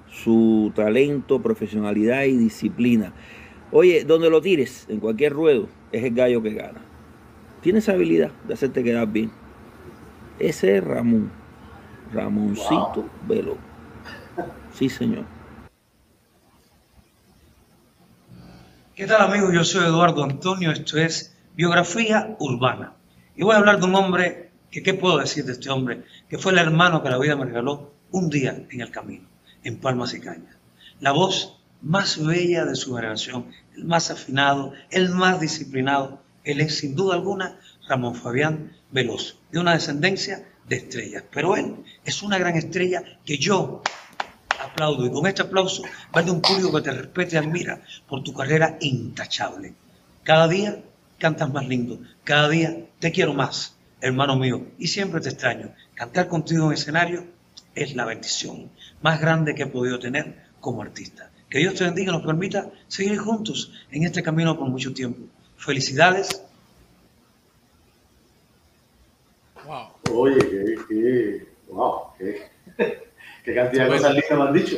su 0.08 0.72
talento, 0.76 1.42
profesionalidad 1.42 2.24
y 2.24 2.38
disciplina. 2.38 3.14
Oye, 3.72 4.04
donde 4.04 4.30
lo 4.30 4.42
tires, 4.42 4.88
en 4.90 5.00
cualquier 5.00 5.34
ruedo, 5.34 5.68
es 5.92 6.04
el 6.04 6.16
gallo 6.16 6.42
que 6.42 6.54
gana. 6.54 6.82
Tiene 7.62 7.80
esa 7.80 7.94
habilidad 7.94 8.32
de 8.48 8.56
hacerte 8.56 8.84
quedar 8.84 9.08
bien. 9.08 9.32
Ese 10.40 10.78
es 10.78 10.84
Ramón. 10.84 11.32
Ramoncito 12.14 13.06
Veloz. 13.28 13.58
Sí, 14.74 14.90
señor. 14.90 15.26
¿Qué 18.96 19.08
tal 19.08 19.22
amigos? 19.22 19.52
Yo 19.52 19.64
soy 19.64 19.86
Eduardo 19.86 20.24
Antonio, 20.24 20.72
esto 20.72 21.00
es 21.00 21.36
Biografía 21.56 22.36
Urbana. 22.38 22.94
Y 23.36 23.42
voy 23.42 23.56
a 23.56 23.58
hablar 23.58 23.80
de 23.80 23.88
un 23.88 23.96
hombre 23.96 24.52
que, 24.70 24.84
¿qué 24.84 24.94
puedo 24.94 25.18
decir 25.18 25.46
de 25.46 25.54
este 25.54 25.72
hombre? 25.72 26.04
Que 26.30 26.38
fue 26.38 26.52
el 26.52 26.60
hermano 26.60 27.02
que 27.02 27.10
la 27.10 27.18
vida 27.18 27.36
me 27.36 27.46
regaló 27.46 27.92
un 28.12 28.30
día 28.30 28.56
en 28.70 28.82
el 28.82 28.92
camino, 28.92 29.28
en 29.64 29.80
Palmas 29.80 30.14
y 30.14 30.20
Cañas. 30.20 30.58
La 31.00 31.12
voz 31.12 31.60
más 31.82 32.24
bella 32.24 32.66
de 32.66 32.76
su 32.76 32.96
generación, 32.96 33.48
el 33.76 33.86
más 33.86 34.12
afinado, 34.12 34.74
el 34.92 35.10
más 35.10 35.40
disciplinado. 35.40 36.22
Él 36.44 36.62
es 36.62 36.78
sin 36.78 36.96
duda 36.96 37.16
alguna 37.16 37.60
Ramón 37.88 38.14
Fabián 38.14 38.74
Veloz, 38.92 39.40
de 39.52 39.58
una 39.58 39.74
descendencia 39.74 40.48
de 40.70 40.76
estrellas. 40.76 41.24
Pero 41.34 41.56
él 41.56 41.78
es 42.06 42.22
una 42.22 42.38
gran 42.38 42.56
estrella 42.56 43.04
que 43.26 43.40
yo 43.40 43.82
aplaudo 44.64 45.06
y 45.06 45.12
con 45.12 45.28
este 45.28 45.42
aplauso 45.42 45.84
va 46.16 46.22
de 46.22 46.32
un 46.32 46.42
público 46.42 46.74
que 46.74 46.82
te 46.82 46.92
respete 46.92 47.36
y 47.36 47.40
admira 47.40 47.82
por 48.08 48.24
tu 48.24 48.34
carrera 48.34 48.78
intachable. 48.82 49.74
Cada 50.24 50.48
día 50.48 50.82
cantas 51.18 51.52
más 51.52 51.68
lindo, 51.68 52.00
cada 52.24 52.50
día 52.50 52.86
te 53.00 53.12
quiero 53.12 53.34
más, 53.34 53.76
hermano 54.02 54.36
mío, 54.36 54.68
y 54.78 54.88
siempre 54.88 55.22
te 55.22 55.30
extraño. 55.30 55.74
Cantar 55.96 56.28
contigo 56.28 56.68
en 56.68 56.74
escenario 56.74 57.26
es 57.76 57.96
la 57.96 58.06
bendición 58.06 58.70
más 59.02 59.20
grande 59.20 59.56
que 59.56 59.64
he 59.64 59.68
podido 59.68 60.00
tener 60.00 60.44
como 60.60 60.82
artista. 60.82 61.30
Que 61.50 61.60
Dios 61.60 61.76
te 61.76 61.84
bendiga 61.84 62.12
y 62.12 62.16
nos 62.16 62.26
permita 62.26 62.72
seguir 62.88 63.18
juntos 63.20 63.72
en 63.92 64.04
este 64.04 64.24
camino 64.24 64.58
por 64.58 64.68
mucho 64.70 64.94
tiempo. 64.94 65.28
Felicidades. 65.58 66.44
Wow. 69.66 69.88
Oye, 70.12 70.40
qué, 70.40 70.76
qué, 70.90 71.48
wow, 71.70 72.08
qué, 72.18 72.52
¿Qué 73.44 73.54
cantidad 73.54 73.86
de 73.86 73.92
cosas 73.92 74.14
lindas 74.14 74.38
me 74.38 74.44
han 74.44 74.54
dicho? 74.54 74.78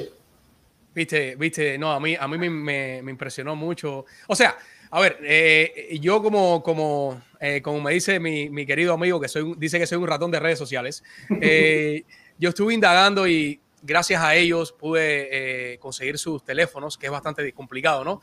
Viste, 0.96 1.36
viste, 1.36 1.78
no, 1.78 1.92
a 1.92 2.00
mí, 2.00 2.16
a 2.18 2.28
mí 2.28 2.38
me, 2.38 3.02
me, 3.02 3.12
impresionó 3.12 3.56
mucho. 3.56 4.06
O 4.28 4.36
sea, 4.36 4.58
a 4.90 5.00
ver, 5.02 5.20
eh, 5.24 5.98
yo 6.00 6.24
como, 6.24 6.64
como, 6.64 7.22
eh, 7.40 7.62
como 7.62 7.82
me 7.82 7.92
dice 7.92 8.20
mi, 8.20 8.50
mi, 8.50 8.66
querido 8.66 8.94
amigo, 8.94 9.20
que 9.20 9.28
soy, 9.28 9.54
dice 9.58 9.78
que 9.78 9.88
soy 9.88 9.98
un 9.98 10.08
ratón 10.08 10.32
de 10.32 10.40
redes 10.40 10.58
sociales, 10.58 11.04
eh, 11.42 12.04
yo 12.40 12.50
estuve 12.50 12.74
indagando 12.74 13.28
y 13.28 13.60
gracias 13.84 14.24
a 14.24 14.36
ellos 14.36 14.72
pude 14.72 15.78
conseguir 15.80 16.18
sus 16.18 16.44
teléfonos, 16.44 16.98
que 16.98 17.08
es 17.08 17.12
bastante 17.12 17.52
complicado, 17.52 18.04
¿no? 18.04 18.22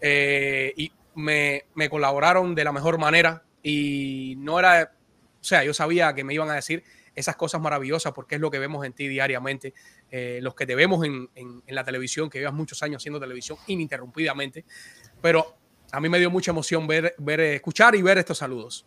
y 0.00 0.90
me, 1.14 1.64
me 1.74 1.90
colaboraron 1.90 2.54
de 2.54 2.64
la 2.64 2.72
mejor 2.72 2.98
manera 2.98 3.42
y 3.62 4.36
no 4.38 4.58
era, 4.58 4.92
o 5.40 5.44
sea, 5.44 5.64
yo 5.64 5.74
sabía 5.74 6.14
que 6.14 6.24
me 6.24 6.32
iban 6.32 6.48
a 6.50 6.54
decir 6.54 6.82
esas 7.14 7.36
cosas 7.36 7.60
maravillosas, 7.60 8.12
porque 8.12 8.36
es 8.36 8.40
lo 8.40 8.50
que 8.50 8.58
vemos 8.58 8.84
en 8.84 8.92
ti 8.92 9.08
diariamente, 9.08 9.74
eh, 10.10 10.40
los 10.42 10.54
que 10.54 10.66
te 10.66 10.74
vemos 10.74 11.04
en, 11.04 11.28
en, 11.34 11.62
la 11.66 11.84
televisión, 11.84 12.30
que 12.30 12.38
llevas 12.38 12.54
muchos 12.54 12.82
años 12.82 13.02
haciendo 13.02 13.20
televisión 13.20 13.58
ininterrumpidamente, 13.66 14.64
pero 15.20 15.54
a 15.92 16.00
mí 16.00 16.08
me 16.08 16.18
dio 16.18 16.30
mucha 16.30 16.50
emoción 16.50 16.86
ver, 16.86 17.14
ver, 17.18 17.40
escuchar 17.40 17.94
y 17.94 18.02
ver 18.02 18.18
estos 18.18 18.38
saludos. 18.38 18.86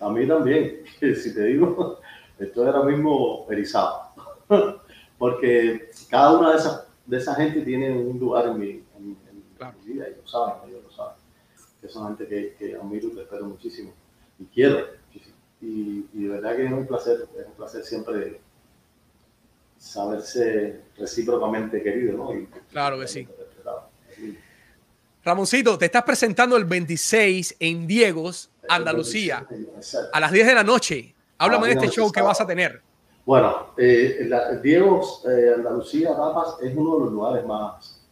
A 0.00 0.10
mí 0.10 0.26
también, 0.26 0.82
si 1.00 1.34
te 1.34 1.44
digo, 1.44 2.00
estoy 2.38 2.66
ahora 2.66 2.82
mismo 2.82 3.46
erizado, 3.50 4.00
porque 5.18 5.90
cada 6.10 6.38
una 6.38 6.50
de 6.52 6.56
esas 6.58 6.92
de 7.06 7.18
esa 7.18 7.34
gente 7.34 7.62
tiene 7.62 7.90
un 7.90 8.18
lugar 8.18 8.46
en 8.46 8.58
mi, 8.58 8.70
en, 8.96 9.08
mi 9.08 9.92
vida, 9.92 10.08
y 10.08 10.14
lo 10.16 10.26
saben, 10.26 10.68
ellos 10.68 10.84
lo 10.84 10.90
saben, 10.90 11.16
que 11.80 11.88
son 11.88 12.06
gente 12.08 12.26
que, 12.28 12.54
que 12.58 12.76
admiro 12.76 13.08
y 13.08 13.20
espero 13.20 13.46
muchísimo, 13.46 13.92
y 14.38 14.44
quiero 14.46 14.86
y, 15.62 16.04
de 16.12 16.28
verdad 16.28 16.56
que 16.56 16.66
es 16.66 16.72
un 16.72 16.86
placer, 16.86 17.28
es 17.38 17.46
un 17.46 17.52
placer 17.52 17.84
siempre 17.84 18.40
saberse 19.78 20.80
recíprocamente 20.98 21.82
querido, 21.82 22.18
¿no? 22.18 22.30
claro 22.70 22.98
que 22.98 23.08
sí. 23.08 23.28
Ramoncito, 25.24 25.78
te 25.78 25.84
estás 25.84 26.02
presentando 26.02 26.56
el 26.56 26.64
26 26.64 27.56
en 27.60 27.86
Diegos, 27.86 28.50
Andalucía, 28.68 29.46
a 30.12 30.20
las 30.20 30.32
10 30.32 30.46
de 30.48 30.54
la 30.54 30.64
noche. 30.64 31.14
Háblame 31.38 31.68
de 31.68 31.74
este 31.74 31.88
show 31.88 32.10
que 32.10 32.20
vas 32.20 32.40
a 32.40 32.46
tener. 32.46 32.82
Bueno, 33.24 33.72
eh, 33.76 34.28
Diegos, 34.62 35.24
eh, 35.28 35.52
Andalucía, 35.54 36.16
Papas, 36.16 36.56
es 36.60 36.76
uno 36.76 36.94
de 36.94 37.04
los 37.04 37.12
lugares 37.12 37.46
más, 37.46 38.04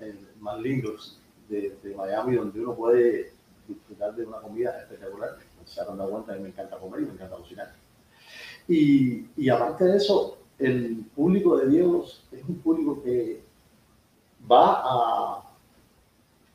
eh, 0.00 0.14
más 0.40 0.58
lindos 0.58 1.20
de, 1.50 1.76
de 1.82 1.94
Miami 1.94 2.36
donde 2.36 2.60
uno 2.60 2.74
puede 2.74 3.32
disfrutar 3.66 4.14
de 4.14 4.24
una 4.24 4.38
comida 4.38 4.78
espectacular 4.80 5.36
se 5.68 5.80
han 5.80 5.96
dado 5.96 6.10
cuenta 6.10 6.34
que 6.34 6.40
me 6.40 6.48
encanta 6.48 6.78
comer 6.78 7.00
y 7.00 7.06
me 7.06 7.12
encanta 7.12 7.36
cocinar. 7.36 7.72
Y, 8.66 9.26
y 9.36 9.48
aparte 9.48 9.84
de 9.84 9.96
eso, 9.96 10.38
el 10.58 11.04
público 11.14 11.56
de 11.56 11.68
Diego 11.68 12.04
es 12.32 12.44
un 12.48 12.56
público 12.56 13.02
que 13.02 13.42
va 14.50 14.82
a, 14.82 15.44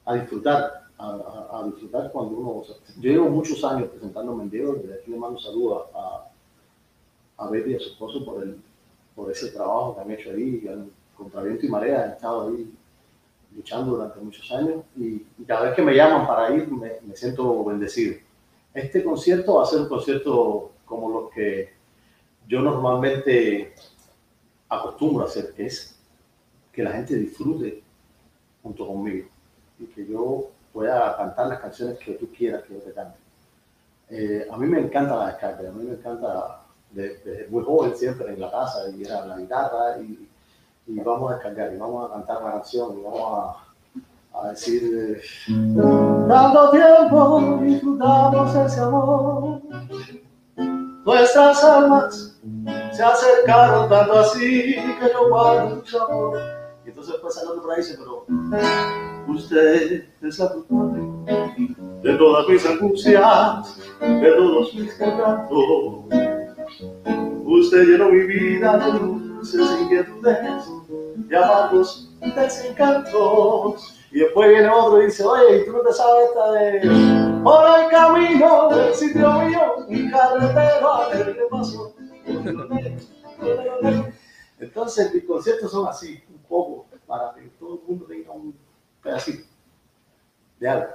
a 0.06 0.16
disfrutar, 0.16 0.84
a, 0.98 1.60
a, 1.60 1.64
disfrutar 1.66 2.12
cuando 2.12 2.38
uno... 2.38 2.64
yo 3.00 3.12
llevo 3.12 3.30
muchos 3.30 3.64
años 3.64 3.90
presentándome 3.90 4.44
en 4.44 4.50
Diego, 4.50 4.74
desde 4.74 4.96
aquí 4.96 5.12
le 5.12 5.18
mando 5.18 5.38
un 5.38 5.44
saludo 5.44 5.90
a, 5.96 6.30
a 7.38 7.50
Betty 7.50 7.72
y 7.72 7.76
a 7.76 7.80
su 7.80 7.90
esposo 7.90 8.24
por, 8.26 8.44
el, 8.44 8.58
por 9.16 9.32
ese 9.32 9.50
trabajo 9.52 9.96
que 9.96 10.02
han 10.02 10.12
hecho 10.12 10.32
ahí, 10.32 10.64
contra 11.16 11.44
viento 11.44 11.66
y 11.66 11.70
marea 11.70 12.04
han 12.04 12.12
estado 12.12 12.48
ahí 12.48 12.74
luchando 13.56 13.92
durante 13.92 14.20
muchos 14.20 14.52
años 14.52 14.84
y, 14.98 15.20
cada 15.46 15.66
vez 15.66 15.76
que 15.76 15.82
me 15.82 15.94
llaman 15.96 16.26
para 16.26 16.54
ir 16.56 16.68
me, 16.72 16.94
me, 17.02 17.16
siento 17.16 17.64
bendecido. 17.64 18.16
Este 18.74 19.04
concierto 19.04 19.56
va 19.56 19.64
a 19.64 19.68
ser 19.68 19.82
un 19.82 19.90
concierto 19.90 20.72
como 20.86 21.10
los 21.10 21.32
que 21.32 21.74
yo 22.48 22.62
normalmente 22.62 23.74
acostumbro 24.68 25.26
a 25.26 25.28
hacer, 25.28 25.54
que 25.54 25.68
es 25.68 26.00
que 26.72 26.84
la 26.84 26.92
gente 26.92 27.16
disfrute 27.16 27.84
junto 28.64 28.88
conmigo 28.88 29.28
y 29.80 29.86
que 29.86 30.06
yo 30.06 30.50
pueda 30.72 31.16
cantar 31.16 31.48
las 31.48 31.60
canciones 31.60 32.00
que 32.00 32.14
tú 32.14 32.30
quieras 32.36 32.64
que 32.64 32.74
yo 32.74 32.80
te 32.80 32.94
cante. 32.94 33.18
Eh, 34.10 34.48
a 34.50 34.58
mí 34.58 34.68
me 34.68 34.80
encanta 34.80 35.16
la 35.16 35.28
descarga, 35.28 35.70
a 35.70 35.72
mí 35.72 35.84
me 35.84 35.94
encanta 35.94 36.62
desde, 36.92 37.48
muy 37.50 37.64
joven 37.64 37.96
siempre 37.96 38.34
en 38.34 38.40
la 38.40 38.52
casa 38.52 38.90
y 38.90 39.04
era 39.04 39.26
la 39.26 39.38
guitarra 39.38 40.00
y, 40.00 40.30
vamos 40.86 41.32
a 41.32 41.36
descargar 41.36 41.74
y 41.74 41.78
vamos 41.78 42.10
a 42.10 42.14
cantar 42.14 42.44
la 42.44 42.52
canción 42.54 43.00
y 43.00 43.04
vamos 43.04 43.22
a, 43.22 43.73
a 44.34 44.50
decir 44.50 45.22
tanto 46.28 46.72
tiempo 46.72 47.60
disfrutamos 47.62 48.56
ese 48.56 48.80
amor 48.80 49.62
nuestras 51.06 51.64
almas 51.64 52.40
se 52.92 53.04
acercaron 53.04 53.90
tanto 53.90 54.20
así 54.20 54.76
que 54.76 55.12
yo 55.12 55.30
guardo 55.30 55.76
mucho 55.76 56.04
amor. 56.04 56.40
Y 56.86 56.90
entonces 56.90 57.16
pues 57.22 57.40
por 57.62 57.72
ahí 57.72 57.78
dice 57.78 57.98
pero 57.98 58.26
usted 59.28 60.06
es 60.22 60.40
la 60.40 60.50
culpable 60.50 61.02
de 62.04 62.14
todas 62.16 62.48
mis 62.48 62.66
angustias 62.66 63.80
de 64.00 64.32
todos 64.32 64.74
mis 64.76 64.94
quebrantos. 64.94 66.06
Usted 67.46 67.84
llenó 67.86 68.10
mi 68.10 68.24
vida 68.24 68.78
de 68.78 69.00
dulces 69.00 69.82
inquietudes, 69.82 70.66
de 71.16 71.38
amargos 71.38 72.10
desencantos. 72.36 74.03
Y 74.14 74.20
después 74.20 74.50
viene 74.50 74.70
otro 74.70 75.02
y 75.02 75.08
dice, 75.08 75.24
oye, 75.24 75.58
¿y 75.58 75.66
tú 75.66 75.74
no 75.74 75.82
te 75.82 75.92
sabes 75.92 76.28
esta 76.30 76.52
de 76.52 77.42
por 77.44 77.80
el 77.80 77.90
camino 77.90 78.70
del 78.70 78.94
sitio 78.94 79.42
mío, 79.42 79.86
mi 79.90 80.10
carretero 80.10 80.94
a 80.94 81.10
ver 81.10 81.36
qué 81.36 81.42
pasó? 81.50 81.96
Entonces, 84.60 85.14
mis 85.14 85.24
conciertos 85.26 85.72
son 85.72 85.88
así, 85.88 86.24
un 86.30 86.38
poco, 86.48 86.86
para 87.08 87.34
que 87.34 87.42
todo 87.60 87.82
el 87.82 87.88
mundo 87.88 88.06
tenga 88.06 88.32
un 88.32 88.56
pedacito 89.02 89.46
de 90.60 90.70
algo. 90.70 90.88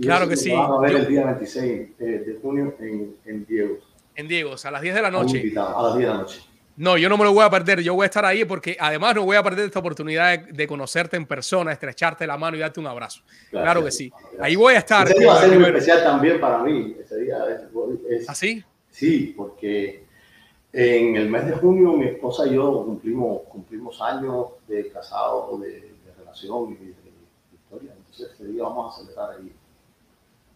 claro 0.00 0.26
que 0.26 0.36
sí. 0.36 0.50
Vamos 0.50 0.78
a 0.78 0.80
ver 0.80 0.96
el 0.96 1.06
día 1.06 1.26
26 1.26 1.98
de 1.98 2.38
junio 2.42 2.74
en, 2.80 3.16
en 3.24 3.46
Diego 3.46 3.76
en 4.18 4.26
Diego, 4.26 4.56
a 4.60 4.70
las 4.72 4.82
10 4.82 4.94
de 4.96 5.02
la 5.02 5.10
noche. 5.12 5.52
A 5.56 5.80
las 5.80 5.96
10 5.96 6.08
de 6.08 6.12
la 6.12 6.20
noche. 6.20 6.40
No, 6.78 6.96
yo 6.96 7.08
no 7.08 7.18
me 7.18 7.24
lo 7.24 7.32
voy 7.32 7.44
a 7.44 7.50
perder, 7.50 7.80
yo 7.80 7.94
voy 7.94 8.04
a 8.04 8.06
estar 8.06 8.24
ahí 8.24 8.44
porque 8.44 8.76
además 8.78 9.16
no 9.16 9.24
voy 9.24 9.36
a 9.36 9.42
perder 9.42 9.64
esta 9.66 9.80
oportunidad 9.80 10.38
de, 10.38 10.66
conocerte 10.68 11.16
en 11.16 11.26
persona, 11.26 11.72
estrecharte 11.72 12.24
la 12.24 12.38
mano 12.38 12.56
y 12.56 12.60
darte 12.60 12.78
un 12.78 12.86
abrazo. 12.86 13.20
claro 13.50 13.84
que 13.84 13.90
sí. 13.90 14.12
Ahí 14.40 14.54
voy 14.54 14.74
a 14.74 14.78
estar. 14.78 15.08
Ese 15.08 15.18
día 15.18 15.28
va 15.28 15.38
a 15.38 15.40
ser 15.40 15.58
muy 15.58 15.66
especial 15.66 16.04
también 16.04 16.40
para 16.40 16.62
mí. 16.62 16.96
Ese 17.00 17.18
día 17.18 17.38
es, 18.08 18.28
¿Así? 18.28 18.62
¿Ah, 18.64 18.70
sí, 18.92 19.34
porque 19.36 20.04
en 20.72 21.16
el 21.16 21.28
mes 21.28 21.46
de 21.46 21.54
junio 21.54 21.94
mi 21.94 22.06
esposa 22.06 22.46
y 22.46 22.54
yo 22.54 22.84
cumplimos, 22.84 23.42
cumplimos 23.48 24.00
años 24.00 24.46
de 24.68 24.88
casado, 24.92 25.58
de, 25.58 25.96
relación 26.16 26.72
y 26.74 26.76
de, 26.76 26.94
historia. 27.54 27.92
Entonces 27.96 28.30
ese 28.34 28.44
día 28.52 28.62
vamos 28.62 28.94
a 28.94 29.00
celebrar 29.00 29.30
ahí. 29.32 29.52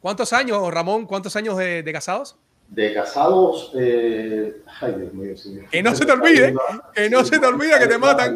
¿Cuántos 0.01 0.33
años, 0.33 0.73
Ramón? 0.73 1.05
¿Cuántos 1.05 1.35
años 1.35 1.57
de 1.57 1.91
casados? 1.93 2.37
De 2.73 2.93
casados, 2.95 3.71
eh, 3.75 4.63
ay 4.81 4.95
Dios 4.95 5.13
mío, 5.13 5.37
señor. 5.37 5.69
Que 5.69 5.83
no 5.83 5.95
se 5.95 6.07
te 6.07 6.13
olvide, 6.13 6.55
que 6.95 7.11
no 7.11 7.23
se 7.23 7.39
te 7.39 7.45
olvide 7.47 7.79
que 7.79 7.87
te 7.87 7.99
matan. 7.99 8.35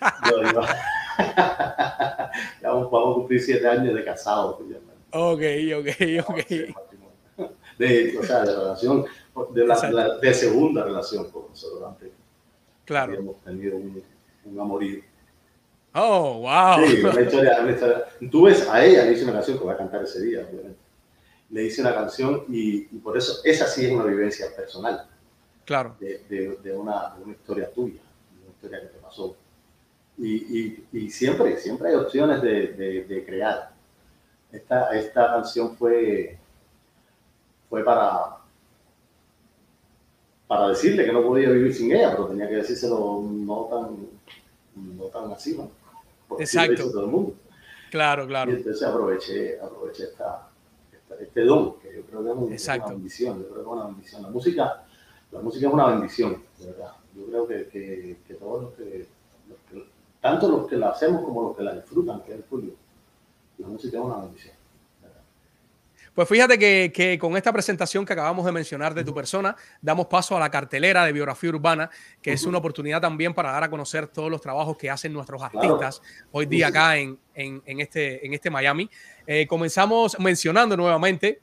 ya 2.62 2.62
vamos, 2.62 2.86
a 2.86 3.14
cumplir 3.14 3.42
siete 3.42 3.66
años 3.66 3.92
de 3.92 4.04
casados. 4.04 4.54
Ok, 5.10 5.42
ok, 5.78 5.88
ok. 6.28 6.38
De, 7.76 8.16
o 8.18 8.22
sea, 8.22 8.44
de 8.44 8.54
relación, 8.54 9.04
de, 9.52 9.66
la, 9.66 10.18
de 10.18 10.34
segunda 10.34 10.84
relación 10.84 11.28
con 11.30 11.48
nosotros 11.48 11.82
antes. 11.88 12.12
Claro. 12.84 13.14
Hemos 13.14 13.42
tenido 13.42 13.76
un, 13.76 14.00
un 14.44 14.60
amorío. 14.60 15.00
Oh, 15.92 16.42
wow. 16.42 16.86
Sí, 16.86 17.02
una 17.02 17.20
historia, 17.20 17.58
una 17.62 17.72
historia. 17.72 18.04
Tú 18.30 18.42
ves 18.42 18.68
a 18.68 18.84
ella, 18.84 19.06
le 19.06 19.12
hice 19.12 19.24
una 19.24 19.32
canción 19.32 19.58
que 19.58 19.64
va 19.64 19.72
a 19.72 19.76
cantar 19.76 20.04
ese 20.04 20.22
día, 20.22 20.46
obviamente 20.48 20.79
le 21.50 21.64
hice 21.64 21.80
una 21.80 21.94
canción 21.94 22.44
y, 22.48 22.82
por 22.98 23.16
eso 23.16 23.40
esa 23.44 23.66
sí 23.66 23.86
es 23.86 23.92
una 23.92 24.04
vivencia 24.04 24.46
personal. 24.54 25.06
Claro. 25.64 25.96
De, 26.00 26.58
de, 26.62 26.72
una, 26.72 27.14
una, 27.16 27.32
historia 27.32 27.70
tuya, 27.70 28.00
de 28.00 28.42
una 28.42 28.50
historia 28.50 28.80
que 28.80 28.86
te 28.86 28.98
pasó. 28.98 29.36
Y, 30.18 30.84
y, 30.92 31.10
siempre, 31.10 31.56
siempre 31.56 31.90
hay 31.90 31.94
opciones 31.94 32.42
de, 32.42 33.24
crear. 33.26 33.72
Esta, 34.52 34.90
esta 34.96 35.26
canción 35.28 35.76
fue, 35.76 36.36
fue 37.68 37.84
para, 37.84 38.38
para 40.46 40.68
decirle 40.68 41.04
que 41.04 41.12
no 41.12 41.22
podía 41.22 41.50
vivir 41.50 41.72
sin 41.72 41.92
ella, 41.92 42.10
pero 42.10 42.26
tenía 42.26 42.48
que 42.48 42.56
decírselo 42.56 43.22
no 43.24 43.68
tan, 43.70 44.96
no 44.96 45.04
tan 45.04 45.32
así, 45.32 45.56
¿no? 45.56 45.70
Exacto. 46.38 46.90
Todo 46.90 47.04
el 47.04 47.10
mundo. 47.10 47.34
Claro, 47.90 48.26
claro. 48.26 48.50
Y 48.50 48.56
entonces 48.56 48.82
aproveché, 48.82 49.58
aproveché 49.60 50.04
esta, 50.04 50.49
este 51.18 51.44
don, 51.44 51.78
que 51.80 51.94
yo 51.94 52.02
creo 52.02 52.22
que 52.22 52.54
es, 52.54 52.68
una 52.68 52.86
bendición, 52.86 53.38
yo 53.38 53.48
creo 53.48 53.54
que 53.54 53.60
es 53.60 53.66
una 53.66 53.86
bendición. 53.86 54.22
La 54.22 54.30
música, 54.30 54.84
la 55.32 55.40
música 55.40 55.66
es 55.66 55.72
una 55.72 55.86
bendición, 55.86 56.42
de 56.58 56.66
verdad. 56.66 56.92
Yo 57.14 57.26
creo 57.26 57.46
que, 57.46 58.16
que, 58.26 58.34
todos 58.34 58.62
los 58.62 58.72
que, 58.74 59.08
tanto 60.20 60.48
los 60.48 60.68
que 60.68 60.76
la 60.76 60.90
hacemos 60.90 61.24
como 61.24 61.42
los 61.42 61.56
que 61.56 61.62
la 61.62 61.74
disfrutan, 61.74 62.22
que 62.22 62.32
es 62.32 62.36
el 62.38 62.44
público, 62.44 62.76
la 63.58 63.68
música 63.68 63.98
es 63.98 64.04
una 64.04 64.16
bendición. 64.18 64.54
Pues 66.20 66.28
fíjate 66.28 66.58
que, 66.58 66.92
que, 66.94 67.18
con 67.18 67.34
esta 67.38 67.50
presentación 67.50 68.04
que 68.04 68.12
acabamos 68.12 68.44
de 68.44 68.52
mencionar 68.52 68.92
de 68.92 69.02
tu 69.02 69.14
persona, 69.14 69.56
damos 69.80 70.04
paso 70.04 70.36
a 70.36 70.40
la 70.40 70.50
cartelera 70.50 71.06
de 71.06 71.14
biografía 71.14 71.48
urbana, 71.48 71.88
que 72.20 72.34
es 72.34 72.44
una 72.44 72.58
oportunidad 72.58 73.00
también 73.00 73.32
para 73.32 73.52
dar 73.52 73.64
a 73.64 73.70
conocer 73.70 74.06
todos 74.06 74.30
los 74.30 74.38
trabajos 74.42 74.76
que 74.76 74.90
hacen 74.90 75.14
nuestros 75.14 75.40
artistas 75.40 76.02
hoy 76.30 76.44
día 76.44 76.66
acá 76.66 76.98
en, 76.98 77.18
en, 77.32 77.62
en, 77.64 77.80
este, 77.80 78.26
en 78.26 78.34
este 78.34 78.50
Miami. 78.50 78.90
Eh, 79.26 79.46
comenzamos 79.46 80.18
mencionando 80.20 80.76
nuevamente 80.76 81.40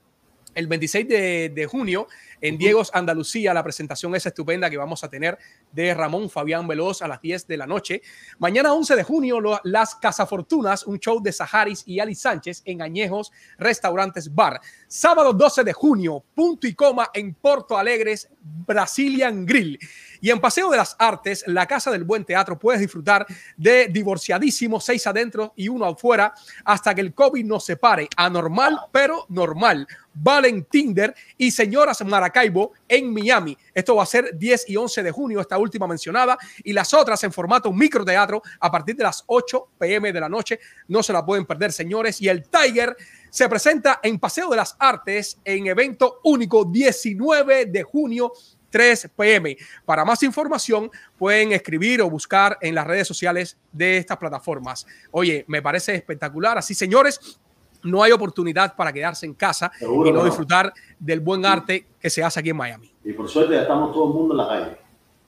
el 0.57 0.65
26 0.65 1.07
de, 1.07 1.49
de 1.53 1.65
junio 1.67 2.07
en 2.41 2.57
Diegos, 2.57 2.89
Andalucía. 2.93 3.53
La 3.53 3.63
presentación 3.63 4.15
es 4.15 4.25
estupenda 4.25 4.69
que 4.69 4.77
vamos 4.77 5.03
a 5.03 5.09
tener 5.09 5.37
de 5.71 5.93
Ramón 5.93 6.31
Fabián 6.31 6.67
Veloz 6.67 7.03
a 7.03 7.07
las 7.07 7.21
10 7.21 7.45
de 7.45 7.57
la 7.57 7.67
noche. 7.67 8.01
Mañana 8.39 8.73
11 8.73 8.95
de 8.95 9.03
junio, 9.03 9.39
Las 9.63 9.95
Casafortunas, 9.95 10.85
un 10.87 10.99
show 10.99 11.21
de 11.21 11.31
Saharis 11.31 11.83
y 11.85 11.99
Ali 11.99 12.15
Sánchez 12.15 12.63
en 12.65 12.81
Añejos 12.81 13.31
Restaurantes 13.59 14.33
Bar. 14.33 14.59
Sábado 14.87 15.31
12 15.31 15.63
de 15.63 15.73
junio, 15.73 16.23
punto 16.33 16.65
y 16.65 16.73
coma 16.73 17.11
en 17.13 17.35
Porto 17.35 17.77
Alegres, 17.77 18.27
Brazilian 18.41 19.45
Grill. 19.45 19.77
Y 20.21 20.29
en 20.29 20.39
Paseo 20.39 20.69
de 20.69 20.77
las 20.77 20.95
Artes, 20.99 21.43
la 21.47 21.65
Casa 21.65 21.91
del 21.91 22.03
Buen 22.03 22.25
Teatro, 22.25 22.57
puedes 22.57 22.81
disfrutar 22.81 23.25
de 23.55 23.87
divorciadísimos, 23.87 24.83
seis 24.83 25.05
adentro 25.07 25.53
y 25.55 25.67
uno 25.67 25.85
afuera, 25.85 26.33
hasta 26.65 26.93
que 26.93 27.01
el 27.01 27.13
COVID 27.13 27.45
nos 27.45 27.65
separe. 27.65 28.07
Anormal, 28.15 28.79
pero 28.91 29.25
normal. 29.29 29.87
Valen 30.19 30.65
Tinder 30.65 31.13
y 31.37 31.51
Señoras 31.51 32.03
Maracaibo 32.03 32.73
en 32.87 33.13
Miami. 33.13 33.55
Esto 33.73 33.95
va 33.95 34.03
a 34.03 34.07
ser 34.07 34.37
10 34.37 34.69
y 34.69 34.75
11 34.75 35.03
de 35.03 35.11
junio, 35.11 35.41
esta 35.41 35.57
última 35.57 35.87
mencionada, 35.87 36.37
y 36.63 36.73
las 36.73 36.93
otras 36.93 37.23
en 37.23 37.31
formato 37.31 37.71
microteatro 37.71 38.41
a 38.59 38.71
partir 38.71 38.95
de 38.95 39.03
las 39.03 39.23
8 39.27 39.69
pm 39.77 40.11
de 40.11 40.19
la 40.19 40.29
noche. 40.29 40.59
No 40.87 41.03
se 41.03 41.13
la 41.13 41.25
pueden 41.25 41.45
perder, 41.45 41.71
señores. 41.71 42.19
Y 42.21 42.29
el 42.29 42.43
Tiger 42.49 42.95
se 43.29 43.47
presenta 43.47 43.99
en 44.01 44.19
Paseo 44.19 44.49
de 44.49 44.57
las 44.57 44.75
Artes 44.79 45.39
en 45.43 45.67
evento 45.67 46.21
único 46.23 46.65
19 46.65 47.67
de 47.67 47.83
junio 47.83 48.33
3 48.77 49.09
pm. 49.17 49.57
Para 49.85 50.05
más 50.05 50.21
información 50.21 50.91
pueden 51.17 51.51
escribir 51.51 51.99
o 52.03 52.09
buscar 52.11 52.59
en 52.61 52.75
las 52.75 52.85
redes 52.85 53.07
sociales 53.07 53.57
de 53.71 53.97
estas 53.97 54.17
plataformas. 54.17 54.85
Oye, 55.09 55.43
me 55.47 55.63
parece 55.63 55.95
espectacular. 55.95 56.59
Así, 56.59 56.75
señores, 56.75 57.39
no 57.81 58.03
hay 58.03 58.11
oportunidad 58.11 58.75
para 58.75 58.93
quedarse 58.93 59.25
en 59.25 59.33
casa 59.33 59.71
y 59.81 60.11
no, 60.11 60.23
disfrutar 60.23 60.71
del 60.99 61.21
buen 61.21 61.43
arte 61.43 61.87
que 61.99 62.11
se 62.11 62.23
hace 62.23 62.39
aquí 62.39 62.51
en 62.51 62.57
Miami. 62.57 62.93
Y 63.03 63.13
por 63.13 63.27
suerte 63.27 63.55
ya 63.55 63.61
estamos 63.63 63.91
todo 63.93 64.09
el 64.09 64.13
mundo 64.13 64.33
en 64.35 64.37
la 64.37 64.47
calle. 64.47 64.77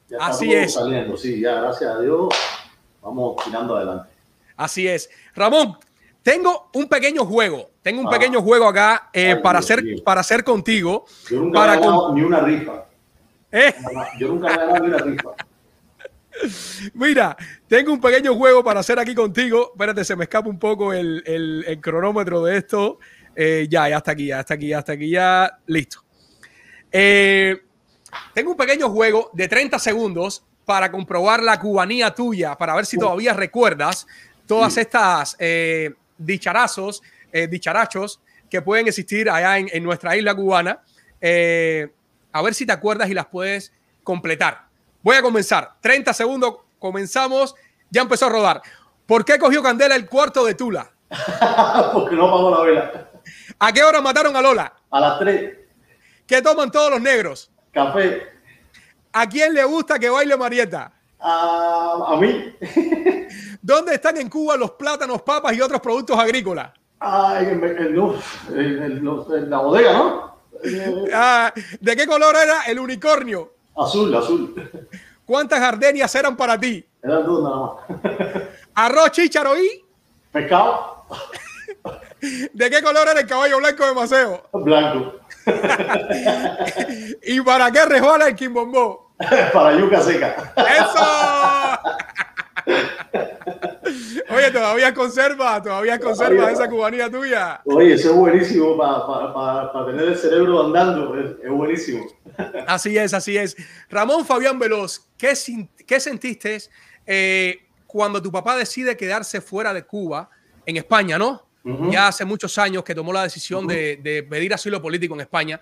Ya 0.09 0.17
Así 0.19 0.53
es. 0.53 0.75
Saliendo. 0.75 1.17
Sí, 1.17 1.39
ya 1.41 1.55
gracias 1.55 1.89
a 1.89 1.99
Dios 2.01 2.29
vamos 3.01 3.35
tirando 3.43 3.77
adelante. 3.77 4.09
Así 4.57 4.87
es. 4.87 5.09
Ramón, 5.33 5.75
tengo 6.21 6.69
un 6.73 6.87
pequeño 6.87 7.25
juego. 7.25 7.71
Tengo 7.81 8.01
un 8.01 8.07
ah. 8.09 8.11
pequeño 8.11 8.43
juego 8.43 8.67
acá 8.67 9.09
eh, 9.11 9.37
para, 9.37 9.57
hacer, 9.57 9.83
para 10.05 10.21
hacer 10.21 10.43
contigo. 10.43 11.05
Yo 11.31 11.39
nunca 11.39 11.61
para 11.61 11.73
he 11.73 11.79
ganado 11.79 12.13
ni 12.13 12.21
una 12.21 12.41
rifa. 12.41 12.88
¿Eh? 13.51 13.73
Yo 14.19 14.27
nunca 14.29 14.53
he 14.53 14.57
ganado 14.57 14.79
ni 14.79 14.87
una 14.87 14.97
rifa. 14.97 15.29
Mira, 16.93 17.35
tengo 17.67 17.91
un 17.91 17.99
pequeño 17.99 18.35
juego 18.35 18.63
para 18.63 18.79
hacer 18.79 18.99
aquí 18.99 19.15
contigo. 19.15 19.71
Espérate, 19.73 20.03
se 20.03 20.15
me 20.15 20.23
escapa 20.25 20.49
un 20.49 20.59
poco 20.59 20.93
el, 20.93 21.23
el, 21.25 21.81
cronómetro 21.81 22.43
de 22.43 22.57
esto. 22.57 22.99
Eh, 23.35 23.67
ya, 23.69 23.89
ya 23.89 23.97
está 23.97 24.11
aquí, 24.11 24.27
ya 24.27 24.39
está 24.39 24.53
aquí, 24.53 24.67
ya 24.67 24.79
está 24.79 24.91
aquí, 24.93 25.09
ya. 25.09 25.59
Listo. 25.65 26.03
Eh, 26.91 27.61
tengo 28.33 28.51
un 28.51 28.57
pequeño 28.57 28.89
juego 28.89 29.29
de 29.33 29.47
30 29.47 29.79
segundos 29.79 30.43
para 30.65 30.91
comprobar 30.91 31.41
la 31.41 31.59
cubanía 31.59 32.13
tuya, 32.13 32.55
para 32.55 32.75
ver 32.75 32.85
si 32.85 32.97
todavía 32.97 33.33
recuerdas 33.33 34.07
todas 34.45 34.77
estas 34.77 35.35
eh, 35.39 35.93
dicharazos, 36.17 37.01
dicharachos 37.49 38.21
que 38.49 38.61
pueden 38.61 38.87
existir 38.87 39.29
allá 39.29 39.57
en, 39.57 39.69
en 39.71 39.83
nuestra 39.83 40.15
isla 40.15 40.35
cubana. 40.35 40.81
Eh, 41.21 41.89
a 42.31 42.41
ver 42.41 42.53
si 42.53 42.65
te 42.65 42.71
acuerdas 42.73 43.09
y 43.09 43.13
las 43.13 43.27
puedes 43.27 43.73
completar. 44.03 44.67
Voy 45.01 45.15
a 45.15 45.21
comenzar. 45.21 45.75
30 45.81 46.13
segundos, 46.13 46.55
comenzamos. 46.79 47.55
Ya 47.89 48.01
empezó 48.01 48.25
a 48.27 48.29
rodar. 48.29 48.61
¿Por 49.05 49.25
qué 49.25 49.39
cogió 49.39 49.63
Candela 49.63 49.95
el 49.95 50.07
cuarto 50.07 50.45
de 50.45 50.53
Tula? 50.55 50.91
Porque 51.93 52.15
no 52.15 52.29
pagó 52.29 52.51
la 52.51 52.61
vela. 52.61 53.09
¿A 53.59 53.71
qué 53.71 53.83
hora 53.83 54.01
mataron 54.01 54.35
a 54.35 54.41
Lola? 54.41 54.73
A 54.91 54.99
las 54.99 55.19
3, 55.19 55.57
¿Qué 56.27 56.41
toman 56.41 56.71
todos 56.71 56.91
los 56.91 57.01
negros? 57.01 57.51
café. 57.71 58.27
¿A 59.11 59.27
quién 59.27 59.53
le 59.53 59.63
gusta 59.63 59.97
que 59.97 60.09
baile 60.09 60.37
Marieta? 60.37 60.91
A, 61.19 62.03
a 62.09 62.17
mí. 62.17 62.55
¿Dónde 63.61 63.95
están 63.95 64.17
en 64.17 64.29
Cuba 64.29 64.55
los 64.55 64.71
plátanos, 64.71 65.21
papas 65.23 65.53
y 65.53 65.61
otros 65.61 65.81
productos 65.81 66.17
agrícolas? 66.17 66.71
Ay, 66.99 67.47
en, 67.47 67.63
en 67.63 69.49
la 69.49 69.57
bodega, 69.59 69.93
¿no? 69.93 70.38
Ah, 71.13 71.53
¿De 71.79 71.95
qué 71.95 72.05
color 72.05 72.35
era 72.35 72.63
el 72.63 72.79
unicornio? 72.79 73.53
azul, 73.77 74.13
azul. 74.15 74.53
¿Cuántas 75.25 75.59
gardenias 75.59 76.13
eran 76.15 76.35
para 76.35 76.59
ti? 76.59 76.85
Eran 77.01 77.25
dos 77.25 77.43
nada 77.43 77.57
más. 77.57 78.41
¿Arroz, 78.75 79.11
chícharo 79.11 79.57
y? 79.57 79.85
Pescado, 80.31 81.05
¿De 82.53 82.69
qué 82.69 82.81
color 82.83 83.07
era 83.09 83.21
el 83.21 83.27
caballo 83.27 83.57
blanco 83.59 83.85
de 83.85 83.93
Maceo? 83.93 84.49
blanco. 84.53 85.13
¿Y 87.23 87.39
para 87.41 87.71
qué 87.71 87.85
resbala 87.85 88.27
el 88.27 88.35
quimbombó? 88.35 89.13
Para 89.53 89.77
yuca 89.77 90.01
seca. 90.01 90.53
¡Eso! 90.55 91.79
Oye, 94.29 94.51
todavía 94.51 94.93
conserva, 94.93 95.61
todavía 95.61 95.99
conserva 95.99 96.35
Todavía. 96.35 96.53
esa 96.53 96.69
cubanía 96.69 97.09
tuya. 97.09 97.61
Oye, 97.65 97.93
eso 97.93 98.11
es 98.11 98.15
buenísimo 98.15 98.77
para 98.77 99.85
tener 99.85 100.05
el 100.05 100.17
cerebro 100.17 100.65
andando. 100.65 101.15
Es, 101.19 101.31
es 101.43 101.49
buenísimo. 101.49 102.05
Así 102.67 102.97
es, 102.97 103.13
así 103.13 103.37
es. 103.37 103.55
Ramón 103.89 104.25
Fabián 104.25 104.59
Veloz, 104.59 105.07
¿qué, 105.17 105.35
sentiste 105.35 106.57
eh, 107.05 107.59
cuando 107.87 108.21
tu 108.21 108.31
papá 108.31 108.55
decide 108.55 108.95
quedarse 108.95 109.41
fuera 109.41 109.73
de 109.73 109.83
Cuba, 109.83 110.29
en 110.65 110.77
España, 110.77 111.17
¿no? 111.17 111.47
Ya 111.91 112.07
hace 112.07 112.25
muchos 112.25 112.57
años 112.57 112.83
que 112.83 112.95
tomó 112.95 113.13
la 113.13 113.23
decisión 113.23 113.67
de, 113.67 113.97
de 113.97 114.23
pedir 114.23 114.51
asilo 114.53 114.81
político 114.81 115.13
en 115.13 115.21
España. 115.21 115.59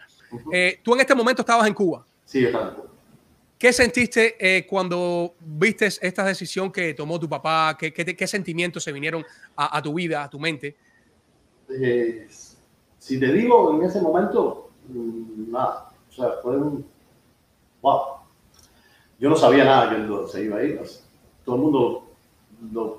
Eh, 0.53 0.79
tú 0.81 0.93
en 0.93 1.01
este 1.01 1.13
momento 1.13 1.41
estabas 1.41 1.67
en 1.67 1.73
Cuba. 1.73 2.05
Sí, 2.23 2.45
está 2.45 2.59
bien. 2.59 2.96
¿Qué 3.57 3.73
sentiste 3.73 4.35
eh, 4.39 4.67
cuando 4.67 5.33
viste 5.39 5.87
esta 5.87 6.23
decisión 6.23 6.71
que 6.71 6.93
tomó 6.93 7.19
tu 7.19 7.27
papá? 7.27 7.75
¿Qué, 7.77 8.27
sentimientos 8.27 8.83
se 8.83 8.91
vinieron 8.91 9.25
a, 9.55 9.81
tu 9.81 9.95
vida, 9.95 10.23
a 10.23 10.29
tu 10.29 10.39
mente? 10.39 10.75
Eh, 11.69 12.27
si 12.99 13.19
te 13.19 13.33
digo 13.33 13.75
en 13.75 13.83
ese 13.83 13.99
momento, 13.99 14.69
mm, 14.89 15.51
nada. 15.51 15.89
O 16.07 16.13
sea, 16.13 16.33
fue 16.43 16.55
un. 16.55 16.85
¡Wow! 17.81 18.01
Yo 19.19 19.29
no 19.29 19.35
sabía 19.35 19.65
nada 19.65 19.89
que 19.89 20.31
se 20.31 20.43
iba 20.43 20.57
a 20.57 20.63
ir. 20.63 20.79
todo 21.43 21.55
el 21.55 21.61
mundo 21.61 22.07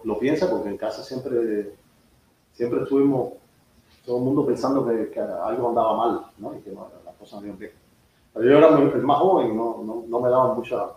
lo, 0.04 0.18
piensa 0.18 0.50
porque 0.50 0.70
en 0.70 0.76
casa 0.76 1.04
siempre, 1.04 1.72
siempre 2.52 2.82
estuvimos, 2.82 3.34
todo 4.04 4.18
el 4.18 4.24
mundo 4.24 4.44
pensando 4.44 4.84
que, 4.84 5.20
algo 5.20 5.68
andaba 5.68 5.96
mal, 5.96 6.26
¿no? 6.38 6.56
Y 6.56 6.60
que 6.62 6.72
las 6.72 7.14
cosas 7.16 7.42
no 7.42 7.52
bien. 7.52 7.72
Yo 8.34 8.42
era 8.42 8.68
el 8.68 9.02
más 9.02 9.18
joven, 9.18 9.56
no, 9.56 9.82
no, 9.84 10.04
no 10.06 10.20
me 10.20 10.30
daban 10.30 10.56
mucha, 10.56 10.90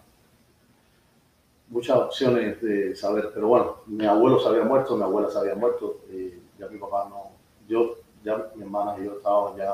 muchas 1.69 1.97
opciones 1.97 2.61
de 2.61 2.95
saber. 2.95 3.31
Pero 3.33 3.47
bueno, 3.47 3.77
mi 3.87 4.05
abuelo 4.05 4.39
se 4.39 4.47
había 4.49 4.63
muerto, 4.63 4.95
mi 4.95 5.03
abuela 5.03 5.29
se 5.29 5.39
había 5.39 5.55
muerto, 5.55 5.97
y 6.11 6.33
ya 6.59 6.67
mi 6.67 6.77
papá 6.77 7.07
no. 7.09 7.31
Yo, 7.67 7.95
ya 8.23 8.51
mi 8.55 8.63
hermana 8.63 8.95
y 8.99 9.05
yo 9.05 9.13
estábamos 9.17 9.57
ya, 9.57 9.73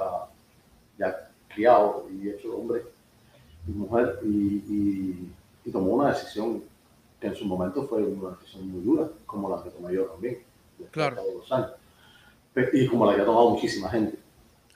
ya 0.97 1.29
criados 1.53 2.03
y 2.11 2.29
hechos 2.29 2.53
hombre 2.55 2.83
y 3.67 3.71
mujer, 3.71 4.19
y, 4.23 4.27
y, 4.27 5.33
y 5.65 5.71
tomó 5.71 5.91
una 5.95 6.09
decisión 6.09 6.63
que 7.19 7.27
en 7.27 7.35
su 7.35 7.43
momento 7.45 7.83
fue 7.87 8.01
una 8.03 8.29
decisión 8.37 8.69
muy 8.71 8.81
dura, 8.81 9.09
como 9.25 9.49
la 9.49 9.61
que 9.61 9.71
tomé 9.71 9.93
yo 9.93 10.05
también, 10.05 10.37
después 10.77 10.91
Claro. 10.91 11.21
de 11.23 11.33
los 11.35 11.51
años. 11.51 11.71
Y 12.73 12.87
como 12.87 13.05
la 13.05 13.15
que 13.15 13.21
ha 13.21 13.25
tomado 13.25 13.49
muchísima 13.49 13.89
gente 13.89 14.17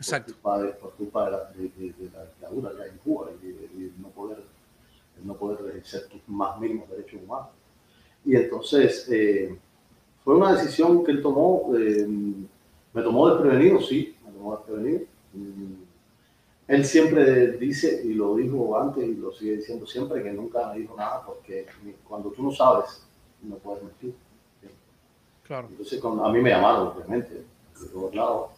Exacto. 0.02 0.34
por 0.42 0.42
culpa 0.42 0.62
de, 0.64 0.70
por 0.74 0.92
culpa 0.94 1.26
de 1.26 1.32
la, 1.32 1.44
de, 1.52 1.64
de- 1.70 1.94
de 1.94 2.12
la 2.12 2.24
dictadura 2.26 2.72
hay 2.84 2.90
en 2.90 2.98
Cuba 2.98 3.30
y 3.42 3.48
de, 3.48 3.92
no 4.00 4.08
poder, 4.10 4.38
de 4.38 5.26
no 5.26 5.36
poder 5.36 5.70
ejercer 5.70 6.08
tus 6.08 6.22
más 6.28 6.60
mínimos 6.60 6.90
derechos 6.90 7.22
humanos. 7.24 7.50
Y 8.26 8.36
entonces 8.36 9.08
eh, 9.12 9.58
fue 10.24 10.36
una 10.36 10.54
decisión 10.54 11.04
que 11.04 11.12
él 11.12 11.22
tomó, 11.22 11.72
eh, 11.78 12.08
me 12.94 13.02
tomó 13.02 13.30
desprevenido, 13.30 13.80
sí, 13.82 14.16
me 14.26 14.32
tomó 14.32 14.56
desprevenido. 14.58 15.02
Mm, 15.34 15.74
Él 16.68 16.86
siempre 16.86 17.52
dice, 17.58 18.02
y 18.06 18.14
lo 18.14 18.36
dijo 18.36 18.80
antes 18.80 19.04
y 19.08 19.16
lo 19.16 19.32
sigue 19.34 19.58
diciendo 19.58 19.86
siempre, 19.86 20.24
que 20.24 20.32
nunca 20.32 20.72
me 20.72 20.80
dijo 20.80 20.96
nada, 20.96 21.24
porque 21.26 21.66
cuando 22.08 22.30
tú 22.32 22.44
no 22.44 22.52
sabes, 22.52 23.06
no 23.42 23.56
puedes 23.58 23.84
mentir. 23.84 24.14
Claro. 25.44 25.68
Entonces 25.70 26.00
cuando, 26.00 26.24
a 26.26 26.32
mí 26.32 26.40
me 26.40 26.50
llamaron, 26.50 26.88
obviamente, 26.90 27.34
de 27.80 27.88
todos 27.92 28.14
lados, 28.16 28.52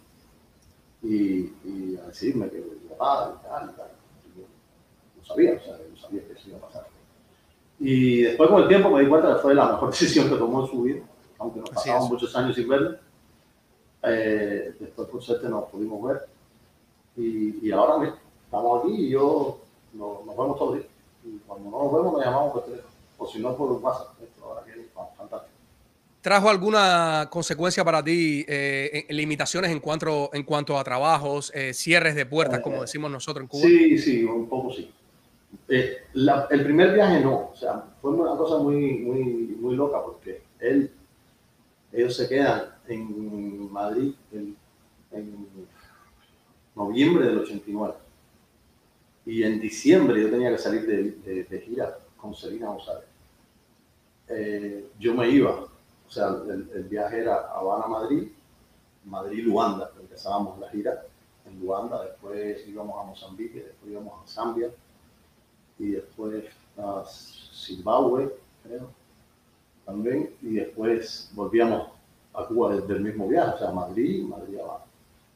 y, 1.04 1.54
y 1.66 2.00
a 2.02 2.08
decirme 2.08 2.50
que 2.50 2.58
mi 2.58 2.90
papá 2.90 3.36
y 3.36 3.48
tal, 3.48 3.70
y 3.70 3.78
tal. 3.78 3.88
Y 4.26 4.40
yo 4.40 4.46
no 5.18 5.26
sabía, 5.26 5.54
o 5.54 5.64
sea, 5.64 5.78
no 5.78 5.98
sabía 5.98 6.26
que 6.26 6.34
eso 6.34 6.50
iba 6.50 6.58
a 6.58 6.62
pasar. 6.62 6.88
Y 7.80 8.22
después 8.22 8.50
con 8.50 8.62
el 8.62 8.68
tiempo 8.70 8.90
me 8.90 9.02
di 9.02 9.10
cuenta 9.10 9.36
que 9.36 9.42
fue 9.42 9.54
la 9.54 9.68
mejor 9.68 9.90
decisión 9.92 10.30
que 10.30 10.36
tomó 10.36 10.62
en 10.62 10.68
su 10.68 10.82
vida, 10.82 11.04
aunque 11.38 11.60
nos 11.60 11.70
pasamos 11.70 12.10
muchos 12.10 12.36
años 12.36 12.56
sin 12.56 12.68
verle. 12.68 12.98
Eh, 14.04 14.76
después 14.80 15.08
por 15.08 15.22
suerte 15.22 15.50
nos 15.50 15.66
pudimos 15.66 16.02
ver. 16.04 16.22
Y, 17.16 17.68
y 17.68 17.72
ahora 17.72 17.98
mira, 17.98 18.16
estamos 18.46 18.84
aquí 18.84 18.94
y 18.94 19.10
yo 19.10 19.60
nos, 19.94 20.26
nos 20.26 20.38
vemos 20.38 20.58
todos 20.58 20.76
los 20.76 20.80
días. 20.80 20.94
Y 21.26 21.38
cuando 21.40 21.70
no 21.70 21.84
nos 21.84 21.94
vemos 21.94 22.14
nos 22.14 22.26
llamamos 22.26 22.54
por 22.54 22.64
teléfono, 22.64 22.90
o 23.18 23.28
si 23.28 23.40
no 23.40 23.56
por 23.56 23.72
WhatsApp. 23.74 24.22
Esto 24.22 24.46
ahora 24.46 24.64
que. 24.66 24.74
¿Trajo 26.24 26.50
alguna 26.50 27.28
consecuencia 27.30 27.84
para 27.84 28.02
ti, 28.02 28.46
eh, 28.48 29.06
limitaciones 29.10 29.70
en 29.72 29.82
cuanto, 29.82 30.30
en 30.32 30.44
cuanto 30.44 30.80
a 30.80 30.84
trabajos, 30.86 31.52
eh, 31.54 31.74
cierres 31.74 32.16
de 32.16 32.26
puertas, 32.26 32.62
como 32.62 32.80
decimos 32.80 33.12
nosotros 33.12 33.42
en 33.44 33.48
Cuba? 33.50 33.64
Sí, 33.68 33.98
sí, 33.98 34.24
un 34.24 34.48
poco 34.48 34.72
sí. 34.72 34.90
Eh, 35.68 35.98
la- 36.14 36.48
el 36.50 36.64
primer 36.64 36.94
viaje 36.94 37.20
no, 37.20 37.50
o 37.52 37.56
sea, 37.58 37.84
fue 38.02 38.12
una 38.12 38.38
cosa 38.38 38.58
muy, 38.60 39.00
muy, 39.00 39.22
muy 39.60 39.76
loca 39.76 40.02
porque 40.02 40.42
él, 40.62 40.92
ellos 41.92 42.16
se 42.16 42.30
quedan 42.30 42.70
en 42.88 43.70
Madrid 43.70 44.14
en, 44.32 44.56
en 45.12 45.48
noviembre 46.74 47.28
del 47.28 47.40
89 47.40 47.96
y 49.26 49.44
en 49.44 49.60
diciembre 49.60 50.22
yo 50.22 50.30
tenía 50.30 50.52
que 50.52 50.58
salir 50.58 50.86
de, 50.88 51.04
de- 51.12 51.44
de 51.44 51.60
gira 51.60 51.98
con 52.16 52.34
Selena 52.34 52.68
González. 52.70 53.04
Eh, 54.30 54.86
yo 54.98 55.14
me 55.14 55.30
iba, 55.30 55.68
sea, 56.14 56.28
el, 56.28 56.84
viaje 56.84 57.22
era 57.22 57.50
Habana-Madrid, 57.52 58.30
Madrid-Luanda, 59.06 59.92
empezábamos 60.00 60.60
la 60.60 60.70
gira 60.70 61.06
en 61.46 61.60
Luanda, 61.60 62.04
después 62.04 62.68
íbamos 62.68 63.02
a 63.02 63.06
Mozambique, 63.06 63.64
después 63.64 63.92
íbamos 63.92 64.24
a 64.24 64.28
Zambia 64.28 64.70
y 65.80 65.92
después 65.92 66.46
a 66.78 67.04
Zimbabue, 67.06 68.36
creo, 68.64 68.90
también, 69.86 70.36
y 70.42 70.54
después 70.54 71.32
volvíamos 71.34 71.90
a 72.34 72.46
Cuba 72.46 72.76
desde 72.76 72.94
el 72.94 73.02
mismo 73.02 73.28
viaje, 73.28 73.56
o 73.56 73.58
sea, 73.58 73.72
Madrid, 73.72 74.24
Madrid 74.24 74.60
Habana. 74.60 74.86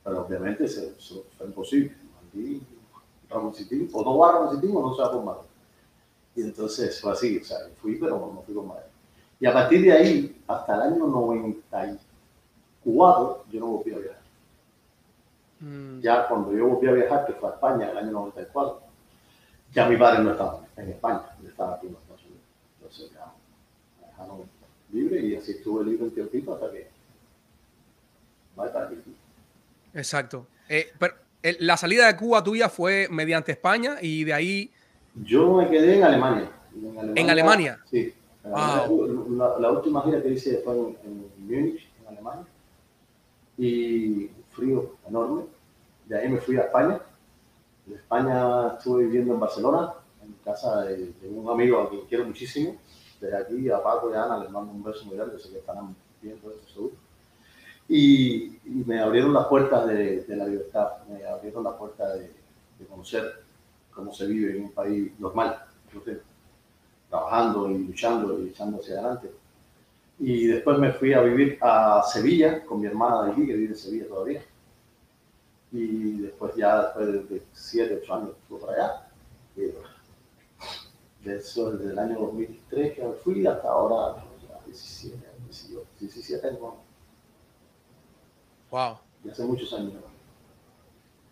Pero 0.03 0.25
obviamente 0.25 0.67
fue 0.67 1.47
imposible. 1.47 1.95
Madrid, 2.23 2.61
Ramoncitín, 3.29 3.89
o 3.91 4.03
no 4.03 4.17
va 4.17 4.29
a 4.29 4.31
Ramoncitín 4.33 4.75
o 4.75 4.81
no 4.81 4.95
se 4.95 5.01
va 5.01 5.11
por 5.11 5.23
Madrid. 5.23 5.47
Y 6.36 6.41
entonces 6.43 7.01
fue 7.01 7.11
así, 7.11 7.38
o 7.38 7.43
sea, 7.43 7.57
fui, 7.82 7.95
pero 7.95 8.32
no 8.34 8.41
fui 8.43 8.55
con 8.55 8.67
Madrid. 8.67 8.86
Y 9.39 9.45
a 9.45 9.53
partir 9.53 9.83
de 9.83 9.91
ahí, 9.91 10.41
hasta 10.47 10.75
el 10.75 10.81
año 10.93 11.05
94, 11.07 13.45
yo 13.51 13.59
no 13.59 13.67
volví 13.67 13.93
a 13.93 13.97
viajar 13.97 14.17
Mm, 15.59 16.01
ya 16.01 16.27
cuando 16.27 16.53
yo 16.53 16.67
volví 16.67 16.88
a 16.88 16.91
viajar, 16.91 17.25
que 17.25 17.33
fue 17.33 17.49
a 17.49 17.53
España 17.53 17.85
en 17.85 17.91
el 17.91 17.97
año 17.97 18.11
94, 18.11 18.81
ya 19.73 19.88
mi 19.88 19.97
padre 19.97 20.23
no 20.23 20.31
estaba 20.31 20.61
en 20.75 20.89
España, 20.89 21.21
él 21.41 21.47
estaba 21.47 21.75
aquí 21.75 21.88
en 21.88 21.95
Estados 21.95 22.23
Unidos. 22.23 22.41
Entonces 22.77 23.11
ya 23.11 23.33
me 23.99 24.07
dejaron 24.07 24.41
libre 24.91 25.19
y 25.19 25.35
así 25.35 25.51
estuve 25.51 25.85
libre 25.85 26.05
un 26.05 26.11
tiempito 26.11 26.53
hasta 26.53 26.71
que 26.71 26.88
va 28.57 28.65
a 28.65 28.67
estar 28.67 28.83
aquí. 28.83 29.15
Exacto. 29.93 30.45
Eh, 30.69 30.91
pero 30.99 31.15
eh, 31.41 31.57
la 31.59 31.75
salida 31.75 32.07
de 32.07 32.15
Cuba 32.15 32.43
tuya 32.43 32.69
fue 32.69 33.07
mediante 33.09 33.51
España 33.51 33.95
y 34.01 34.23
de 34.23 34.33
ahí 34.33 34.71
Yo 35.15 35.55
me 35.55 35.69
quedé 35.69 35.97
en 35.97 36.03
Alemania. 36.03 36.51
¿En 37.15 37.29
Alemania? 37.29 37.79
Sí. 37.89 37.97
En 37.97 38.09
Alemania. 38.09 38.13
La, 38.50 39.72
última 39.72 40.02
gira 40.04 40.22
que 40.22 40.30
hice 40.30 40.58
fue 40.60 40.78
en, 40.78 40.98
en 41.04 41.32
Múnich, 41.48 41.89
en 42.02 42.08
Alemania. 42.08 42.45
Y 43.58 44.30
frío 44.52 44.95
enorme. 45.08 45.43
De 46.06 46.18
ahí 46.18 46.30
me 46.30 46.39
fui 46.39 46.58
a 46.58 46.62
España. 46.62 47.02
De 47.86 47.95
España 47.95 48.74
estuve 48.78 49.06
viviendo 49.06 49.34
en 49.34 49.39
Barcelona, 49.39 49.93
en 50.24 50.34
casa 50.43 50.84
de, 50.84 51.14
un 51.30 51.50
amigo 51.50 51.82
a 51.82 51.89
quien 51.89 52.02
quiero 52.06 52.26
muchísimo. 52.26 52.76
Desde 53.20 53.38
aquí 53.38 53.70
a 53.70 53.82
Paco 53.82 54.12
y 54.12 54.14
a 54.14 54.24
Ana 54.24 54.39
les 54.39 54.52
mando 54.52 54.72
un 54.72 54.84
beso 54.84 55.06
muy 55.06 55.18
grande, 55.18 55.39
sé 55.39 55.50
que 55.50 55.58
estarán 55.58 55.95
viendo 56.22 56.54
seguro. 56.74 56.93
Y, 57.89 58.60
me 58.86 59.00
abrieron 59.00 59.34
las 59.34 59.48
puertas 59.48 59.88
de, 59.88 60.26
la 60.28 60.45
libertad, 60.45 60.89
me 61.10 61.26
abrieron 61.26 61.64
las 61.64 61.76
puertas 61.76 62.14
de, 62.16 62.32
de, 62.80 62.86
conocer 62.86 63.24
cómo 63.93 64.14
se 64.14 64.28
vive 64.28 64.58
en 64.58 64.66
un 64.66 64.72
país 64.72 65.12
normal, 65.20 65.58
trabajando 67.10 67.70
y 67.70 67.78
luchando 67.80 68.39
y 68.39 68.49
echando 68.49 68.80
hacia 68.80 68.95
adelante. 68.95 69.32
Y 70.20 70.47
después 70.47 70.80
me 70.80 70.91
fui 70.93 71.14
a 71.14 71.22
vivir 71.22 71.58
a 71.62 72.01
Sevilla 72.03 72.66
con 72.66 72.82
mi 72.82 72.88
hermana 72.88 73.24
de 73.24 73.32
aquí, 73.32 73.45
que 73.45 73.53
vive 73.53 73.74
en 73.74 73.78
Sevilla 73.78 74.08
todavía. 74.08 74.43
Y 75.72 76.22
después 76.22 76.55
ya, 76.55 76.84
después 76.84 77.30
de 77.30 77.43
7, 77.53 77.99
8 78.03 78.14
años, 78.14 78.30
estuve 78.41 78.60
para 78.62 78.74
allá. 78.74 79.08
Y, 79.55 79.62
de 81.28 81.38
eso 81.38 81.72
desde 81.72 81.91
el 81.91 81.99
año 81.99 82.20
2003 82.20 82.95
que 82.95 83.03
fui 83.24 83.45
hasta 83.45 83.68
ahora, 83.68 84.24
17, 84.66 85.18
18, 85.45 85.88
17 85.99 86.47
años. 86.47 86.60
Wow. 88.72 88.97
Y 89.24 89.30
hace 89.30 89.43
muchos 89.43 89.74
años. 89.74 89.93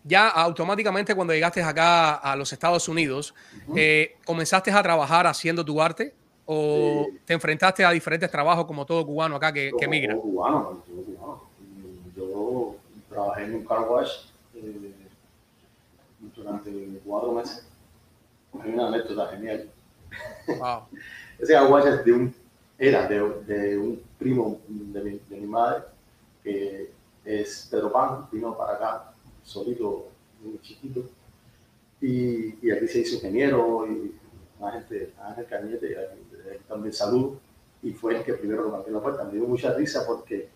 Ya 0.08 0.30
automáticamente 0.30 1.16
cuando 1.16 1.34
llegaste 1.34 1.64
acá 1.64 2.14
a 2.14 2.36
los 2.36 2.54
Estados 2.54 2.88
Unidos, 2.88 3.34
uh 3.68 3.74
-huh. 3.74 3.78
eh, 3.80 4.18
¿comenzaste 4.24 4.72
a 4.72 4.84
trabajar 4.84 5.26
haciendo 5.26 5.66
tu 5.66 5.82
arte? 5.82 6.14
¿O 6.46 7.08
te 7.26 7.34
enfrentaste 7.34 7.84
a 7.84 7.90
diferentes 7.90 8.30
trabajos 8.30 8.66
como 8.66 8.86
todo 8.86 9.04
cubano 9.04 9.36
acá 9.36 9.52
que, 9.52 9.72
que 9.80 9.88
migra? 9.88 10.16
Cubano, 10.16 10.84
cubano. 10.86 11.42
Yo 12.16 12.76
trabajé 13.10 13.46
en 13.46 13.56
un 13.56 13.66
car 13.66 13.90
wash 13.90 14.12
eh, 14.54 14.94
durante 16.36 16.72
cuatro 17.04 17.32
meses. 17.32 17.68
Hay 18.62 18.74
una 18.74 18.90
anécdota 18.90 19.28
genial. 19.30 19.68
Wow. 20.48 20.84
Ese 21.40 21.54
car 21.54 21.72
wash 21.72 21.88
es 21.88 22.06
de 22.06 22.14
un, 22.14 22.36
era 22.78 23.08
de, 23.08 23.28
de 23.48 23.78
un 23.80 24.04
primo 24.20 24.60
de 24.68 25.02
mi, 25.02 25.20
de 25.30 25.36
mi, 25.36 25.48
madre, 25.48 25.82
que 26.44 26.92
es 27.26 27.68
Pedro 27.72 27.92
Pan, 27.92 28.28
vino 28.32 28.56
para 28.56 28.74
acá 28.74 29.15
solito, 29.46 30.10
muy 30.44 30.60
chiquito. 30.62 31.04
Y, 32.02 32.70
aquí 32.72 32.88
se 32.88 33.00
hizo 33.00 33.16
ingeniero 33.16 33.88
y 33.88 34.14
Ángel, 34.62 35.14
Ángel 35.22 35.46
Cañete, 35.46 35.98
también 36.68 36.94
salud, 36.94 37.38
y 37.82 37.94
fue 37.94 38.18
el 38.18 38.24
que 38.24 38.34
primero 38.34 38.70
me 38.70 38.78
abrió 38.78 38.96
la 38.96 39.02
puerta. 39.02 39.24
Me 39.24 39.34
dio 39.34 39.48
mucha 39.48 39.74
risa 39.74 40.06
porque 40.06 40.50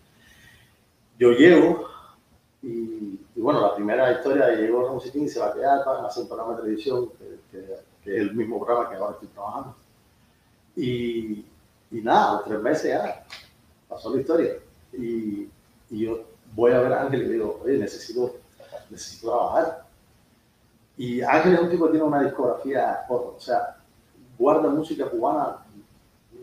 yo 1.18 1.32
llego 1.32 1.86
y, 2.62 3.18
bueno, 3.36 3.60
la 3.60 3.74
primera 3.74 4.12
historia 4.12 4.50
llegó 4.50 4.86
Ramos 4.86 5.14
y 5.14 5.28
se 5.28 5.40
va 5.40 5.48
a 5.48 5.54
quedar 5.54 5.84
para 5.84 6.06
hacer 6.06 6.24
un 6.24 6.28
programa 6.28 6.56
de 6.56 6.62
televisión, 6.62 7.10
que, 7.50 7.58
es 8.04 8.20
el 8.20 8.34
mismo 8.34 8.58
programa 8.64 8.90
que 8.90 8.96
ahora 8.96 9.12
estoy 9.14 9.28
trabajando. 9.28 9.76
Y, 10.76 11.44
y 11.90 12.00
nada, 12.02 12.34
los 12.34 12.44
tres 12.44 12.60
meses 12.60 12.84
ya 12.84 13.26
pasó 13.88 14.14
la 14.14 14.20
historia. 14.20 14.54
Y, 14.92 15.48
y, 15.90 16.04
yo 16.04 16.24
voy 16.54 16.72
a 16.72 16.80
ver 16.80 16.92
a 16.92 17.02
Ángel 17.02 17.22
y 17.22 17.26
le 17.26 17.32
digo, 17.34 17.60
oye, 17.64 17.78
necesito, 17.78 18.36
necesito 18.90 19.28
trabajar. 19.28 19.86
Y 20.96 21.22
Ángel 21.22 21.54
es 21.54 21.60
un 21.60 21.70
tipo 21.70 21.86
que 21.86 21.92
tiene 21.92 22.06
una 22.06 22.22
discografía, 22.22 23.06
o 23.08 23.36
sea, 23.38 23.76
guarda 24.38 24.68
música 24.68 25.08
cubana, 25.08 25.58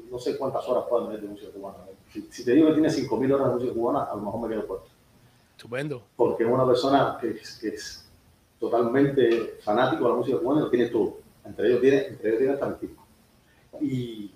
no 0.10 0.20
sé 0.20 0.38
cuántas 0.38 0.68
horas 0.68 0.86
puede 0.90 1.06
meter 1.06 1.22
de 1.22 1.28
música 1.28 1.52
cubana. 1.52 1.78
Si, 2.12 2.22
si, 2.32 2.46
te 2.46 2.54
digo 2.54 2.68
que 2.68 2.74
tiene 2.74 2.90
5.000 2.90 3.34
horas 3.34 3.48
de 3.48 3.54
música 3.54 3.74
cubana, 3.74 4.04
a 4.04 4.16
lo 4.16 4.22
mejor 4.22 4.42
me 4.42 4.56
quedo 4.56 4.68
corto. 4.68 4.88
Estupendo. 5.56 6.04
Porque 6.16 6.44
es 6.44 6.50
una 6.50 6.66
persona 6.66 7.18
que, 7.20 7.36
que, 7.36 7.68
es 7.68 8.10
totalmente 8.60 9.58
fanático 9.62 10.04
de 10.04 10.10
la 10.10 10.16
música 10.16 10.40
cubana 10.40 10.62
y 10.62 10.64
lo 10.64 10.70
tiene 10.70 10.88
todo. 10.88 11.18
Entre 11.44 11.68
ellos 11.68 11.82
tiene, 11.82 12.06
entre 12.08 12.30
ellos 12.30 12.40
tiene 12.40 12.54
hasta 12.54 12.68
el 12.68 12.78
tipo. 12.78 13.04
Y, 13.82 14.32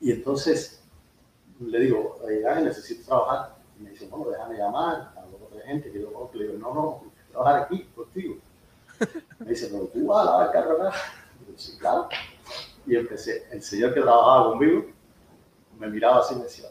y 0.00 0.12
entonces 0.12 0.82
le 1.60 1.80
digo, 1.80 2.18
Ángel, 2.48 2.64
necesito 2.64 3.06
trabajar. 3.06 3.56
Y 3.78 3.82
me 3.82 3.90
dice, 3.90 4.08
bueno, 4.08 4.30
déjame 4.30 4.56
llamar 4.56 5.12
a 5.16 5.24
otra 5.44 5.66
gente 5.66 5.90
que 5.90 6.00
yo 6.00 6.12
conozco. 6.12 6.36
Le 6.36 6.46
digo, 6.46 6.58
no, 6.58 6.74
no, 6.74 7.02
trabajar 7.36 7.62
aquí 7.62 7.82
contigo. 7.94 8.36
Me 9.38 9.50
dice, 9.50 9.68
pero 9.70 9.84
tú 9.86 10.06
vas 10.06 10.22
a 10.22 10.24
lavar 10.24 10.46
el 10.46 10.52
carro 10.52 10.82
acá. 10.82 10.96
Y 11.40 11.52
yo, 11.52 11.58
sí, 11.58 11.76
claro 11.78 12.08
y 12.86 12.96
empecé. 12.96 13.46
El 13.50 13.62
señor 13.62 13.92
que 13.92 14.00
trabajaba 14.00 14.50
conmigo 14.50 14.86
me 15.78 15.88
miraba 15.88 16.20
así 16.20 16.34
y 16.34 16.38
me 16.38 16.44
decía, 16.44 16.66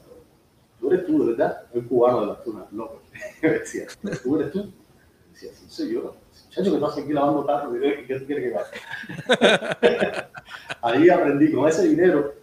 tú 0.80 0.92
eres 0.92 1.06
tú, 1.06 1.26
¿verdad? 1.26 1.64
El 1.74 1.86
cubano 1.88 2.22
de 2.22 2.28
las 2.28 2.44
tunas, 2.44 2.72
loco. 2.72 3.02
me 3.42 3.50
decía, 3.50 3.86
tú 4.24 4.40
eres 4.40 4.52
tú. 4.52 4.64
Me 4.64 5.32
decía, 5.34 5.52
sí, 5.54 5.66
soy 5.68 5.94
yo. 5.94 6.16
Chacho, 6.50 6.72
que 6.72 6.78
estás 6.78 6.98
aquí 6.98 7.14
lavando 7.14 7.46
carros, 7.46 7.74
¿qué 8.08 8.20
tú 8.20 8.26
quieres 8.26 8.54
que 8.54 9.38
haga? 9.38 10.30
Ahí 10.82 11.10
aprendí 11.10 11.52
con 11.52 11.68
ese 11.68 11.88
dinero 11.88 12.34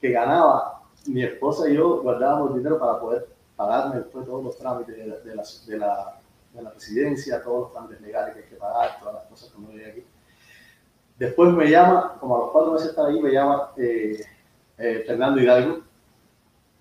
que 0.00 0.10
ganaba, 0.10 0.82
mi 1.06 1.22
esposa 1.22 1.68
y 1.68 1.74
yo 1.74 2.02
guardábamos 2.02 2.56
dinero 2.56 2.78
para 2.78 2.98
poder 2.98 3.28
pagarme 3.54 3.96
después 3.96 4.26
todos 4.26 4.44
los 4.44 4.58
trámites 4.58 4.96
de 4.96 5.06
la, 5.06 5.16
de 5.18 5.34
la, 5.34 5.44
de 5.66 5.78
la, 5.78 6.20
de 6.56 6.62
la 6.62 6.70
residencia, 6.70 7.42
todos 7.42 7.60
los 7.60 7.72
trámites 7.72 8.00
legales 8.00 8.34
que 8.34 8.42
hay 8.42 8.48
que 8.48 8.56
pagar, 8.56 8.98
todas 8.98 9.14
las 9.14 9.24
cosas 9.24 9.50
que 9.50 9.60
no 9.60 9.68
hay 9.70 9.84
aquí. 9.84 10.04
Después 11.18 11.52
me 11.52 11.68
llama, 11.70 12.16
como 12.20 12.36
a 12.36 12.38
los 12.40 12.50
cuatro 12.50 12.72
meses 12.72 12.86
de 12.86 12.90
estar 12.90 13.06
ahí, 13.06 13.20
me 13.20 13.30
llama 13.30 13.72
eh, 13.76 14.24
eh, 14.78 15.04
Fernando 15.06 15.40
Hidalgo, 15.40 15.82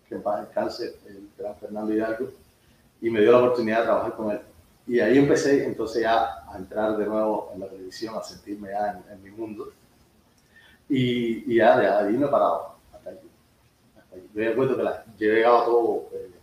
que 0.07 0.15
en 0.15 0.23
paz 0.23 0.41
descanse, 0.41 0.99
el 1.07 1.29
gran 1.37 1.55
Fernando 1.57 1.93
Hidalgo, 1.93 2.31
y 3.01 3.09
me 3.09 3.21
dio 3.21 3.31
la 3.31 3.39
oportunidad 3.39 3.79
de 3.79 3.85
trabajar 3.85 4.15
con 4.15 4.31
él. 4.31 4.41
Y 4.87 4.99
ahí 4.99 5.17
empecé 5.17 5.65
entonces 5.65 6.03
ya 6.03 6.43
a 6.47 6.57
entrar 6.57 6.95
de 6.97 7.05
nuevo 7.05 7.51
en 7.53 7.61
la 7.61 7.67
televisión, 7.67 8.15
a 8.17 8.23
sentirme 8.23 8.69
ya 8.69 8.91
en, 8.91 9.13
en 9.13 9.23
mi 9.23 9.31
mundo. 9.31 9.71
Y, 10.87 11.51
y, 11.51 11.57
ya 11.57 11.79
de 11.79 11.87
ahí 11.87 12.15
me 12.15 12.27
he 12.27 12.29
parado 12.29 12.75
hasta 12.93 13.09
allí. 13.09 13.29
Hasta 13.97 14.15
allí. 14.15 14.29
Yo 14.33 14.41
me 14.41 14.47
acuerdo 14.49 14.77
que 14.77 14.83
la, 14.83 15.03
yo 15.17 15.33
llegaba 15.33 15.65
todo 15.65 16.09
eh, 16.13 16.34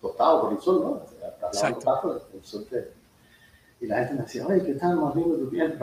tostado 0.00 0.42
por 0.42 0.52
el 0.52 0.60
sol, 0.60 0.80
¿no? 0.82 1.02
Exacto. 1.48 2.20
el 2.34 2.44
sol 2.44 2.66
te, 2.68 2.92
y 3.80 3.86
la 3.86 3.98
gente 3.98 4.14
me 4.14 4.22
decía, 4.22 4.46
oye, 4.46 4.64
¿qué 4.64 4.74
tal 4.74 4.96
más 4.96 5.14
lindo 5.14 5.36
tu 5.36 5.50
piel? 5.50 5.78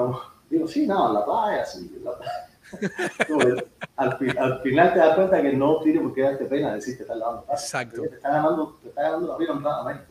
Digo, 0.49 0.67
sí, 0.67 0.87
no, 0.87 1.09
en 1.09 1.13
la 1.13 1.25
playa, 1.25 1.65
sí, 1.65 1.91
en 1.95 2.03
la 2.03 2.17
playa. 2.17 2.49
al, 3.97 4.17
al, 4.37 4.61
final 4.61 4.93
te 4.93 4.99
das 4.99 5.15
cuenta 5.15 5.41
que 5.41 5.53
no 5.53 5.79
tiene 5.81 5.99
por 5.99 6.13
qué 6.13 6.21
darte 6.21 6.45
pena 6.45 6.73
decir 6.73 6.97
que 6.97 7.03
estás 7.03 7.17
lavando 7.17 7.43
plata. 7.43 7.61
Exacto. 7.61 8.01
Te 8.01 8.15
estás 8.15 8.33
ganando, 8.33 8.77
te 8.81 8.89
estás 8.89 9.03
ganando 9.03 9.27
la 9.27 9.37
vida 9.37 9.51
honradamente. 9.51 10.05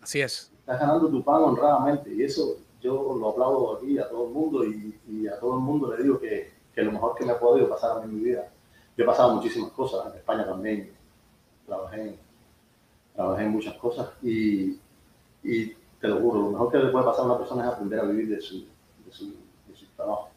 Así 0.00 0.20
es. 0.20 0.50
Estás 0.60 0.80
ganando 0.80 1.08
tu 1.08 1.22
pan 1.22 1.42
honradamente. 1.42 2.12
Y 2.12 2.24
eso 2.24 2.56
yo 2.80 3.16
lo 3.18 3.30
aplaudo 3.30 3.76
aquí 3.76 3.98
a 3.98 4.08
todo 4.08 4.26
el 4.26 4.32
mundo 4.32 4.64
y, 4.64 4.98
y 5.06 5.28
a 5.28 5.38
todo 5.38 5.54
el 5.54 5.60
mundo 5.60 5.94
le 5.94 6.02
digo 6.02 6.18
que, 6.18 6.52
que, 6.74 6.82
lo 6.82 6.92
mejor 6.92 7.14
que 7.14 7.24
me 7.24 7.32
ha 7.32 7.38
podido 7.38 7.68
pasar 7.68 7.92
a 7.92 8.00
mí 8.00 8.04
en 8.04 8.14
mi 8.16 8.24
vida. 8.24 8.48
Yo 8.96 9.04
he 9.04 9.06
pasado 9.06 9.34
muchísimas 9.34 9.70
cosas, 9.72 10.06
en 10.12 10.18
España 10.18 10.44
también 10.44 10.92
trabajé, 11.66 12.18
trabajé 13.14 13.44
en 13.44 13.50
muchas 13.50 13.74
cosas 13.74 14.08
y, 14.22 14.78
y 15.42 15.74
te 16.00 16.08
lo 16.08 16.20
juro, 16.20 16.40
lo 16.40 16.50
mejor 16.50 16.72
que 16.72 16.78
le 16.78 16.90
puede 16.90 17.04
pasar 17.04 17.22
a 17.22 17.28
una 17.28 17.38
persona 17.38 17.64
es 17.64 17.72
aprender 17.72 18.00
a 18.00 18.04
vivir 18.04 18.28
de 18.28 18.40
su, 18.40 18.66
de 19.04 19.12
su 19.12 19.34
trabajo. 19.96 20.30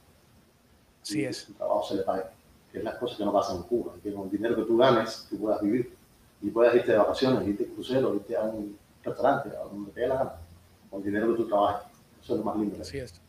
Sí 1.02 1.24
es. 1.24 1.50
El 1.50 1.56
trabajo 1.56 1.84
se 1.88 1.96
le 1.96 2.04
pague, 2.04 2.24
que 2.72 2.80
es 2.80 2.84
las 2.84 2.96
cosas 2.96 3.18
que 3.18 3.26
no 3.26 3.34
pasan 3.34 3.58
en 3.58 3.64
Cuba, 3.64 3.94
que 4.02 4.14
con 4.14 4.24
el 4.24 4.32
dinero 4.32 4.56
que 4.56 4.64
tú 4.64 4.78
ganes, 4.78 5.28
tú 5.30 5.38
puedas 5.38 5.62
vivir 5.62 5.96
y 6.42 6.50
puedas 6.50 6.76
irte 6.76 6.92
de 6.92 6.98
vacaciones, 6.98 7.48
irte 7.48 7.66
a 7.66 7.74
crucero, 7.74 8.16
irte 8.16 8.36
a 8.36 8.44
un 8.44 8.78
restaurante, 9.04 9.50
a 9.50 9.64
donde 9.64 9.92
te 9.92 10.02
dé 10.02 10.08
la 10.08 10.16
gana, 10.16 10.34
con 10.90 11.00
el 11.00 11.06
dinero 11.06 11.32
que 11.32 11.44
tú 11.44 11.48
trabajes. 11.48 11.88
Eso 12.22 12.34
es 12.34 12.40
lo 12.40 12.46
más 12.46 12.58
lindo. 12.58 12.78
Así 12.82 12.98
es. 12.98 13.23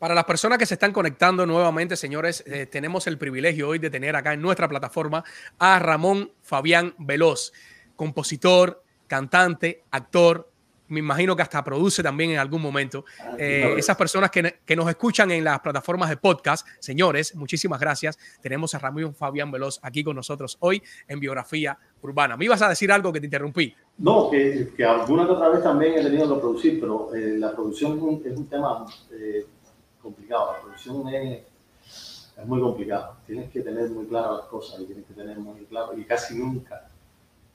Para 0.00 0.14
las 0.14 0.24
personas 0.24 0.56
que 0.56 0.64
se 0.64 0.74
están 0.74 0.94
conectando 0.94 1.44
nuevamente, 1.44 1.94
señores, 1.94 2.42
eh, 2.46 2.64
tenemos 2.64 3.06
el 3.06 3.18
privilegio 3.18 3.68
hoy 3.68 3.78
de 3.78 3.90
tener 3.90 4.16
acá 4.16 4.32
en 4.32 4.40
nuestra 4.40 4.66
plataforma 4.66 5.22
a 5.58 5.78
Ramón 5.78 6.32
Fabián 6.40 6.94
Veloz, 6.96 7.52
compositor, 7.96 8.82
cantante, 9.06 9.84
actor, 9.90 10.50
me 10.88 11.00
imagino 11.00 11.36
que 11.36 11.42
hasta 11.42 11.62
produce 11.62 12.02
también 12.02 12.30
en 12.30 12.38
algún 12.38 12.62
momento. 12.62 13.04
Eh, 13.38 13.74
esas 13.76 13.94
personas 13.94 14.30
que, 14.30 14.60
que, 14.64 14.74
nos 14.74 14.88
escuchan 14.88 15.30
en 15.30 15.44
las 15.44 15.60
plataformas 15.60 16.08
de 16.08 16.16
podcast, 16.16 16.66
señores, 16.78 17.34
muchísimas 17.34 17.78
gracias. 17.78 18.18
Tenemos 18.40 18.74
a 18.74 18.78
Ramón 18.78 19.14
Fabián 19.14 19.50
Veloz 19.52 19.78
aquí 19.82 20.02
con 20.02 20.16
nosotros 20.16 20.56
hoy 20.60 20.82
en 21.08 21.20
Biografía 21.20 21.78
Urbana. 22.00 22.38
¿Me 22.38 22.46
ibas 22.46 22.62
a 22.62 22.70
decir 22.70 22.90
algo 22.90 23.12
que 23.12 23.20
te 23.20 23.26
interrumpí? 23.26 23.74
No, 23.98 24.30
que, 24.30 24.72
que 24.74 24.82
alguna 24.82 25.26
que 25.26 25.32
otra 25.32 25.50
vez 25.50 25.62
también 25.62 25.98
he 25.98 26.02
tenido 26.02 26.34
que 26.34 26.40
producir, 26.40 26.80
pero 26.80 27.14
eh, 27.14 27.36
la 27.38 27.52
producción 27.52 27.98
es 27.98 28.02
un, 28.02 28.22
es 28.24 28.36
un 28.36 28.46
tema 28.48 28.86
eh, 29.12 29.44
complicado. 30.02 30.52
La 30.52 30.60
producción 30.60 31.08
es, 31.08 31.42
es 32.36 32.46
muy 32.46 32.60
complicado. 32.60 33.16
Tienes 33.26 33.50
que 33.50 33.60
tener 33.60 33.90
muy 33.90 34.06
claras 34.06 34.38
las 34.38 34.46
cosas 34.46 34.80
y 34.80 34.86
tienes 34.86 35.06
que 35.06 35.14
tener 35.14 35.38
muy 35.38 35.64
claro, 35.66 35.96
y 35.96 36.04
casi 36.04 36.38
nunca, 36.38 36.90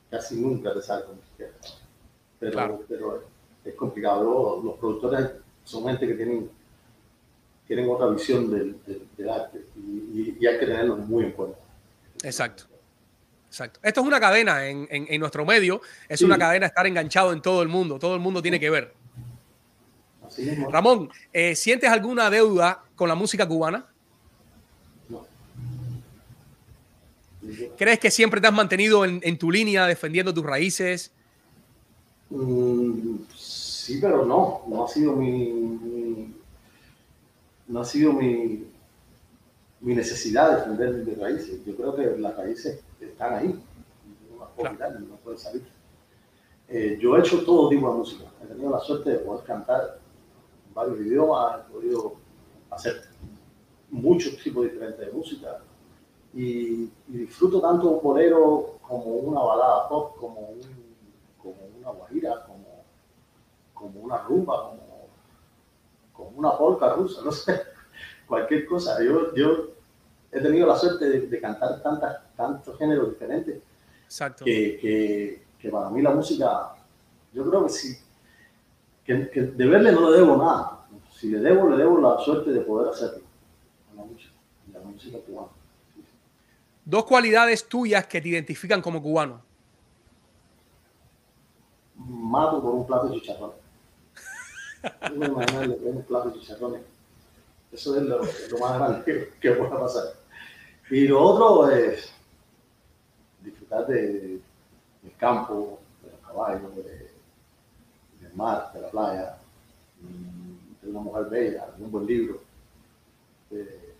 casi 0.09 0.39
nunca 0.39 0.73
te 0.73 0.81
sale 0.81 1.05
quieras 1.35 1.81
pero, 2.39 2.51
claro. 2.51 2.85
pero 2.87 3.23
es 3.63 3.73
complicado. 3.75 4.23
Luego, 4.23 4.61
los 4.63 4.77
productores 4.77 5.31
son 5.63 5.85
gente 5.85 6.07
que 6.07 6.13
tienen, 6.13 6.49
tienen 7.67 7.89
otra 7.89 8.07
visión 8.07 8.51
del, 8.51 8.83
del, 8.85 9.07
del 9.17 9.29
arte 9.29 9.65
y, 9.75 10.37
y, 10.39 10.47
hay 10.47 10.59
que 10.59 10.65
tenerlo 10.65 10.97
muy 10.97 11.25
en 11.25 11.31
cuenta. 11.31 11.57
Exacto. 12.23 12.65
Exacto. 13.47 13.79
Esto 13.83 14.01
es 14.01 14.07
una 14.07 14.19
cadena 14.19 14.67
en, 14.67 14.85
en, 14.91 15.05
en 15.09 15.19
nuestro 15.19 15.45
medio, 15.45 15.81
es 16.09 16.19
sí. 16.19 16.25
una 16.25 16.37
cadena 16.37 16.65
estar 16.65 16.85
enganchado 16.85 17.31
en 17.31 17.41
todo 17.41 17.61
el 17.61 17.69
mundo, 17.69 17.97
todo 17.97 18.13
el 18.13 18.19
mundo 18.19 18.41
tiene 18.41 18.59
que 18.59 18.69
ver. 18.69 18.93
Ramón, 20.69 21.09
eh, 21.33 21.55
¿sientes 21.55 21.89
alguna 21.89 22.29
deuda 22.29 22.83
con 22.95 23.07
la 23.09 23.15
música 23.15 23.47
cubana? 23.47 23.85
No. 25.09 25.25
¿Crees 27.77 27.99
que 27.99 28.11
siempre 28.11 28.41
te 28.41 28.47
has 28.47 28.53
mantenido 28.53 29.05
en, 29.05 29.19
en 29.23 29.37
tu 29.37 29.51
línea 29.51 29.85
defendiendo 29.87 30.33
tus 30.33 30.43
raíces? 30.43 31.11
Mm, 32.29 33.17
sí, 33.35 33.99
pero 34.01 34.25
no, 34.25 34.63
no 34.67 34.83
ha 34.85 34.87
sido 34.87 35.13
mi, 35.15 35.49
mi- 35.51 36.33
no 37.67 37.81
ha 37.81 37.85
sido 37.85 38.13
mi, 38.13 38.63
mi 39.81 39.93
necesidad 39.95 40.49
de 40.49 40.55
defender 40.57 41.05
mis 41.05 41.17
raíces. 41.19 41.63
Yo 41.65 41.75
creo 41.75 41.95
que 41.95 42.19
las 42.19 42.35
raíces 42.35 42.79
están 42.99 43.33
ahí, 43.35 43.47
no 43.47 44.39
las 44.43 44.49
puedo 44.55 44.71
quitar, 44.71 44.99
no 44.99 45.15
pueden 45.17 45.39
salir. 45.39 45.63
Eh, 46.67 46.97
yo 46.99 47.15
he 47.15 47.19
hecho 47.19 47.43
todo 47.45 47.69
tipo 47.69 47.91
de 47.91 47.97
música. 47.99 48.23
He 48.43 48.47
tenido 48.47 48.71
la 48.71 48.79
suerte 48.79 49.11
de 49.11 49.17
poder 49.19 49.45
cantar 49.45 49.99
varios 50.75 50.99
idiomas, 50.99 51.61
he 51.61 51.71
podido 51.71 52.15
hacer 52.69 53.01
muchos 53.89 54.37
tipos 54.43 54.65
diferentes 54.65 55.05
de 55.05 55.11
música 55.11 55.61
y, 56.33 56.91
y 57.07 57.17
disfruto 57.17 57.61
tanto 57.61 57.89
un 57.89 58.03
bolero 58.03 58.77
como 58.81 59.05
una 59.05 59.39
balada 59.41 59.87
pop, 59.87 60.17
como, 60.19 60.41
un, 60.41 60.61
como 61.41 61.55
una 61.79 61.89
guajira, 61.91 62.45
como, 62.45 62.83
como 63.73 64.01
una 64.01 64.17
rumba, 64.17 64.69
como, 64.69 65.07
como 66.11 66.37
una 66.37 66.57
polka 66.57 66.93
rusa, 66.93 67.21
no 67.25 67.31
sé, 67.31 67.61
cualquier 68.27 68.65
cosa. 68.65 69.01
Yo, 69.01 69.33
yo 69.33 69.69
he 70.31 70.41
tenido 70.41 70.67
la 70.67 70.75
suerte 70.75 71.05
de, 71.05 71.21
de 71.21 71.41
cantar 71.41 71.81
tantas, 71.81 72.35
tantos 72.35 72.77
géneros 72.77 73.09
diferentes 73.11 73.61
Exacto. 74.03 74.43
que, 74.43 74.77
que, 74.77 75.45
que 75.57 75.69
para 75.69 75.89
mí 75.89 76.01
la 76.01 76.11
música, 76.11 76.75
yo 77.31 77.49
creo 77.49 77.63
que 77.63 77.69
sí, 77.69 77.97
que, 79.05 79.29
que 79.29 79.41
deberle 79.41 79.91
no 79.91 80.09
le 80.09 80.17
debo 80.17 80.37
nada. 80.37 80.85
Si 81.13 81.29
le 81.29 81.39
debo, 81.39 81.69
le 81.69 81.77
debo 81.77 81.99
la 81.99 82.17
suerte 82.23 82.51
de 82.51 82.61
poder 82.61 82.89
hacerlo. 82.89 83.23
A 83.91 83.95
la 83.95 84.03
música, 84.03 84.33
a 84.73 84.77
la 84.79 84.83
música 84.85 85.17
cubana. 85.19 85.47
Dos 86.83 87.05
cualidades 87.05 87.67
tuyas 87.67 88.05
que 88.07 88.21
te 88.21 88.27
identifican 88.29 88.81
como 88.81 89.01
cubano. 89.01 89.41
Mato 91.97 92.61
por 92.61 92.73
un 92.75 92.85
plato 92.85 93.07
de 93.09 93.19
chicharrones. 93.19 93.57
No 95.11 95.15
me 95.19 95.25
imagino 95.27 95.63
lo 95.65 95.77
que 95.79 95.89
es 95.89 95.95
un 95.95 96.03
plato 96.03 96.29
de 96.29 96.39
chicharrones. 96.39 96.81
Eso 97.71 97.95
es 97.97 98.03
lo, 98.03 98.19
lo 98.19 98.57
más 98.59 98.77
grande 98.77 99.03
que, 99.03 99.29
que 99.39 99.51
pueda 99.55 99.79
pasar. 99.79 100.03
Y 100.91 101.07
lo 101.07 101.21
otro 101.21 101.71
es 101.71 102.11
disfrutar 103.41 103.87
de, 103.87 104.39
del 105.01 105.15
campo, 105.17 105.79
de 106.03 106.11
los 106.11 106.19
caballos, 106.21 106.75
de- 106.75 107.04
mar, 108.35 108.71
de 108.73 108.81
la 108.81 108.89
playa, 108.89 109.37
mm, 110.01 110.83
de 110.83 110.89
una 110.89 110.99
mujer 111.01 111.25
bella, 111.25 111.67
de 111.77 111.83
un 111.83 111.91
buen 111.91 112.05
libro. 112.05 112.39
Eh, 113.51 113.93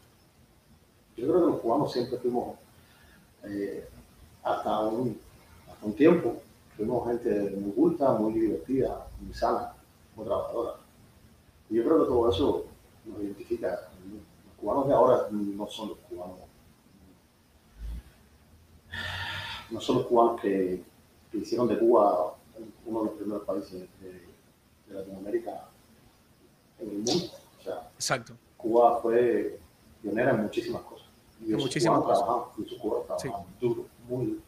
yo 1.18 1.28
creo 1.28 1.40
que 1.40 1.52
los 1.52 1.60
cubanos 1.62 1.92
siempre 1.92 2.18
fuimos, 2.18 2.58
eh, 3.44 3.88
hasta, 4.44 4.80
un, 4.82 5.20
hasta 5.72 5.86
un 5.86 5.94
tiempo, 5.94 6.42
fuimos 6.76 7.08
gente 7.08 7.52
muy 7.58 7.72
culta, 7.72 8.14
muy 8.14 8.34
divertida, 8.34 9.08
muy 9.22 9.34
sana, 9.34 9.74
muy 10.16 10.26
trabajadora. 10.26 10.76
Y 11.70 11.76
yo 11.76 11.84
creo 11.84 12.04
que 12.04 12.10
todo 12.10 12.30
eso 12.30 12.66
nos 13.06 13.22
identifica. 13.22 13.68
Los 13.68 14.60
cubanos 14.60 14.88
de 14.88 14.94
ahora 14.94 15.28
no 15.32 15.68
son 15.68 15.90
los 15.90 15.98
cubanos 16.10 16.46
no 19.70 19.82
son 19.82 19.98
los 19.98 20.06
cubanos 20.06 20.42
que, 20.42 20.84
que 21.32 21.38
hicieron 21.38 21.68
de 21.68 21.78
Cuba 21.78 22.36
uno 22.86 23.00
de 23.00 23.06
los 23.06 23.14
primeros 23.16 23.44
países 23.46 23.88
de, 24.02 24.12
de 24.88 24.94
Latinoamérica 24.94 25.70
en 26.80 26.90
el 26.90 26.96
mundo. 26.98 27.26
O 27.60 27.64
sea, 27.64 27.90
Exacto. 27.96 28.34
Cuba 28.58 29.00
fue 29.02 29.60
pionera 30.02 30.32
en 30.32 30.44
muchísimas 30.44 30.82
cosas. 30.84 31.08
Y 31.46 31.52
En 31.54 31.58
muchísimas 31.60 32.00
cubanos 32.00 32.20
cosas. 32.20 32.26
trabajaban, 32.26 32.58
muchos 32.58 32.80
cubanos 32.80 33.06
trabajaban 33.08 33.46
duro, 33.60 33.86
muy 34.08 34.26
duro. 34.26 34.40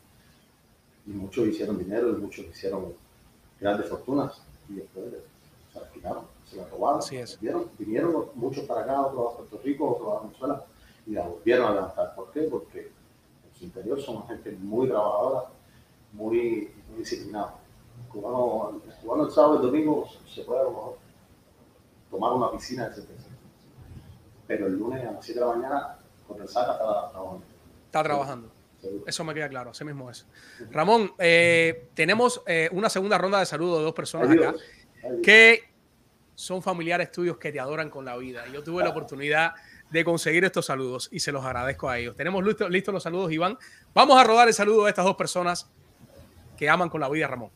Y 1.05 1.09
muchos 1.11 1.47
hicieron 1.47 1.77
dinero 1.77 2.09
y 2.09 2.21
muchos 2.21 2.45
hicieron 2.45 2.93
grandes 3.59 3.89
fortunas 3.89 4.41
y 4.69 4.73
después 4.75 5.05
se 5.73 5.79
las 5.79 5.89
quitaron, 5.91 6.25
se 6.45 6.57
las 6.57 6.69
robaron. 6.69 6.99
Así 6.99 7.17
es. 7.17 7.39
Vinieron, 7.39 7.69
vinieron 7.77 8.29
muchos 8.35 8.65
para 8.65 8.81
acá, 8.81 9.05
otros 9.05 9.33
a 9.33 9.37
Puerto 9.37 9.59
Rico, 9.63 9.91
otros 9.91 10.13
a 10.17 10.25
Venezuela 10.25 10.65
y 11.05 11.11
la 11.11 11.27
volvieron 11.27 11.67
a 11.67 11.73
levantar. 11.73 12.15
¿Por 12.15 12.31
qué? 12.31 12.41
Porque 12.41 12.79
en 12.81 13.57
su 13.57 13.65
interior 13.65 14.01
son 14.01 14.27
gente 14.27 14.51
muy 14.51 14.87
trabajadora, 14.87 15.49
muy, 16.11 16.71
muy 16.89 16.99
disciplinada. 16.99 17.55
Cubano, 18.11 18.81
el 18.85 18.93
cubano 18.95 19.25
el 19.25 19.31
sábado 19.31 19.55
y 19.55 19.57
el 19.57 19.71
domingo 19.71 20.07
se 20.33 20.43
puede 20.43 20.61
a 20.61 20.63
lo 20.63 20.69
mejor 20.71 20.97
tomar 22.09 22.33
una 22.33 22.51
piscina, 22.51 22.85
etc. 22.87 23.05
Pero 24.47 24.67
el 24.67 24.73
lunes 24.73 25.05
a 25.05 25.11
las 25.11 25.25
7 25.25 25.39
de 25.39 25.45
la 25.45 25.53
mañana, 25.53 25.97
con 26.27 26.41
el 26.41 26.47
saca, 26.47 26.73
está 26.73 27.11
trabajando. 27.11 27.43
Está 27.85 28.03
trabajando. 28.03 28.51
Eso 29.05 29.23
me 29.23 29.33
queda 29.33 29.49
claro, 29.49 29.71
así 29.71 29.83
mismo 29.83 30.09
es. 30.09 30.25
Ramón, 30.71 31.11
eh, 31.17 31.89
tenemos 31.93 32.41
eh, 32.45 32.69
una 32.71 32.89
segunda 32.89 33.17
ronda 33.17 33.39
de 33.39 33.45
saludos 33.45 33.79
de 33.79 33.83
dos 33.85 33.93
personas 33.93 34.29
acá 34.29 34.49
Adiós. 34.49 34.63
Adiós. 35.03 35.19
que 35.23 35.63
son 36.35 36.61
familiares 36.61 37.11
tuyos 37.11 37.37
que 37.37 37.51
te 37.51 37.59
adoran 37.59 37.89
con 37.89 38.05
la 38.05 38.15
vida. 38.15 38.45
Yo 38.53 38.63
tuve 38.63 38.83
la 38.83 38.91
oportunidad 38.91 39.53
de 39.89 40.03
conseguir 40.03 40.45
estos 40.45 40.67
saludos 40.67 41.09
y 41.11 41.19
se 41.19 41.31
los 41.31 41.43
agradezco 41.43 41.89
a 41.89 41.97
ellos. 41.97 42.15
Tenemos 42.15 42.43
listos 42.69 42.93
los 42.93 43.03
saludos, 43.03 43.31
Iván. 43.31 43.57
Vamos 43.93 44.19
a 44.19 44.23
rodar 44.23 44.47
el 44.47 44.53
saludo 44.53 44.83
de 44.83 44.89
estas 44.89 45.05
dos 45.05 45.15
personas 45.15 45.69
que 46.55 46.69
aman 46.69 46.89
con 46.89 47.01
la 47.01 47.09
vida, 47.09 47.27
Ramón. 47.27 47.49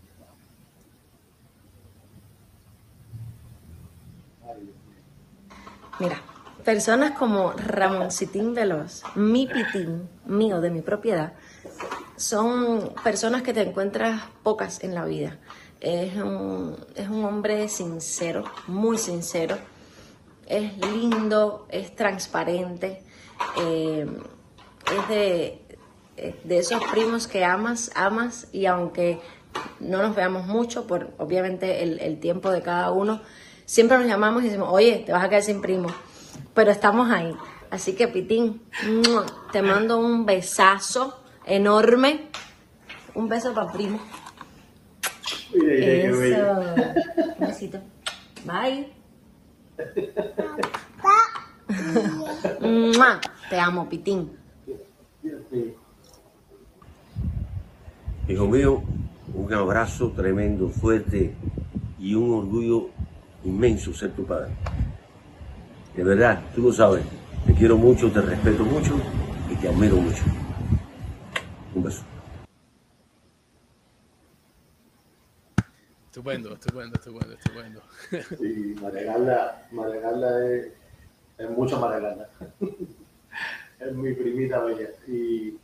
Mira, 6.02 6.20
personas 6.66 7.12
como 7.12 7.52
Ramoncitín 7.52 8.56
Veloz, 8.56 9.04
mi 9.14 9.46
pitín, 9.46 10.10
mío, 10.26 10.60
de 10.60 10.72
mi 10.72 10.82
propiedad, 10.82 11.34
son 12.16 12.92
personas 13.04 13.44
que 13.44 13.54
te 13.54 13.62
encuentras 13.62 14.20
pocas 14.42 14.84
en 14.84 14.96
la 14.96 15.06
vida. 15.06 15.38
Es 15.80 16.16
un, 16.16 16.76
es 16.96 17.08
un 17.08 17.24
hombre 17.24 17.70
sincero, 17.70 18.46
muy 18.66 18.98
sincero. 18.98 19.60
Es 20.48 20.76
lindo, 20.80 21.68
es 21.70 21.96
transparente. 21.96 23.04
eh, 23.60 24.08
es 24.92 25.08
de, 25.08 25.62
eh, 26.18 26.42
de 26.44 26.58
esos 26.58 26.84
primos 26.86 27.28
que 27.28 27.46
amas, 27.46 27.92
amas 27.94 28.48
y 28.52 28.66
aunque 28.66 29.22
no 29.80 30.02
nos 30.02 30.16
veamos 30.16 30.48
mucho 30.48 30.88
por 30.88 31.12
obviamente 31.20 31.84
el, 31.84 32.00
el 32.00 32.20
tiempo 32.20 32.50
de 32.50 32.64
cada 32.64 32.90
uno, 32.90 33.22
siempre 33.72 33.98
nos 33.98 34.06
llamamos 34.06 34.44
y 34.44 34.48
decimos, 34.48 34.68
oye, 34.70 35.02
te 35.06 35.14
vas 35.14 35.24
a 35.24 35.30
quedar 35.30 35.44
sin 35.44 35.62
primo, 35.62 35.88
pero 36.54 36.72
estamos 36.72 37.10
ahí. 37.10 37.34
Así 37.70 37.94
que 37.94 38.10
Pitín, 38.10 38.62
te 39.54 39.62
mando 39.62 39.98
un 39.98 40.26
besazo 40.26 41.24
enorme, 41.46 42.28
un 43.16 43.30
beso 43.30 43.54
para 43.54 43.72
primo. 43.72 43.98
Mira. 45.54 45.74
Eso, 45.86 47.38
un 47.40 47.48
besito. 47.48 47.80
Bye. 48.46 48.92
Te 53.50 53.58
amo, 53.58 53.88
Pitín. 53.88 54.32
Hijo 58.28 58.48
mío, 58.48 58.84
un 59.34 59.54
abrazo 59.54 60.12
tremendo, 60.12 60.68
fuerte 60.68 61.34
y 61.98 62.16
un 62.16 62.34
orgullo 62.34 62.90
inmenso 63.44 63.94
ser 63.94 64.12
tu 64.12 64.26
padre. 64.26 64.52
De 65.96 66.04
verdad, 66.04 66.42
tú 66.56 66.62
lo 66.62 66.72
sabes, 66.74 67.04
te 67.46 67.54
quiero 67.54 67.78
mucho, 67.78 68.12
te 68.12 68.22
respeto 68.22 68.64
mucho 68.64 68.96
y 69.50 69.56
te 69.56 69.68
admiro 69.68 69.98
mucho. 69.98 70.24
Un 71.76 71.84
beso. 71.84 72.04
Estupendo, 76.06 76.54
estupendo, 76.54 76.96
estupendo, 76.96 77.34
estupendo. 77.34 77.82
Y 78.46 78.80
María 78.82 79.14
Carla, 79.14 79.68
María 79.72 80.02
Carla 80.02 80.46
es, 80.46 80.68
es 81.38 81.50
mucho 81.50 81.80
María 81.80 82.02
Carla. 82.02 82.30
es 83.80 83.94
mi 83.94 84.14
primita 84.14 84.60
bella. 84.60 84.90
Y, 85.08 85.58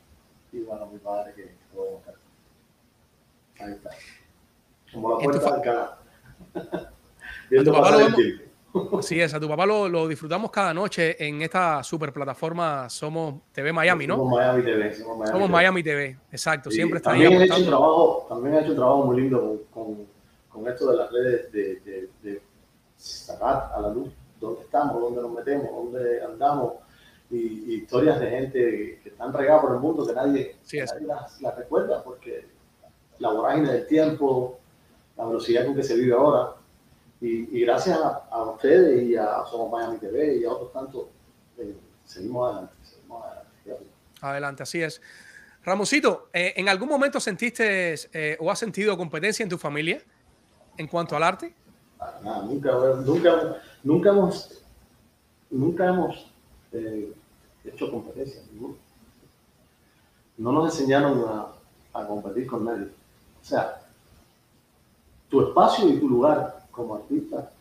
y 0.53 0.59
bueno, 0.65 0.87
mi 0.87 0.99
padre 0.99 1.33
que 1.35 1.51
lo 1.73 1.81
voy 1.81 1.89
a 1.89 1.91
buscar. 1.91 2.15
Ahí 3.59 3.73
está. 3.73 3.89
Como 4.93 5.09
la 5.09 5.15
¿En 5.25 5.31
tu 5.31 5.39
puerta 5.39 5.53
del 5.53 5.61
canal. 5.61 6.89
¿A 7.47 7.49
Viendo 7.49 7.71
pasar 7.73 8.01
el 8.01 8.15
tiempo. 8.15 8.43
Así 8.99 9.19
es, 9.19 9.33
a 9.33 9.39
tu 9.39 9.47
papá 9.47 9.65
lo, 9.65 9.87
lo 9.87 10.07
disfrutamos 10.07 10.51
cada 10.51 10.73
noche 10.73 11.15
en 11.25 11.41
esta 11.41 11.81
super 11.83 12.11
plataforma 12.13 12.89
Somos 12.89 13.35
TV 13.51 13.71
Miami, 13.73 14.05
¿no? 14.05 14.17
Somos 14.17 14.37
Miami 14.37 14.63
TV. 14.63 14.93
Somos 14.95 15.17
Miami, 15.17 15.31
Somos 15.31 15.47
TV. 15.47 15.51
Miami 15.51 15.83
TV, 15.83 16.17
exacto. 16.31 16.69
Siempre 16.69 16.97
está 16.97 17.11
ahí 17.11 17.23
también 17.23 17.41
he 17.41 17.45
hecho 17.45 17.55
un 17.55 17.61
aportando. 17.63 17.77
trabajo, 17.77 18.25
también 18.29 18.55
he 18.55 18.59
hecho 18.59 18.69
un 18.71 18.75
trabajo 18.75 19.03
muy 19.05 19.21
lindo 19.21 19.61
con, 19.71 19.95
con, 19.95 20.07
con 20.49 20.67
esto 20.71 20.91
de 20.91 20.97
las 20.97 21.11
redes 21.11 21.51
de, 21.51 21.75
de, 21.79 22.09
de 22.21 22.41
sacar 22.97 23.71
a 23.73 23.81
la 23.81 23.89
luz 23.89 24.09
dónde 24.39 24.61
estamos, 24.61 25.01
dónde 25.01 25.21
nos 25.21 25.31
metemos, 25.31 25.71
dónde 25.71 26.21
andamos 26.23 26.73
y, 27.31 27.37
y 27.37 27.75
historias 27.77 28.19
de 28.19 28.29
gente 28.29 28.99
que 29.03 29.09
están 29.09 29.33
regadas 29.33 29.61
por 29.63 29.73
el 29.73 29.79
mundo 29.79 30.05
que 30.05 30.13
nadie, 30.13 30.55
Sí, 30.61 30.77
nadie 30.79 31.07
las, 31.07 31.41
las 31.41 31.55
recuerda 31.57 32.03
porque 32.03 32.45
la 33.19 33.31
vorágine 33.31 33.71
del 33.71 33.87
tiempo, 33.87 34.59
la 35.17 35.25
velocidad 35.25 35.65
con 35.65 35.75
que 35.75 35.83
se 35.83 35.95
vive 35.95 36.13
ahora 36.13 36.56
y, 37.19 37.57
y 37.57 37.61
gracias 37.61 37.99
a, 37.99 38.27
a 38.29 38.43
ustedes 38.43 39.03
y 39.03 39.15
a 39.15 39.43
Somos 39.49 39.71
Miami 39.71 39.97
TV 39.97 40.37
y 40.37 40.45
a 40.45 40.51
otros 40.51 40.71
tantos 40.71 41.07
eh, 41.57 41.75
seguimos 42.05 42.51
adelante, 42.51 42.73
seguimos 42.83 43.25
adelante. 43.25 43.47
Adelante, 44.21 44.63
así 44.63 44.81
es. 44.81 45.01
Ramoncito, 45.63 46.29
eh, 46.31 46.53
¿en 46.55 46.69
algún 46.69 46.89
momento 46.89 47.19
sentiste 47.19 47.95
eh, 48.13 48.37
o 48.39 48.49
has 48.49 48.59
sentido 48.59 48.97
competencia 48.97 49.43
en 49.43 49.49
tu 49.49 49.57
familia 49.57 50.01
en 50.77 50.87
cuanto 50.87 51.15
al 51.15 51.23
arte? 51.23 51.53
Nada, 52.23 52.43
nunca, 52.43 52.71
nunca, 53.03 53.61
nunca 53.83 54.09
hemos, 54.09 54.63
nunca 55.49 55.87
hemos 55.87 56.31
hecho 57.63 57.91
competencia. 57.91 58.41
No 60.37 60.51
nos 60.51 60.71
enseñaron 60.71 61.25
a, 61.27 61.99
a 61.99 62.07
competir 62.07 62.45
con 62.45 62.63
nadie. 62.63 62.85
O 63.41 63.43
sea, 63.43 63.81
tu 65.29 65.47
espacio 65.47 65.89
y 65.89 65.99
tu 65.99 66.07
lugar 66.07 66.56
como 66.77 66.95
artista 66.95 67.51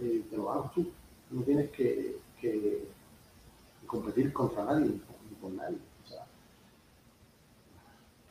eh, 0.00 0.24
te 0.28 0.36
lo 0.36 0.50
hagas 0.50 0.72
tú. 0.72 0.90
No 1.30 1.42
tienes 1.42 1.70
que, 1.70 2.18
que 2.40 2.88
competir 3.86 4.32
contra 4.32 4.64
nadie 4.64 4.86
ni 4.86 5.36
con 5.40 5.56
nadie. 5.56 5.78
O 6.04 6.08
sea, 6.08 6.26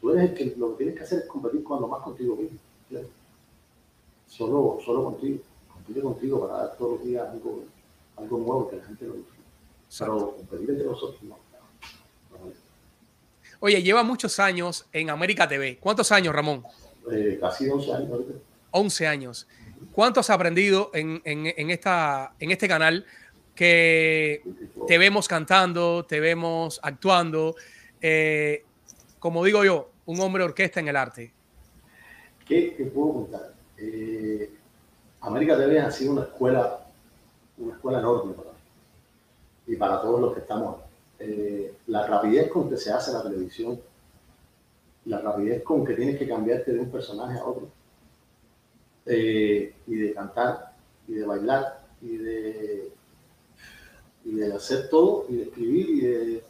tú 0.02 0.12
eres 0.12 0.32
el 0.32 0.36
que 0.36 0.56
lo 0.58 0.72
que 0.72 0.84
tienes 0.84 0.96
que 0.96 1.04
hacer 1.04 1.20
es 1.20 1.28
competir 1.28 1.64
cuando 1.64 1.88
más 1.88 2.04
contigo 2.04 2.36
mismo. 2.36 2.60
Solo, 4.28 4.80
solo 4.84 5.06
contigo. 5.06 5.40
Compite 5.72 6.02
contigo 6.02 6.42
para 6.42 6.60
dar 6.66 6.78
todos 6.78 6.98
los 6.98 7.06
días 7.06 7.28
algo, 7.30 7.64
algo 8.18 8.38
nuevo 8.38 8.70
que 8.70 8.78
la 8.78 8.84
gente 8.84 9.06
lo 9.08 9.14
disfrute. 9.14 9.42
Pero 9.98 10.36
competir 10.36 10.70
entre 10.72 10.86
nosotros 10.86 11.24
no. 11.24 11.38
Oye, 13.60 13.82
lleva 13.82 14.04
muchos 14.04 14.40
años 14.40 14.86
en 14.92 15.10
América 15.10 15.48
TV. 15.48 15.78
¿Cuántos 15.80 16.12
años, 16.12 16.36
Ramón? 16.36 16.64
Eh, 17.10 17.38
casi 17.40 17.70
11 17.70 17.94
años 17.94 18.12
ahorita. 18.12 18.34
11 18.72 19.08
años. 19.08 19.48
¿Cuánto 19.92 20.20
has 20.20 20.30
aprendido 20.30 20.92
en, 20.94 21.22
en, 21.26 21.70
esta, 21.70 22.34
en 22.40 22.52
este 22.52 22.68
canal 22.68 23.06
que 23.56 24.42
te 24.88 24.98
vemos 24.98 25.28
cantando, 25.28 26.06
te 26.06 26.20
vemos 26.20 26.80
actuando? 26.84 27.56
Eh, 28.02 28.64
como 29.20 29.44
digo 29.44 29.64
yo, 29.64 29.90
un 30.06 30.20
hombre 30.20 30.44
orquesta 30.44 30.80
en 30.80 30.88
el 30.88 30.96
arte. 30.96 31.32
¿Qué 32.46 32.92
puedo 32.94 33.14
contar? 33.14 33.54
Eh, 33.78 34.52
América 35.22 35.58
TV 35.58 35.80
ha 35.80 35.92
sido 35.92 36.14
una 36.14 36.24
escuela, 36.24 36.86
una 37.58 37.74
escuela 37.74 38.00
enorme 38.00 38.34
para 38.34 38.50
mí 38.50 38.58
y 39.68 39.76
para 39.76 40.02
todos 40.02 40.20
los 40.20 40.34
que 40.34 40.42
estamos. 40.42 40.78
Eh, 41.20 41.74
la 41.88 42.06
rapidez 42.06 42.50
con 42.50 42.70
que 42.70 42.78
se 42.78 42.92
hace 42.92 43.12
la 43.14 43.24
televisión, 43.24 43.80
la 45.06 45.20
rapidez 45.20 45.64
con 45.64 45.86
que 45.86 45.94
tienes 45.94 46.18
que 46.18 46.28
cambiarte 46.28 46.74
de 46.74 46.80
un 46.80 46.92
personaje 46.92 47.40
a 47.40 47.46
otro 47.46 47.70
eh, 49.06 49.76
y 49.88 49.96
de 49.96 50.14
cantar 50.14 50.74
y 51.08 51.14
de 51.16 51.26
bailar 51.26 51.86
y 52.02 52.18
de, 52.18 52.94
y 54.24 54.36
de 54.36 54.54
hacer 54.54 54.90
todo 54.90 55.26
y 55.30 55.36
de 55.36 55.44
escribir 55.44 56.44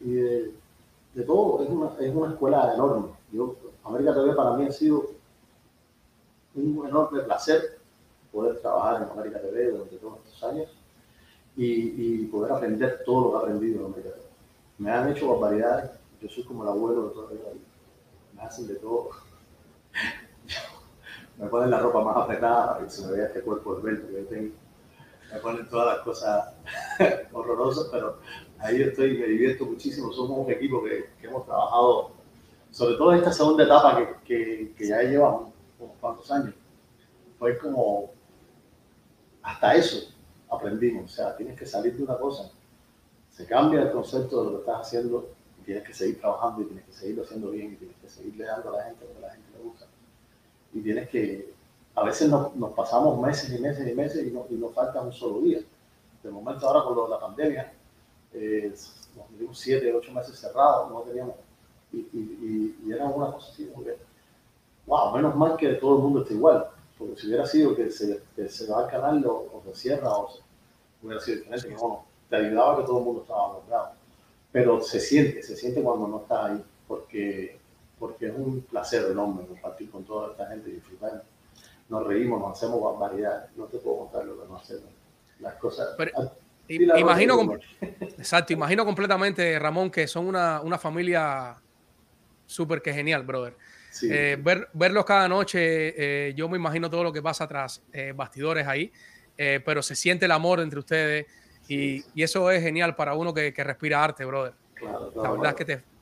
y 0.00 0.12
de, 0.12 0.54
de, 1.14 1.22
todo. 1.24 1.62
Es 1.62 1.70
una, 1.70 1.90
es 2.00 2.14
una, 2.14 2.32
escuela 2.32 2.74
enorme. 2.74 3.08
América 3.84 4.14
TV 4.14 4.34
para 4.34 4.56
mí 4.56 4.66
ha 4.66 4.72
sido 4.72 5.10
un 6.54 6.86
enorme 6.86 7.20
placer 7.22 7.78
poder 8.32 8.60
trabajar 8.60 9.02
en 9.02 9.10
América 9.10 9.40
TV 9.40 9.70
durante 9.70 9.96
todos 9.96 10.18
estos 10.24 10.42
años 10.44 10.68
y, 11.56 12.22
y 12.22 12.26
poder 12.26 12.52
aprender 12.52 13.02
todo 13.04 13.24
lo 13.24 13.30
que 13.30 13.36
he 13.36 13.40
aprendido 13.40 13.80
en 13.80 13.86
América 13.86 14.14
TV. 14.14 14.24
Me 14.78 14.90
han 14.90 15.10
hecho 15.10 15.28
barbaridades. 15.28 15.90
Yo 16.20 16.28
soy 16.28 16.44
como 16.44 16.64
el 16.64 16.70
abuelo 16.70 17.08
de 17.08 17.14
toda 17.14 17.26
la 17.26 17.50
vida. 17.50 17.50
Me 18.34 18.42
hacen 18.42 18.66
de 18.66 18.74
todo 18.76 19.10
me 21.38 21.48
ponen 21.48 21.70
la 21.70 21.80
ropa 21.80 22.02
más 22.02 22.16
apretada 22.16 22.78
que 22.78 22.90
se 22.90 23.06
me 23.06 23.12
vea 23.12 23.26
este 23.26 23.40
cuerpo 23.40 23.76
esbelto 23.76 24.06
que 24.08 24.14
yo 24.14 24.26
tengo. 24.26 24.54
Me 25.32 25.38
ponen 25.40 25.68
todas 25.68 25.96
las 25.96 26.04
cosas 26.04 26.54
horrorosas, 27.32 27.88
pero 27.90 28.18
ahí 28.58 28.82
estoy, 28.82 29.18
me 29.18 29.26
divierto 29.26 29.66
muchísimo. 29.66 30.12
Somos 30.12 30.46
un 30.46 30.52
equipo 30.52 30.82
que, 30.84 31.10
hemos 31.22 31.44
trabajado, 31.44 32.12
sobre 32.70 32.94
todo 32.96 33.12
en 33.12 33.18
esta 33.18 33.32
segunda 33.32 33.64
etapa 33.64 34.20
que, 34.24 34.72
que, 34.76 34.86
ya 34.86 35.02
llevamos 35.02 35.52
unos 35.78 35.96
cuantos 36.00 36.30
años. 36.30 36.54
Fue 37.38 37.58
como, 37.58 38.12
hasta 39.42 39.74
eso 39.74 40.08
aprendimos. 40.48 41.12
O 41.12 41.14
sea, 41.14 41.36
tienes 41.36 41.58
que 41.58 41.66
salir 41.66 41.96
de 41.96 42.04
una 42.04 42.16
cosa, 42.16 42.48
se 43.30 43.44
cambia 43.46 43.82
el 43.82 43.90
concepto 43.90 44.38
de 44.38 44.44
lo 44.44 44.50
que 44.52 44.60
estás 44.60 44.86
haciendo 44.86 45.30
y 45.60 45.64
tienes 45.64 45.82
que 45.82 45.92
seguir 45.92 46.20
trabajando 46.20 46.62
y 46.62 46.66
tienes 46.66 46.84
que 46.84 46.92
seguirlo 46.92 47.24
haciendo 47.24 47.50
bien 47.50 47.72
y 47.72 47.76
tienes 47.76 47.96
que 47.96 48.08
seguirle 48.08 48.44
dando 48.44 48.68
a 48.68 48.78
la 48.78 48.84
gente 48.84 49.04
lo 49.04 49.14
que 49.14 49.20
la 49.20 49.30
gente 49.32 49.50
le 49.52 49.64
gusta 49.64 49.86
y 50.74 50.80
tienes 50.82 51.08
que, 51.08 51.54
a 51.94 52.02
veces 52.02 52.28
nos, 52.28 52.54
nos 52.56 52.72
pasamos 52.72 53.18
meses 53.20 53.50
y 53.56 53.60
meses 53.60 53.88
y 53.88 53.94
meses 53.94 54.26
y, 54.26 54.30
no, 54.30 54.46
y 54.50 54.54
nos 54.54 54.74
falta 54.74 55.00
un 55.00 55.12
solo 55.12 55.40
día. 55.40 55.60
De 56.22 56.30
momento 56.30 56.66
ahora 56.66 56.84
con 56.84 56.96
lo 56.96 57.04
de 57.04 57.10
la 57.10 57.20
pandemia, 57.20 57.72
eh, 58.32 58.74
nos 59.16 59.30
metimos 59.30 59.58
siete, 59.58 59.94
ocho 59.94 60.12
meses 60.12 60.36
cerrados, 60.36 60.90
no 60.90 61.00
teníamos, 61.02 61.36
y, 61.92 61.98
y, 61.98 62.76
y, 62.84 62.92
era 62.92 63.06
una 63.06 63.30
cosa 63.32 63.52
así, 63.52 63.66
como 63.66 63.84
que, 63.84 63.96
wow, 64.86 65.14
menos 65.14 65.36
mal 65.36 65.56
que 65.56 65.74
todo 65.74 65.96
el 65.96 66.02
mundo 66.02 66.22
está 66.22 66.34
igual, 66.34 66.66
porque 66.98 67.16
si 67.20 67.28
hubiera 67.28 67.46
sido 67.46 67.76
que 67.76 67.90
se, 67.90 68.20
que 68.34 68.48
se 68.48 68.66
va 68.66 68.80
al 68.80 68.90
canal 68.90 69.24
o, 69.26 69.32
o, 69.32 69.62
se 69.66 69.74
cierra 69.80 70.10
o 70.10 70.28
se, 70.30 70.40
hubiera 71.02 71.20
sido 71.20 71.38
diferente, 71.38 71.68
que 71.68 71.76
bueno, 71.76 72.04
te 72.28 72.36
ayudaba 72.36 72.78
que 72.78 72.84
todo 72.84 72.98
el 72.98 73.04
mundo 73.04 73.22
estaba 73.22 73.52
logrado. 73.52 73.90
Pero 74.50 74.80
se 74.80 74.98
siente, 74.98 75.42
se 75.42 75.56
siente 75.56 75.82
cuando 75.82 76.08
no 76.08 76.18
está 76.22 76.46
ahí, 76.46 76.64
porque 76.88 77.58
porque 78.04 78.26
es 78.26 78.34
un 78.36 78.60
placer 78.60 79.10
enorme 79.10 79.46
compartir 79.46 79.90
con 79.90 80.04
toda 80.04 80.32
esta 80.32 80.46
gente 80.46 80.68
y 80.68 80.74
disfrutar. 80.74 81.24
Nos 81.88 82.06
reímos, 82.06 82.38
nos 82.38 82.52
hacemos 82.52 82.82
barbaridades. 82.82 83.48
No 83.56 83.64
te 83.64 83.78
puedo 83.78 84.00
contar 84.00 84.26
lo 84.26 84.42
que 84.42 84.46
nos 84.46 84.62
hacemos. 84.62 84.90
Las 85.40 85.54
cosas. 85.54 85.94
Pero, 85.96 86.12
imagino, 86.68 87.56
exacto, 87.80 88.52
imagino 88.52 88.84
completamente, 88.84 89.58
Ramón, 89.58 89.90
que 89.90 90.06
son 90.06 90.26
una, 90.26 90.60
una 90.60 90.76
familia 90.76 91.56
súper 92.44 92.82
que 92.82 92.92
genial, 92.92 93.22
brother. 93.22 93.56
Eh, 94.02 94.36
ver, 94.38 94.68
verlos 94.74 95.06
cada 95.06 95.26
noche, 95.26 96.28
eh, 96.28 96.34
yo 96.34 96.46
me 96.50 96.58
imagino 96.58 96.90
todo 96.90 97.04
lo 97.04 97.12
que 97.12 97.22
pasa 97.22 97.48
tras 97.48 97.82
eh, 97.90 98.12
bastidores 98.14 98.66
ahí, 98.66 98.92
pero 99.34 99.82
se 99.82 99.96
siente 99.96 100.26
el 100.26 100.32
amor 100.32 100.60
entre 100.60 100.78
ustedes 100.78 101.26
y, 101.68 102.04
y, 102.14 102.22
eso 102.22 102.50
es 102.50 102.62
genial 102.62 102.94
para 102.96 103.14
uno 103.14 103.32
que, 103.32 103.54
que 103.54 103.64
respira 103.64 104.04
arte, 104.04 104.26
brother. 104.26 104.52
Claro, 104.74 105.10
claro, 105.10 105.22
la 105.22 105.30
verdad 105.30 105.48
es 105.48 105.54
que 105.54 105.64
te, 105.64 105.93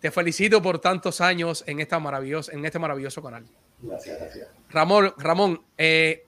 te 0.00 0.10
felicito 0.10 0.62
por 0.62 0.78
tantos 0.78 1.20
años 1.20 1.64
en, 1.66 1.80
esta 1.80 1.98
maravillosa, 1.98 2.52
en 2.52 2.64
este 2.64 2.78
maravilloso 2.78 3.22
canal. 3.22 3.44
Gracias, 3.80 4.18
gracias. 4.18 4.48
Ramón, 4.70 5.12
Ramón 5.16 5.62
eh, 5.76 6.24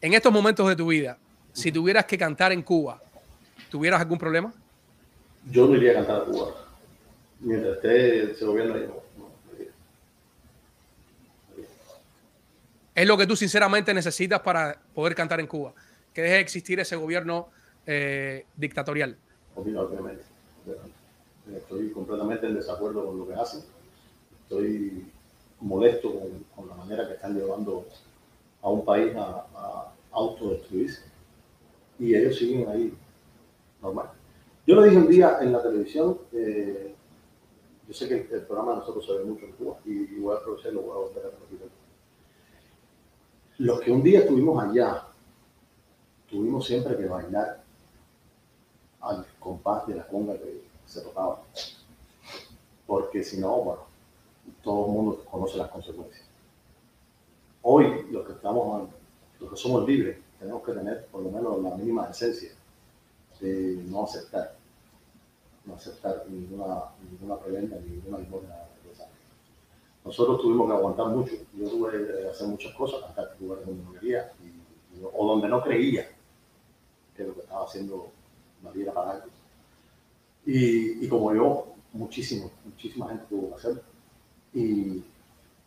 en 0.00 0.14
estos 0.14 0.32
momentos 0.32 0.68
de 0.68 0.76
tu 0.76 0.88
vida, 0.88 1.18
si 1.52 1.72
tuvieras 1.72 2.04
que 2.04 2.16
cantar 2.16 2.52
en 2.52 2.62
Cuba, 2.62 3.02
¿tuvieras 3.70 4.00
algún 4.00 4.18
problema? 4.18 4.52
Yo 5.50 5.66
no 5.66 5.76
iría 5.76 5.92
a 5.92 5.94
cantar 5.94 6.22
a 6.22 6.24
Cuba. 6.24 6.54
Mientras 7.40 7.76
esté 7.76 8.32
ese 8.32 8.44
gobierno 8.44 8.74
ahí, 8.74 8.86
no, 8.86 8.98
Es 12.94 13.06
lo 13.06 13.16
que 13.16 13.26
tú 13.26 13.36
sinceramente 13.36 13.94
necesitas 13.94 14.40
para 14.40 14.80
poder 14.92 15.14
cantar 15.14 15.38
en 15.38 15.46
Cuba. 15.46 15.72
Que 16.12 16.22
deje 16.22 16.34
de 16.34 16.40
existir 16.40 16.80
ese 16.80 16.96
gobierno 16.96 17.48
eh, 17.86 18.44
dictatorial. 18.56 19.16
Obviamente. 19.54 20.24
obviamente. 20.66 20.97
Estoy 21.56 21.90
completamente 21.90 22.46
en 22.46 22.54
desacuerdo 22.54 23.06
con 23.06 23.18
lo 23.18 23.26
que 23.26 23.34
hacen. 23.34 23.62
Estoy 24.42 25.06
molesto 25.60 26.12
con, 26.54 26.68
la 26.68 26.74
manera 26.74 27.06
que 27.06 27.14
están 27.14 27.34
llevando 27.34 27.86
a 28.62 28.70
un 28.70 28.84
país 28.84 29.14
a, 29.16 29.92
autodestruirse. 30.10 31.02
Y 31.98 32.14
ellos 32.14 32.36
siguen 32.36 32.68
ahí, 32.68 32.92
normal. 33.82 34.10
Yo 34.66 34.74
lo 34.74 34.82
dije 34.82 34.96
un 34.96 35.08
día 35.08 35.38
en 35.40 35.52
la 35.52 35.62
televisión, 35.62 36.18
eh, 36.32 36.94
yo 37.86 37.94
sé 37.94 38.08
que 38.08 38.34
el, 38.34 38.42
programa 38.42 38.72
de 38.72 38.78
nosotros 38.78 39.06
se 39.06 39.12
ve 39.14 39.24
mucho 39.24 39.44
en 39.44 39.52
Cuba 39.52 39.78
y, 39.84 40.14
y 40.14 40.18
voy 40.20 40.34
a 40.34 40.38
aprovecharlo, 40.38 40.82
voy 40.82 40.90
a 40.90 41.08
volver 41.08 41.26
a 41.26 41.30
repetir. 41.30 41.70
Los 43.58 43.80
que 43.80 43.92
un 43.92 44.02
día 44.02 44.20
estuvimos 44.20 44.62
allá, 44.62 45.06
tuvimos 46.28 46.66
siempre 46.66 46.96
que 46.96 47.06
bailar 47.06 47.62
al 49.00 49.26
compás 49.38 49.86
de 49.86 49.94
la 49.94 50.06
conga 50.06 50.36
que 50.38 50.67
se 50.88 51.00
tocaba. 51.02 51.42
Porque 52.86 53.22
si 53.22 53.38
no, 53.38 53.56
bueno, 53.58 53.82
todo 54.62 54.86
el 54.86 54.92
mundo 54.92 55.24
conoce 55.30 55.58
las 55.58 55.70
consecuencias. 55.70 56.26
Hoy, 57.62 58.06
los 58.10 58.26
que 58.26 58.32
estamos, 58.32 58.88
los 59.38 59.50
que 59.50 59.56
somos 59.56 59.86
libres, 59.86 60.18
tenemos 60.38 60.62
que 60.62 60.72
tener 60.72 61.06
por 61.06 61.22
lo 61.22 61.30
menos 61.30 61.62
la 61.62 61.76
mínima 61.76 62.08
esencia 62.08 62.50
de 63.40 63.82
no 63.86 64.04
aceptar, 64.04 64.56
no 65.64 65.74
aceptar 65.74 66.24
ninguna, 66.28 66.84
ninguna 67.10 67.38
preventa, 67.38 67.76
ninguna 67.76 68.18
limosna. 68.18 68.68
Nosotros 70.04 70.40
tuvimos 70.40 70.68
que 70.68 70.72
aguantar 70.72 71.08
mucho. 71.08 71.34
Yo 71.54 71.68
tuve 71.68 71.90
que 71.90 72.28
hacer 72.28 72.48
muchas 72.48 72.72
cosas, 72.74 73.02
cantar 73.02 73.36
lugares 73.38 73.66
donde 73.66 73.84
no 73.84 73.92
quería 73.92 74.32
o 75.12 75.26
donde 75.26 75.48
no 75.48 75.62
creía 75.62 76.08
que 77.14 77.24
lo 77.24 77.34
que 77.34 77.40
estaba 77.40 77.64
haciendo 77.66 78.08
me 78.62 78.72
diera 78.72 78.94
para 78.94 79.10
algo. 79.10 79.37
Y, 80.50 81.04
y, 81.04 81.08
como 81.08 81.34
yo, 81.34 81.66
muchísimo, 81.92 82.50
muchísima 82.64 83.08
gente 83.08 83.26
tuvo 83.28 83.50
que 83.50 83.54
hacerlo. 83.56 83.82
Y, 84.54 85.04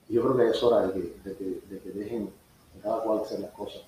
yo 0.09 0.23
creo 0.23 0.37
que 0.37 0.47
es 0.49 0.63
hora 0.63 0.87
de 0.87 0.93
que, 0.93 1.29
de 1.29 1.35
que, 1.35 1.43
de 1.69 1.79
que 1.79 1.89
dejen 1.91 2.25
de 2.73 2.81
cada 2.81 3.03
cual 3.03 3.19
hacer 3.19 3.41
las 3.41 3.51
cosas. 3.51 3.83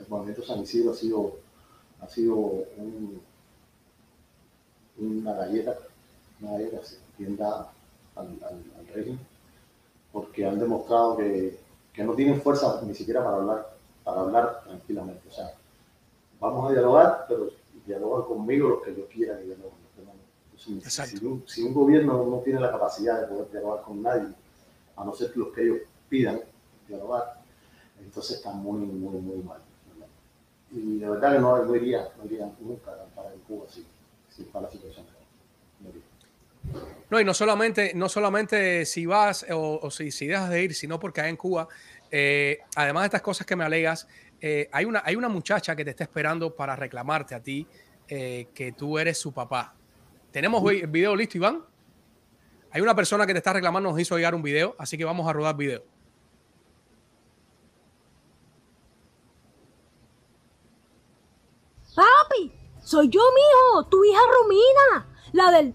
El 0.00 0.08
movimiento 0.08 0.42
San 0.42 0.62
Isidro 0.62 0.90
ha 0.90 0.94
sido, 0.94 1.36
ha 2.00 2.08
sido 2.08 2.34
un, 2.34 3.22
una 4.98 5.32
galleta, 5.32 5.78
una 6.40 6.52
galleta 6.54 6.80
bien 7.16 7.36
dada, 7.36 7.72
al, 8.16 8.26
al, 8.26 8.86
régimen, 8.92 9.20
porque 10.12 10.44
han 10.44 10.58
demostrado 10.58 11.18
que, 11.18 11.56
que, 11.92 12.02
no 12.02 12.14
tienen 12.14 12.42
fuerza 12.42 12.82
ni 12.84 12.96
siquiera 12.96 13.22
para 13.22 13.36
hablar, 13.36 13.76
para 14.02 14.20
hablar 14.22 14.64
tranquilamente. 14.64 15.28
O 15.28 15.32
sea, 15.32 15.54
vamos 16.40 16.68
a 16.68 16.72
dialogar, 16.72 17.26
pero 17.28 17.48
dialogan 17.86 18.26
conmigo 18.26 18.68
los 18.70 18.82
que 18.82 18.96
yo 18.96 19.06
quiera 19.06 19.38
que 19.38 19.44
dialoguen. 19.44 19.75
Si, 20.66 21.24
un, 21.24 21.44
si, 21.46 21.62
un, 21.62 21.72
gobierno 21.72 22.26
no 22.26 22.38
tiene 22.40 22.58
la 22.58 22.72
capacidad 22.72 23.20
de 23.20 23.28
poder 23.28 23.50
dialogar 23.52 23.84
con 23.84 24.02
nadie, 24.02 24.28
a 24.96 25.04
no 25.04 25.14
ser 25.14 25.30
los 25.36 25.52
que 25.52 25.62
ellos 25.62 25.78
pidan 26.08 26.40
dialogar, 26.88 27.40
entonces 28.00 28.38
está 28.38 28.50
muy, 28.50 28.80
muy, 28.80 29.20
muy 29.20 29.42
mal. 29.44 29.60
Y 30.72 30.98
de 30.98 31.08
verdad 31.08 31.34
que 31.34 31.38
no, 31.38 31.64
no 31.64 31.76
iría, 31.76 32.08
no 32.18 32.24
iría 32.24 32.50
nunca 32.60 32.92
para 33.14 33.32
en 33.32 33.40
Cuba 33.40 33.66
si, 33.68 33.86
si 34.28 34.42
está 34.42 34.60
la 34.60 34.70
situación. 34.70 35.06
No, 37.10 37.20
y 37.20 37.24
no 37.24 37.32
solamente, 37.32 37.92
no 37.94 38.08
solamente 38.08 38.84
si 38.86 39.06
vas 39.06 39.46
o, 39.50 39.88
si, 39.90 40.10
si, 40.10 40.26
dejas 40.26 40.50
de 40.50 40.64
ir, 40.64 40.74
sino 40.74 40.98
porque 40.98 41.20
hay 41.20 41.30
en 41.30 41.36
Cuba, 41.36 41.68
eh, 42.10 42.58
además 42.74 43.02
de 43.02 43.06
estas 43.06 43.22
cosas 43.22 43.46
que 43.46 43.54
me 43.54 43.64
alegas, 43.64 44.08
eh, 44.40 44.68
hay, 44.72 44.84
una, 44.84 45.02
hay 45.04 45.14
una 45.14 45.28
muchacha 45.28 45.76
que 45.76 45.84
te 45.84 45.90
está 45.90 46.04
esperando 46.04 46.54
para 46.54 46.74
reclamarte 46.74 47.36
a 47.36 47.40
ti 47.40 47.66
eh, 48.08 48.48
que 48.52 48.72
tú 48.72 48.98
eres 48.98 49.18
su 49.18 49.32
papá. 49.32 49.75
¿Tenemos 50.36 50.62
el 50.70 50.86
video 50.88 51.16
listo, 51.16 51.38
Iván? 51.38 51.64
Hay 52.70 52.82
una 52.82 52.94
persona 52.94 53.26
que 53.26 53.32
te 53.32 53.38
está 53.38 53.54
reclamando, 53.54 53.88
nos 53.88 53.98
hizo 53.98 54.16
llegar 54.16 54.34
un 54.34 54.42
video, 54.42 54.76
así 54.76 54.98
que 54.98 55.04
vamos 55.06 55.26
a 55.26 55.32
rodar 55.32 55.56
video. 55.56 55.82
Papi, 61.94 62.52
soy 62.84 63.08
yo, 63.08 63.22
mijo, 63.34 63.88
tu 63.88 64.04
hija 64.04 64.20
Romina, 64.30 65.08
la 65.32 65.50
del... 65.52 65.74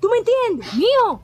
¿Tú 0.00 0.08
me 0.08 0.18
entiendes, 0.18 0.74
mijo? 0.74 1.22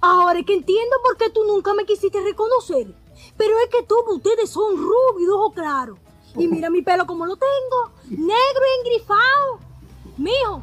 Ahora 0.00 0.38
es 0.38 0.46
que 0.46 0.54
entiendo 0.54 0.96
por 1.02 1.16
qué 1.16 1.30
tú 1.30 1.42
nunca 1.42 1.74
me 1.74 1.84
quisiste 1.84 2.20
reconocer. 2.20 2.94
Pero 3.36 3.58
es 3.58 3.70
que 3.70 3.82
tú, 3.82 3.96
ustedes 4.14 4.50
son 4.50 4.76
rubios, 4.76 5.34
ojos 5.34 5.54
claros. 5.54 5.98
Y 6.36 6.46
mira 6.46 6.70
mi 6.70 6.82
pelo 6.82 7.06
como 7.06 7.26
lo 7.26 7.36
tengo, 7.36 7.90
negro 8.08 8.30
y 8.30 8.86
engrifado. 8.86 9.58
Mijo, 10.16 10.62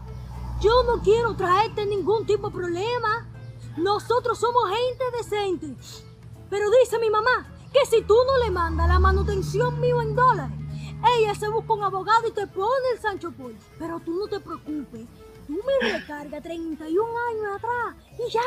yo 0.63 0.83
no 0.83 1.01
quiero 1.01 1.35
traerte 1.35 1.85
ningún 1.85 2.25
tipo 2.25 2.47
de 2.47 2.55
problema. 2.55 3.29
Nosotros 3.75 4.39
somos 4.39 4.69
gente 4.69 5.03
decente. 5.17 5.75
Pero 6.49 6.69
dice 6.81 6.97
mi 6.99 7.09
mamá 7.09 7.47
que 7.73 7.85
si 7.85 8.01
tú 8.03 8.15
no 8.25 8.37
le 8.37 8.51
mandas 8.51 8.87
la 8.87 8.99
manutención 8.99 9.79
mío 9.81 10.01
en 10.01 10.15
dólares, 10.15 10.57
ella 11.17 11.35
se 11.35 11.49
busca 11.49 11.73
un 11.73 11.83
abogado 11.83 12.27
y 12.27 12.31
te 12.31 12.47
pone 12.47 12.89
el 12.93 13.01
Sancho 13.01 13.31
Paul. 13.31 13.57
Pero 13.77 13.99
tú 13.99 14.11
no 14.11 14.27
te 14.27 14.39
preocupes. 14.39 15.05
Tú 15.47 15.59
me 15.65 15.91
recargas 15.91 16.41
31 16.41 17.09
años 17.29 17.55
atrás 17.57 17.95
y 18.17 18.31
ya. 18.31 18.41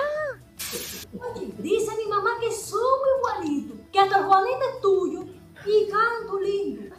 Oye, 1.12 1.52
dice 1.58 1.94
mi 1.98 2.08
mamá 2.08 2.30
que 2.40 2.50
somos 2.50 3.08
igualitos, 3.18 3.78
que 3.92 3.98
hasta 3.98 4.22
Juanita 4.22 4.64
es 4.74 4.80
tuyo 4.80 5.24
y 5.66 5.90
canto 5.90 6.40
lindo. 6.40 6.96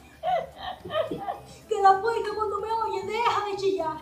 Que 1.68 1.82
la 1.82 2.02
puerca 2.02 2.30
cuando 2.36 2.60
me 2.60 2.72
oye 2.72 3.04
deja 3.06 3.46
de 3.46 3.58
chillar. 3.58 3.98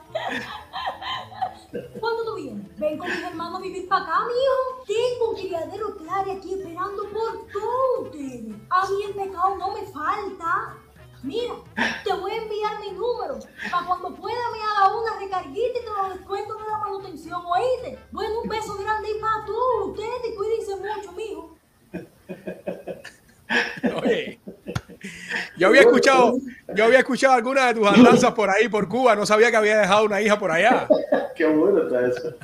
¿Cuándo 1.99 2.25
tú 2.25 2.35
vienes? 2.35 2.79
Ven 2.79 2.97
con 2.97 3.07
mis 3.07 3.23
hermanos 3.23 3.59
a 3.59 3.63
vivir 3.63 3.87
para 3.87 4.03
acá, 4.03 4.19
mijo. 4.27 4.83
Tengo 4.85 5.29
un 5.29 5.35
criadero 5.35 5.97
claro 5.97 6.31
aquí 6.31 6.53
esperando 6.53 7.03
por 7.09 7.47
todos 7.51 7.99
ustedes. 8.03 8.55
A 8.69 8.87
mí 8.87 9.03
el 9.03 9.13
pecado 9.15 9.55
no 9.57 9.71
me 9.71 9.81
falta. 9.87 10.77
Mira, 11.23 11.55
te 12.03 12.13
voy 12.13 12.31
a 12.31 12.35
enviar 12.35 12.79
mi 12.81 12.91
número 12.91 13.39
para 13.71 13.87
cuando 13.87 14.13
pueda 14.15 14.51
me 14.51 14.61
haga 14.61 14.95
una 14.95 15.19
recarguita 15.19 15.79
y 15.79 15.83
te 15.83 15.89
lo 15.89 16.09
descuento 16.13 16.53
de 16.55 16.63
la 16.65 16.77
manutención, 16.77 17.43
¿oíste? 17.43 17.99
Bueno, 18.11 18.41
un 18.41 18.49
beso 18.49 18.77
grande 18.77 19.09
y 19.09 19.19
para 19.19 19.45
todos 19.45 19.87
ustedes. 19.87 20.35
Cuídense 20.37 20.75
mucho, 20.75 21.11
mijo. 21.13 21.57
Oye, 24.03 24.39
yo 25.57 25.67
había 25.67 25.81
escuchado, 25.81 26.37
yo 26.75 26.85
había 26.85 26.99
escuchado 26.99 27.33
algunas 27.33 27.67
de 27.67 27.79
tus 27.79 27.87
andanzas 27.87 28.31
por 28.33 28.49
ahí, 28.49 28.67
por 28.67 28.87
Cuba. 28.87 29.15
No 29.15 29.25
sabía 29.25 29.51
que 29.51 29.57
había 29.57 29.79
dejado 29.79 30.05
una 30.05 30.21
hija 30.21 30.37
por 30.37 30.51
allá. 30.51 30.87
Qué 31.35 31.45
bueno 31.45 31.83
está 31.83 32.07
eso. 32.07 32.35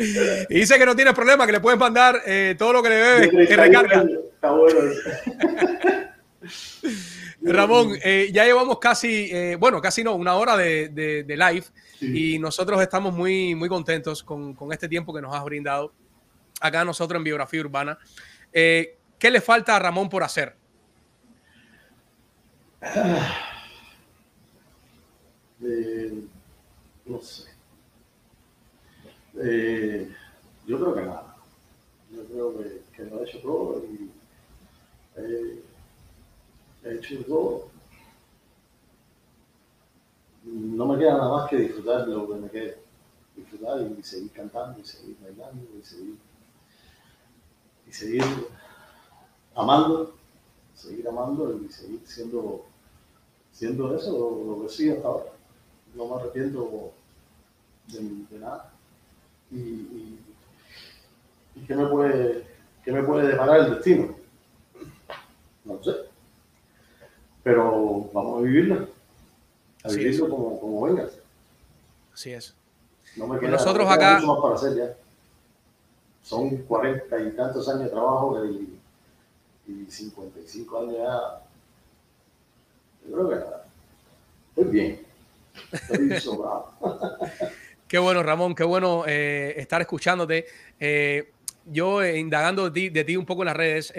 Y 0.00 0.54
dice 0.60 0.78
que 0.78 0.86
no 0.86 0.94
tiene 0.94 1.12
problema, 1.12 1.44
que 1.44 1.52
le 1.52 1.60
puedes 1.60 1.78
mandar 1.78 2.22
eh, 2.24 2.54
todo 2.56 2.72
lo 2.72 2.82
que 2.82 2.88
le 2.88 2.94
debe 2.96 3.46
que 3.48 3.56
recarga. 3.56 4.04
Está 4.34 4.52
bueno. 4.52 4.78
Ramón, 7.40 7.98
eh, 8.04 8.30
ya 8.32 8.44
llevamos 8.44 8.78
casi, 8.78 9.28
eh, 9.32 9.56
bueno, 9.58 9.80
casi 9.80 10.04
no, 10.04 10.14
una 10.14 10.36
hora 10.36 10.56
de, 10.56 10.90
de, 10.90 11.36
live 11.36 11.64
y 12.00 12.38
nosotros 12.38 12.80
estamos 12.80 13.12
muy, 13.12 13.56
muy 13.56 13.68
contentos 13.68 14.22
con, 14.22 14.54
con, 14.54 14.72
este 14.72 14.88
tiempo 14.88 15.12
que 15.12 15.20
nos 15.20 15.34
has 15.34 15.42
brindado 15.42 15.92
acá 16.60 16.84
nosotros 16.84 17.18
en 17.18 17.24
Biografía 17.24 17.60
Urbana. 17.60 17.98
¿Qué 18.52 19.30
le 19.30 19.40
falta 19.40 19.74
a 19.74 19.78
Ramón 19.80 20.08
por 20.08 20.22
hacer? 20.22 20.54
No 27.06 27.20
sé. 27.20 27.48
yo 30.66 30.78
creo 30.78 30.94
que 30.94 31.02
nada. 31.02 31.36
Yo 32.10 32.24
creo 32.24 32.58
que, 32.58 32.82
que 32.94 33.04
lo 33.04 33.20
he 33.20 33.24
hecho 33.24 33.40
todo 33.40 33.84
y 33.84 34.10
he 36.84 36.94
hecho 36.94 37.24
todo. 37.24 37.68
No 40.44 40.86
me 40.86 40.98
queda 40.98 41.14
nada 41.14 41.36
más 41.36 41.50
que 41.50 41.56
disfrutar 41.56 42.06
de 42.06 42.14
lo 42.14 42.28
que 42.28 42.34
me 42.34 42.48
queda. 42.48 42.74
Disfrutar 43.36 43.80
y 43.98 44.02
seguir 44.02 44.30
cantando, 44.32 44.80
y 44.80 44.84
seguir 44.84 45.16
bailando, 45.22 45.66
y 45.78 45.84
seguir, 45.84 46.18
y 47.86 47.92
seguir 47.92 48.24
amando, 49.54 50.14
seguir 50.74 51.08
amando 51.08 51.60
y 51.62 51.68
seguir 51.68 52.00
siendo, 52.04 52.64
siendo 53.58 53.94
eso, 53.96 54.12
lo, 54.12 54.62
que 54.62 54.68
soy 54.68 54.90
hasta 54.90 55.08
ahora. 55.08 55.32
No 55.94 56.06
me 56.06 56.14
arrepiento 56.14 56.92
de, 57.88 58.38
nada. 58.38 58.70
Y, 59.50 59.58
y, 59.58 60.20
y, 61.56 61.60
qué 61.66 61.74
me 61.74 61.86
puede, 61.86 62.46
qué 62.84 62.92
me 62.92 63.02
puede 63.02 63.28
deparar 63.28 63.60
el 63.60 63.74
destino? 63.74 64.14
No 65.64 65.82
sé 65.82 66.08
pero 67.48 68.10
vamos 68.12 68.40
a 68.40 68.42
vivirlo, 68.42 68.88
a 69.82 69.88
vivirlo 69.88 70.28
como, 70.28 70.60
como 70.60 70.82
venga. 70.82 71.08
Así 72.12 72.30
es. 72.30 72.54
No 73.16 73.26
me 73.26 73.40
queda, 73.40 73.52
Nosotros 73.52 73.88
acá... 73.88 74.16
Mucho 74.20 74.26
más 74.26 74.42
para 74.42 74.54
hacer 74.54 74.76
ya. 74.76 74.96
Son 76.22 76.54
cuarenta 76.58 77.18
y 77.18 77.30
tantos 77.30 77.66
años 77.70 77.84
de 77.84 77.88
trabajo 77.88 78.44
y, 78.44 78.78
y 79.66 79.86
55 79.90 80.78
años 80.78 80.96
ya. 80.98 81.47
Yo 83.08 83.14
creo 83.14 83.28
que 83.28 83.36
estoy 84.60 84.72
bien. 84.72 85.00
Estoy 85.72 86.20
sobrado. 86.20 86.74
qué 87.86 87.98
bueno, 87.98 88.22
Ramón, 88.22 88.54
qué 88.54 88.64
bueno 88.64 89.04
eh, 89.06 89.54
estar 89.56 89.80
escuchándote. 89.80 90.46
Eh, 90.78 91.30
yo 91.66 92.02
eh, 92.02 92.18
indagando 92.18 92.70
de 92.70 93.04
ti, 93.04 93.16
un 93.16 93.26
poco 93.26 93.42
en 93.42 93.46
las 93.46 93.56
redes, 93.56 93.92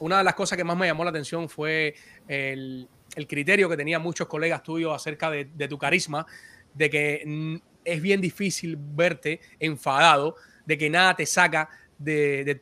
una 0.00 0.18
de 0.18 0.24
las 0.24 0.34
cosas 0.34 0.56
que 0.56 0.64
más 0.64 0.76
me 0.76 0.86
llamó 0.86 1.04
la 1.04 1.10
atención 1.10 1.48
fue 1.48 1.94
el, 2.26 2.88
criterio 3.28 3.68
que 3.68 3.76
tenían 3.76 4.02
muchos 4.02 4.26
colegas 4.26 4.62
tuyos 4.62 4.94
acerca 4.94 5.30
de, 5.30 5.68
tu 5.68 5.78
carisma, 5.78 6.26
de 6.74 6.90
que 6.90 7.60
es 7.84 8.02
bien 8.02 8.20
difícil 8.20 8.76
verte 8.78 9.40
enfadado, 9.60 10.36
de 10.64 10.78
que 10.78 10.88
nada 10.88 11.14
te 11.14 11.26
saca 11.26 11.68
de, 11.98 12.60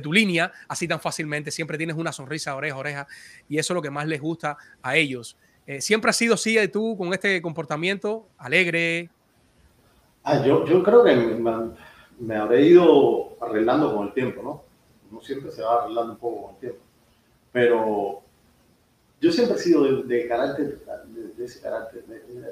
tu, 0.00 0.12
línea 0.12 0.52
así 0.68 0.88
tan 0.88 1.00
fácilmente, 1.00 1.50
siempre 1.50 1.78
tienes 1.78 1.96
una 1.96 2.12
sonrisa 2.12 2.54
oreja 2.54 2.76
oreja 2.76 3.06
y 3.48 3.58
eso 3.58 3.72
es 3.72 3.74
lo 3.74 3.82
que 3.82 3.90
más 3.90 4.06
les 4.06 4.20
gusta 4.20 4.56
a 4.82 4.96
ellos. 4.96 5.36
Eh, 5.66 5.80
¿Siempre 5.80 6.10
has 6.10 6.16
sido 6.16 6.34
así 6.34 6.54
de 6.54 6.68
tú 6.68 6.96
con 6.96 7.12
este 7.12 7.40
comportamiento 7.40 8.28
alegre? 8.38 9.10
Ah, 10.22 10.44
yo, 10.44 10.66
yo 10.66 10.82
creo 10.82 11.04
que 11.04 11.14
me 12.18 12.36
habré 12.36 12.62
ido 12.62 13.36
arreglando 13.40 13.94
con 13.94 14.08
el 14.08 14.14
tiempo, 14.14 14.42
¿no? 14.42 14.62
Uno 15.10 15.20
siempre 15.22 15.50
se 15.50 15.62
va 15.62 15.82
arreglando 15.82 16.12
un 16.12 16.18
poco 16.18 16.42
con 16.42 16.54
el 16.54 16.60
tiempo. 16.60 16.78
Pero 17.52 18.22
yo 19.20 19.32
siempre 19.32 19.56
he 19.56 19.60
sido 19.60 20.02
de, 20.02 20.28
carácter, 20.28 20.80
de, 21.36 21.44
ese 21.44 21.60
carácter. 21.60 22.04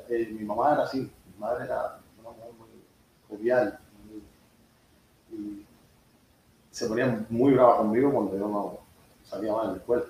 mi 0.08 0.44
mamá 0.44 0.74
era 0.74 0.82
así, 0.84 1.00
mi 1.00 1.38
madre 1.38 1.64
era 1.64 1.98
una 2.20 2.30
muy 2.30 2.68
jovial. 3.28 3.78
y 5.32 5.66
se 6.72 6.86
ponía 6.86 7.24
muy 7.28 7.52
brava 7.52 7.76
conmigo 7.76 8.10
cuando 8.10 8.36
yo 8.36 8.48
no 8.48 8.78
salía 9.24 9.52
mal 9.52 9.66
en 9.66 9.72
la 9.72 9.78
escuela, 9.78 10.04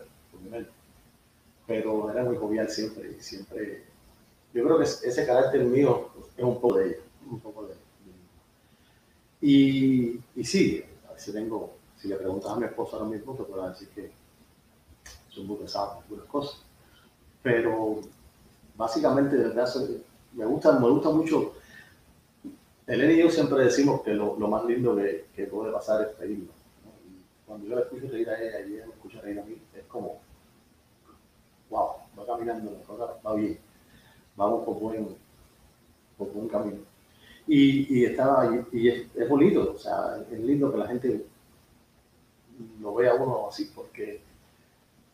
Pero 1.67 2.11
era 2.11 2.23
muy 2.25 2.37
jovial 2.37 2.69
siempre, 2.71 3.17
y 3.19 3.23
siempre. 3.23 3.85
Yo 4.55 4.65
creo 4.65 4.79
que 4.79 4.85
ese 4.85 5.27
carácter 5.27 5.65
mío 5.65 6.09
es 6.37 6.45
un 6.45 6.61
poco 6.61 6.77
de 6.77 6.87
ella. 6.87 7.03
Y, 9.41 10.21
sí, 10.45 10.85
a 11.11 11.15
veces 11.15 11.35
tengo, 11.35 11.75
si 11.97 12.07
le 12.07 12.17
preguntas 12.17 12.53
a 12.53 12.57
mi 12.57 12.67
esposa 12.67 12.97
ahora 12.97 13.09
mismo, 13.09 13.35
te 13.35 13.43
puedo 13.43 13.69
decir 13.69 13.89
que 13.89 14.13
son 15.31 15.47
muy 15.47 15.57
pesadas 15.57 15.99
algunas 15.99 16.27
cosas. 16.27 16.63
Pero 17.43 18.01
básicamente, 18.77 19.37
de 19.37 19.49
verdad, 19.49 19.69
me 20.33 20.45
gusta, 20.45 20.79
me 20.79 20.89
gusta 20.89 21.11
mucho 21.11 21.55
Elena 22.93 23.13
y 23.15 23.19
yo 23.21 23.31
siempre 23.31 23.65
decimos 23.65 24.03
que 24.03 24.13
lo, 24.13 24.37
más 24.37 24.67
lindo 24.67 24.95
que, 24.95 25.47
puede 25.47 25.73
pasar 25.73 26.03
es 26.03 26.19
reírnos. 26.19 26.55
Cuando 27.47 27.67
yo 27.67 27.77
la 27.77 27.83
escucho 27.83 28.07
reír 28.09 28.29
a 28.29 28.39
ella 28.39 28.61
y 28.61 28.75
ella 28.75 28.87
me 28.87 28.93
escucha 28.93 29.21
reír 29.23 29.41
a 29.41 29.45
mí, 29.45 29.57
es 29.75 29.85
como, 29.85 30.21
wow, 31.71 31.89
va 32.19 32.27
caminando, 32.27 32.79
va, 33.25 33.35
bien, 33.35 33.59
vamos 34.37 34.65
por 34.67 34.79
buen, 34.79 36.49
camino. 36.51 36.81
Y, 37.47 37.99
y, 37.99 38.05
estaba, 38.05 38.63
y 38.71 38.89
es, 38.89 39.29
bonito, 39.29 39.73
o 39.75 39.79
sea, 39.79 40.23
es 40.31 40.39
lindo 40.39 40.71
que 40.71 40.79
la 40.79 40.87
gente 40.87 41.25
lo 42.79 42.95
vea 42.95 43.15
uno 43.15 43.49
así, 43.49 43.73
porque 43.75 44.21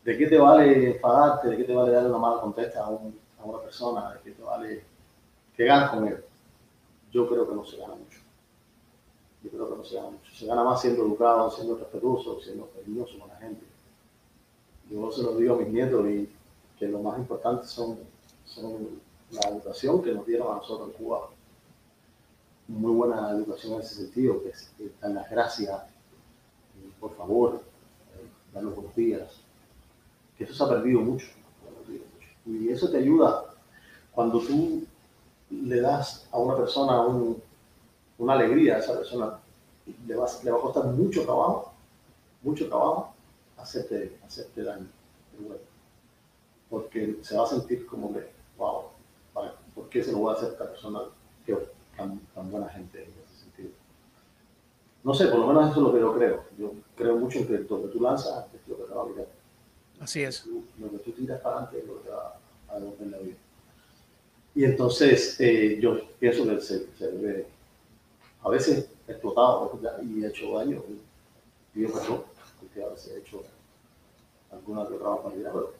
¿de 0.03 0.17
qué 0.17 0.27
te 0.27 0.37
vale 0.37 0.95
enfadarte? 0.95 1.47
¿De 1.47 1.57
qué 1.57 1.63
te 1.63 1.73
vale 1.73 1.93
darle 1.93 2.09
una 2.09 2.17
mala 2.17 2.41
contesta 2.41 2.83
a, 2.83 2.89
un, 2.89 3.17
a 3.39 3.45
una 3.45 3.61
persona? 3.61 4.13
¿De 4.15 4.19
qué 4.19 4.31
te 4.31 4.43
vale 4.43 4.83
que 5.55 5.63
ganas 5.63 5.91
con 5.91 6.07
él? 6.09 6.23
Yo 7.11 7.27
creo 7.27 7.47
que 7.47 7.55
no 7.55 7.65
se 7.65 7.77
gana 7.77 7.95
mucho. 7.95 8.19
Yo 9.43 9.49
creo 9.49 9.69
que 9.69 9.77
no 9.77 9.83
se 9.83 9.95
gana 9.95 10.09
mucho. 10.09 10.35
Se 10.35 10.45
gana 10.45 10.63
más 10.63 10.81
siendo 10.81 11.05
educado, 11.05 11.49
siendo 11.51 11.77
respetuoso, 11.77 12.39
siendo 12.41 12.69
cariñoso 12.69 13.17
con 13.19 13.29
la 13.29 13.37
gente. 13.37 13.65
Yo 14.89 15.11
se 15.11 15.23
lo 15.23 15.35
digo 15.37 15.55
a 15.55 15.57
mis 15.57 15.69
nietos 15.69 16.07
y 16.07 16.29
que 16.77 16.87
lo 16.87 16.99
más 16.99 17.17
importante 17.17 17.65
son, 17.65 17.99
son 18.45 19.01
la 19.31 19.49
educación 19.49 20.01
que 20.01 20.13
nos 20.13 20.25
dieron 20.25 20.51
a 20.51 20.55
nosotros 20.57 20.89
en 20.89 21.03
Cuba. 21.03 21.29
Muy 22.67 22.93
buena 22.93 23.31
educación 23.31 23.73
en 23.73 23.81
ese 23.81 23.95
sentido, 23.95 24.41
que 24.43 24.49
es 24.49 24.71
dan 25.01 25.15
las 25.15 25.29
gracias, 25.29 25.81
por 26.99 27.15
favor, 27.15 27.61
dar 28.53 28.63
los 28.63 28.75
buenos 28.75 28.95
días. 28.95 29.41
Que 30.37 30.43
eso 30.43 30.53
se 30.53 30.63
ha 30.63 30.69
perdido 30.69 31.01
mucho. 31.01 31.27
Y 32.45 32.69
eso 32.69 32.89
te 32.89 32.97
ayuda 32.97 33.45
cuando 34.11 34.39
tú 34.39 34.83
le 35.49 35.81
das 35.81 36.27
a 36.31 36.37
una 36.37 36.55
persona 36.55 37.01
un, 37.01 37.41
una 38.17 38.33
alegría 38.33 38.75
a 38.75 38.79
esa 38.79 38.95
persona, 38.95 39.39
le 40.07 40.15
va, 40.15 40.27
le 40.43 40.51
va 40.51 40.57
a 40.57 40.61
costar 40.61 40.85
mucho 40.85 41.23
trabajo, 41.23 41.73
mucho 42.41 42.67
trabajo 42.67 43.13
hacerte, 43.57 44.17
hacerte 44.25 44.63
daño. 44.63 44.87
Porque 46.69 47.17
se 47.21 47.35
va 47.35 47.43
a 47.45 47.47
sentir 47.47 47.85
como 47.87 48.13
que, 48.13 48.29
wow, 48.57 48.83
¿por 49.73 49.89
qué 49.89 50.03
se 50.03 50.11
lo 50.11 50.23
va 50.23 50.33
a 50.33 50.35
hacer 50.35 50.49
esta 50.49 50.69
persona 50.69 51.01
que 51.45 51.57
tan, 51.97 52.19
tan 52.35 52.51
buena 52.51 52.69
gente 52.69 53.03
en 53.03 53.09
ese 53.09 53.43
sentido? 53.43 53.69
No 55.03 55.13
sé, 55.13 55.27
por 55.27 55.39
lo 55.39 55.47
menos 55.47 55.71
eso 55.71 55.79
es 55.79 55.83
lo 55.83 55.93
que 55.93 55.99
yo 55.99 56.13
creo. 56.13 56.43
Yo 56.57 56.73
creo 56.95 57.17
mucho 57.17 57.39
en 57.39 57.47
que 57.47 57.57
lo 57.59 57.81
que 57.81 57.87
tú 57.87 58.01
lanzas 58.01 58.45
es 58.53 58.67
lo 58.67 58.77
que 58.77 58.83
te 58.83 58.93
va 58.93 59.01
a 59.01 59.05
mirar. 59.05 59.27
Así 59.99 60.21
es. 60.21 60.45
Lo 60.45 60.89
que 60.91 60.97
tú 60.99 61.11
tiras 61.11 61.41
para 61.41 61.55
adelante 61.55 61.79
es 61.79 61.87
lo 61.87 61.97
que 61.97 62.03
te 62.03 62.09
va 62.11 62.39
a 62.69 62.79
devolver 62.79 63.07
la 63.07 63.17
vida. 63.17 63.37
Y 64.59 64.65
entonces 64.65 65.39
eh, 65.39 65.77
yo 65.79 66.01
pienso 66.19 66.43
que 66.43 66.59
se, 66.59 66.85
se 66.97 67.45
a 68.43 68.49
veces 68.49 68.89
explotado 69.07 69.79
y 70.03 70.25
hecho 70.25 70.57
daño. 70.57 70.83
Y 71.73 71.83
yo 71.83 71.93
perdón, 71.93 72.23
porque 72.59 72.83
a 72.83 72.89
veces 72.89 73.13
he 73.13 73.19
hecho 73.19 73.41
alguna 74.51 74.85
que 74.85 74.95
otra 74.95 75.11
barbaridad, 75.11 75.51
pero 75.53 75.73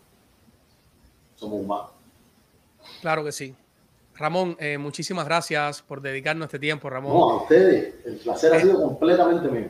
somos 1.35 1.59
humanos. 1.59 1.89
Claro 3.01 3.25
que 3.25 3.33
sí. 3.33 3.53
Ramón, 4.15 4.55
eh, 4.61 4.77
muchísimas 4.77 5.25
gracias 5.25 5.81
por 5.81 5.99
dedicarnos 5.99 6.45
este 6.45 6.59
tiempo, 6.59 6.89
Ramón. 6.89 7.11
No, 7.11 7.31
a 7.31 7.41
ustedes. 7.41 7.95
El 8.05 8.15
placer 8.15 8.53
ha 8.53 8.61
sido 8.61 8.81
completamente 8.81 9.49
mío. 9.49 9.69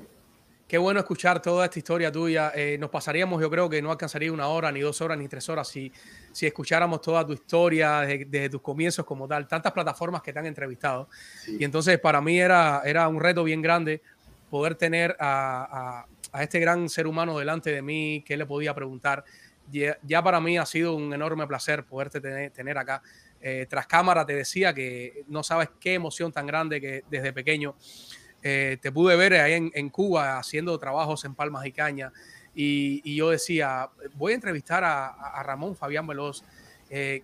Qué 0.70 0.78
bueno 0.78 1.00
escuchar 1.00 1.42
toda 1.42 1.66
esta 1.66 1.80
historia 1.80 2.12
tuya. 2.12 2.52
Eh, 2.54 2.78
nos 2.80 2.92
pasaríamos, 2.92 3.42
yo 3.42 3.50
creo 3.50 3.68
que 3.68 3.82
no 3.82 3.90
alcanzaría 3.90 4.32
una 4.32 4.50
hora, 4.50 4.72
ni 4.72 4.82
dos 4.82 5.02
horas, 5.02 5.18
ni 5.18 5.28
tres 5.28 5.50
horas 5.50 5.68
si, 5.68 5.92
si 6.32 6.46
escucháramos 6.46 7.02
toda 7.02 7.26
tu 7.26 7.34
historia 7.34 8.02
desde, 8.02 8.26
desde 8.26 8.50
tus 8.52 8.62
comienzos 8.62 9.04
como 9.04 9.28
tal. 9.28 9.48
Tantas 9.48 9.72
plataformas 9.72 10.22
que 10.22 10.32
te 10.32 10.38
han 10.38 10.46
entrevistado. 10.46 11.10
Sí. 11.44 11.58
Y 11.60 11.64
entonces 11.64 11.98
para 11.98 12.22
mí 12.22 12.40
era, 12.40 12.84
era 12.86 13.08
un 13.08 13.20
reto 13.20 13.44
bien 13.44 13.64
grande 13.64 14.04
poder 14.52 14.76
tener 14.76 15.18
a, 15.20 16.04
a, 16.04 16.38
a, 16.38 16.44
este 16.44 16.60
gran 16.60 16.88
ser 16.88 17.08
humano 17.08 17.40
delante 17.40 17.72
de 17.72 17.82
mí 17.82 18.24
que 18.24 18.38
le 18.38 18.46
podía 18.46 18.72
preguntar. 18.76 19.26
Ya, 19.72 19.98
ya 20.04 20.22
para 20.22 20.40
mí 20.40 20.60
ha 20.60 20.68
sido 20.68 20.96
un 20.96 21.12
enorme 21.12 21.48
placer 21.48 21.84
poderte 21.84 22.22
tener, 22.22 22.52
tener 22.52 22.78
acá. 22.78 23.02
Eh, 23.42 23.66
tras 23.68 23.88
cámara 23.88 24.24
te 24.24 24.36
decía 24.36 24.72
que 24.72 25.24
no 25.30 25.42
sabes 25.42 25.70
qué 25.80 25.96
emoción 25.96 26.32
tan 26.32 26.46
grande 26.46 26.80
que 26.80 27.04
desde 27.10 27.34
pequeño 27.34 27.76
eh, 28.42 28.78
te 28.82 28.92
pude 28.92 29.16
ver 29.16 29.34
ahí 29.34 29.54
en, 29.54 29.72
en, 29.74 29.90
Cuba 29.90 30.38
haciendo 30.38 30.78
trabajos 30.80 31.26
en 31.26 31.36
Palmas 31.36 31.66
y 31.66 31.72
Caña 31.72 32.12
y, 32.56 33.02
y 33.04 33.16
yo 33.16 33.30
decía, 33.30 33.90
voy 34.16 34.34
a 34.34 34.36
entrevistar 34.36 34.84
a, 34.84 35.08
a 35.08 35.44
Ramón 35.44 35.76
Fabián 35.76 36.06
Veloz. 36.08 36.44
Eh, 36.90 37.24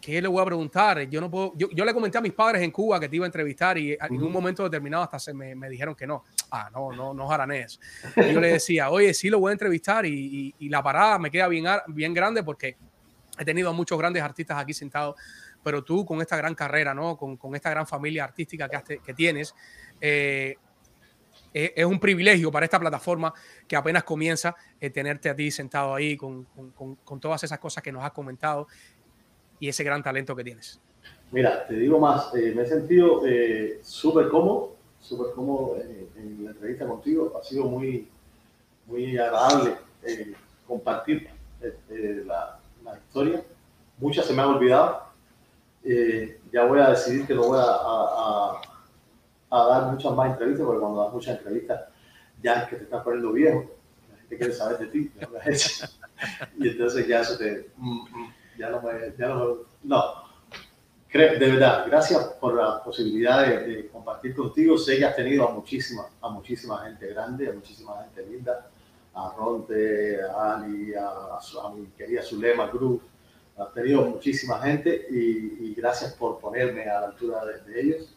¿Qué 0.00 0.22
le 0.22 0.28
voy 0.28 0.40
a 0.40 0.44
preguntar? 0.44 1.00
Yo 1.08 1.20
no 1.20 1.30
puedo. 1.30 1.52
Yo, 1.56 1.68
yo, 1.70 1.84
le 1.84 1.92
comenté 1.92 2.18
a 2.18 2.20
mis 2.20 2.32
padres 2.32 2.62
en 2.62 2.70
Cuba 2.70 3.00
que 3.00 3.08
te 3.08 3.16
iba 3.16 3.24
a 3.24 3.26
entrevistar 3.26 3.76
y 3.76 3.96
en 4.00 4.22
un 4.22 4.30
momento 4.30 4.62
determinado 4.62 5.02
hasta 5.02 5.18
se 5.18 5.34
me, 5.34 5.54
me, 5.54 5.68
dijeron 5.68 5.94
que 5.94 6.06
no. 6.06 6.24
Ah, 6.50 6.70
no, 6.72 6.92
no, 6.92 7.12
no 7.12 7.26
jaranés. 7.26 7.80
Y 8.16 8.32
yo 8.32 8.40
le 8.40 8.52
decía, 8.52 8.90
oye, 8.90 9.12
sí 9.12 9.28
lo 9.28 9.40
voy 9.40 9.50
a 9.50 9.52
entrevistar 9.52 10.06
y, 10.06 10.54
y, 10.58 10.66
y 10.66 10.68
la 10.68 10.82
parada 10.82 11.18
me 11.18 11.30
queda 11.30 11.48
bien, 11.48 11.66
bien 11.88 12.14
grande 12.14 12.42
porque 12.44 12.76
he 13.38 13.44
tenido 13.44 13.70
a 13.70 13.72
muchos 13.72 13.98
grandes 13.98 14.22
artistas 14.22 14.58
aquí 14.58 14.72
sentados, 14.72 15.16
pero 15.62 15.82
tú 15.82 16.04
con 16.04 16.20
esta 16.20 16.36
gran 16.36 16.54
carrera, 16.54 16.94
¿no? 16.94 17.16
Con, 17.16 17.36
con 17.36 17.54
esta 17.54 17.70
gran 17.70 17.86
familia 17.86 18.24
artística 18.24 18.68
que, 18.68 18.98
que 18.98 19.14
tienes, 19.14 19.54
eh, 20.00 20.56
es, 21.52 21.72
es, 21.76 21.84
un 21.84 21.98
privilegio 21.98 22.50
para 22.52 22.64
esta 22.64 22.78
plataforma 22.78 23.32
que 23.66 23.76
apenas 23.76 24.04
comienza 24.04 24.54
eh, 24.80 24.90
tenerte 24.90 25.28
a 25.28 25.34
ti 25.34 25.50
sentado 25.50 25.94
ahí 25.94 26.16
con, 26.16 26.44
con, 26.74 26.96
con, 26.96 27.20
todas 27.20 27.42
esas 27.44 27.58
cosas 27.58 27.82
que 27.82 27.90
nos 27.90 28.04
has 28.04 28.12
comentado 28.12 28.66
y 29.60 29.68
ese 29.68 29.84
gran 29.84 30.02
talento 30.02 30.36
que 30.36 30.44
tienes. 30.44 30.80
Mira, 31.30 31.66
te 31.66 31.74
digo 31.74 31.98
más, 31.98 32.34
eh, 32.34 32.52
me 32.56 32.62
he 32.62 32.66
sentido 32.66 33.26
eh, 33.26 33.80
súper 33.82 34.28
cómodo, 34.28 34.76
súper 35.00 35.32
cómodo 35.34 35.76
en, 35.76 36.08
en, 36.16 36.44
la 36.44 36.50
entrevista 36.52 36.86
contigo, 36.86 37.38
ha 37.38 37.44
sido 37.44 37.64
muy, 37.64 38.08
muy 38.86 39.18
agradable 39.18 39.76
eh, 40.04 40.32
compartir 40.66 41.28
la, 42.24 42.58
la, 42.82 42.98
historia, 42.98 43.42
muchas 43.98 44.24
se 44.24 44.32
me 44.32 44.40
han 44.42 44.48
olvidado, 44.48 45.08
ya 46.52 46.64
voy 46.64 46.80
a 46.80 46.90
decidir 46.90 47.26
que 47.26 47.34
no 47.34 47.48
voy 47.48 47.58
a, 47.58 47.62
a, 47.62 48.52
a, 48.52 48.60
dar 49.50 49.92
muchas 49.92 50.12
más 50.12 50.30
entrevistas, 50.30 50.66
porque 50.66 50.80
cuando 50.80 51.02
das 51.02 51.12
muchas 51.12 51.38
entrevistas 51.38 51.80
ya 52.42 52.62
es 52.62 52.68
que 52.68 52.76
te 52.76 52.84
estás 52.84 53.02
poniendo 53.02 53.32
viejo, 53.32 53.64
la 54.10 54.16
gente 54.18 54.36
quiere 54.36 54.52
saber 54.52 54.78
de 54.78 54.86
ti, 54.86 55.10
y 56.58 56.68
entonces 56.68 57.06
ya 57.06 57.20
eso 57.20 57.36
te... 57.36 57.70
Mm, 57.76 58.02
mm, 58.02 58.34
ya 58.58 58.70
no 58.70 58.82
me, 58.82 59.14
ya 59.16 59.28
no, 59.28 59.58
no. 59.84 60.14
de 61.12 61.38
verdad, 61.38 61.86
gracias 61.86 62.22
por 62.40 62.54
la 62.54 62.82
posibilidad 62.82 63.46
de, 63.46 63.66
de, 63.66 63.88
compartir 63.88 64.34
contigo. 64.34 64.76
Sé 64.76 64.98
que 64.98 65.04
has 65.04 65.16
tenido 65.16 65.48
a 65.48 65.52
muchísima, 65.52 66.08
a 66.20 66.28
muchísima 66.28 66.84
gente 66.84 67.06
grande, 67.06 67.48
a 67.48 67.52
muchísima 67.52 68.02
gente 68.02 68.26
linda, 68.26 68.68
a 69.14 69.32
Ronte, 69.36 70.20
a 70.22 70.56
Ali, 70.56 70.94
a, 70.94 71.08
a 71.08 71.70
mi 71.74 71.86
querida 71.96 72.22
Zulema 72.22 72.70
Cruz. 72.70 73.00
Has 73.56 73.72
tenido 73.72 74.02
muchísima 74.02 74.58
gente 74.60 75.06
y, 75.10 75.70
y, 75.70 75.74
gracias 75.74 76.14
por 76.14 76.38
ponerme 76.38 76.82
a 76.88 77.00
la 77.00 77.06
altura 77.08 77.44
de, 77.44 77.60
de 77.62 77.80
ellos. 77.80 78.14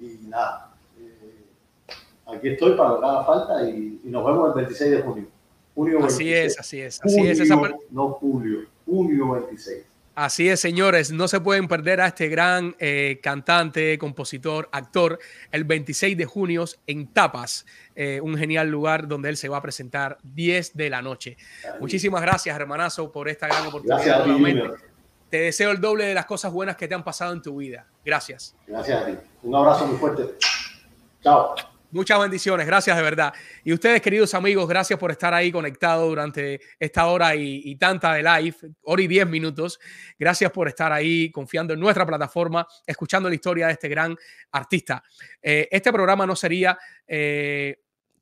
Y 0.00 0.18
nada, 0.28 0.74
eh, 0.98 1.94
aquí 2.26 2.48
estoy 2.48 2.76
para 2.76 2.90
lo 2.90 3.00
que 3.00 3.06
haga 3.06 3.24
falta 3.24 3.68
y, 3.68 4.00
y, 4.04 4.08
nos 4.08 4.24
vemos 4.24 4.48
el 4.48 4.62
26 4.62 4.90
de 4.90 5.02
junio. 5.02 5.26
junio 5.74 6.04
así 6.04 6.24
26. 6.24 6.30
es, 6.30 6.60
así 6.60 6.80
es, 6.80 7.00
así 7.02 7.16
junio, 7.16 7.32
es. 7.32 7.40
Esa... 7.40 7.56
No 7.90 8.08
julio 8.10 8.60
junio 8.88 9.32
26. 9.32 9.84
Así 10.14 10.48
es, 10.48 10.58
señores, 10.58 11.12
no 11.12 11.28
se 11.28 11.40
pueden 11.40 11.68
perder 11.68 12.00
a 12.00 12.08
este 12.08 12.26
gran 12.26 12.74
eh, 12.80 13.20
cantante, 13.22 13.96
compositor, 13.98 14.68
actor, 14.72 15.20
el 15.52 15.62
26 15.62 16.16
de 16.18 16.24
junio 16.24 16.64
en 16.88 17.06
Tapas, 17.06 17.64
eh, 17.94 18.20
un 18.20 18.36
genial 18.36 18.68
lugar 18.68 19.06
donde 19.06 19.28
él 19.28 19.36
se 19.36 19.48
va 19.48 19.58
a 19.58 19.62
presentar 19.62 20.18
10 20.24 20.76
de 20.76 20.90
la 20.90 21.02
noche. 21.02 21.36
Muchísimas 21.78 22.20
gracias, 22.20 22.56
hermanazo, 22.56 23.12
por 23.12 23.28
esta 23.28 23.46
gran 23.46 23.66
oportunidad. 23.66 24.24
Gracias 24.24 24.87
Te 25.30 25.40
deseo 25.40 25.70
el 25.70 25.80
doble 25.80 26.06
de 26.06 26.14
las 26.14 26.26
cosas 26.26 26.52
buenas 26.52 26.76
que 26.76 26.88
te 26.88 26.94
han 26.94 27.04
pasado 27.04 27.32
en 27.32 27.42
tu 27.42 27.56
vida. 27.56 27.86
Gracias. 28.04 28.56
Gracias 28.66 29.02
a 29.02 29.06
ti. 29.06 29.16
Un 29.42 29.54
abrazo 29.54 29.86
muy 29.86 29.98
fuerte. 29.98 30.36
Chao. 31.22 31.54
Muchas 31.90 32.20
bendiciones, 32.20 32.66
gracias 32.66 32.94
de 32.94 33.02
verdad. 33.02 33.32
Y 33.64 33.72
ustedes, 33.72 34.02
queridos 34.02 34.34
amigos, 34.34 34.68
gracias 34.68 34.98
por 34.98 35.10
estar 35.10 35.32
ahí 35.32 35.50
conectados 35.50 36.06
durante 36.06 36.60
esta 36.78 37.06
hora 37.06 37.34
y, 37.34 37.62
y, 37.64 37.76
tanta 37.76 38.12
de 38.12 38.22
live, 38.22 38.56
hora 38.82 39.02
y 39.02 39.06
diez 39.06 39.26
minutos. 39.26 39.80
Gracias 40.18 40.50
por 40.50 40.68
estar 40.68 40.92
ahí 40.92 41.30
confiando 41.30 41.72
en 41.72 41.80
nuestra 41.80 42.04
plataforma, 42.04 42.66
escuchando 42.86 43.30
la 43.30 43.34
historia 43.34 43.68
de 43.68 43.72
este 43.72 43.88
gran 43.88 44.14
artista. 44.52 45.02
Eh, 45.40 45.68
este 45.70 45.92
programa 45.92 46.26
no 46.26 46.36
sería... 46.36 46.78
Eh, 47.06 47.76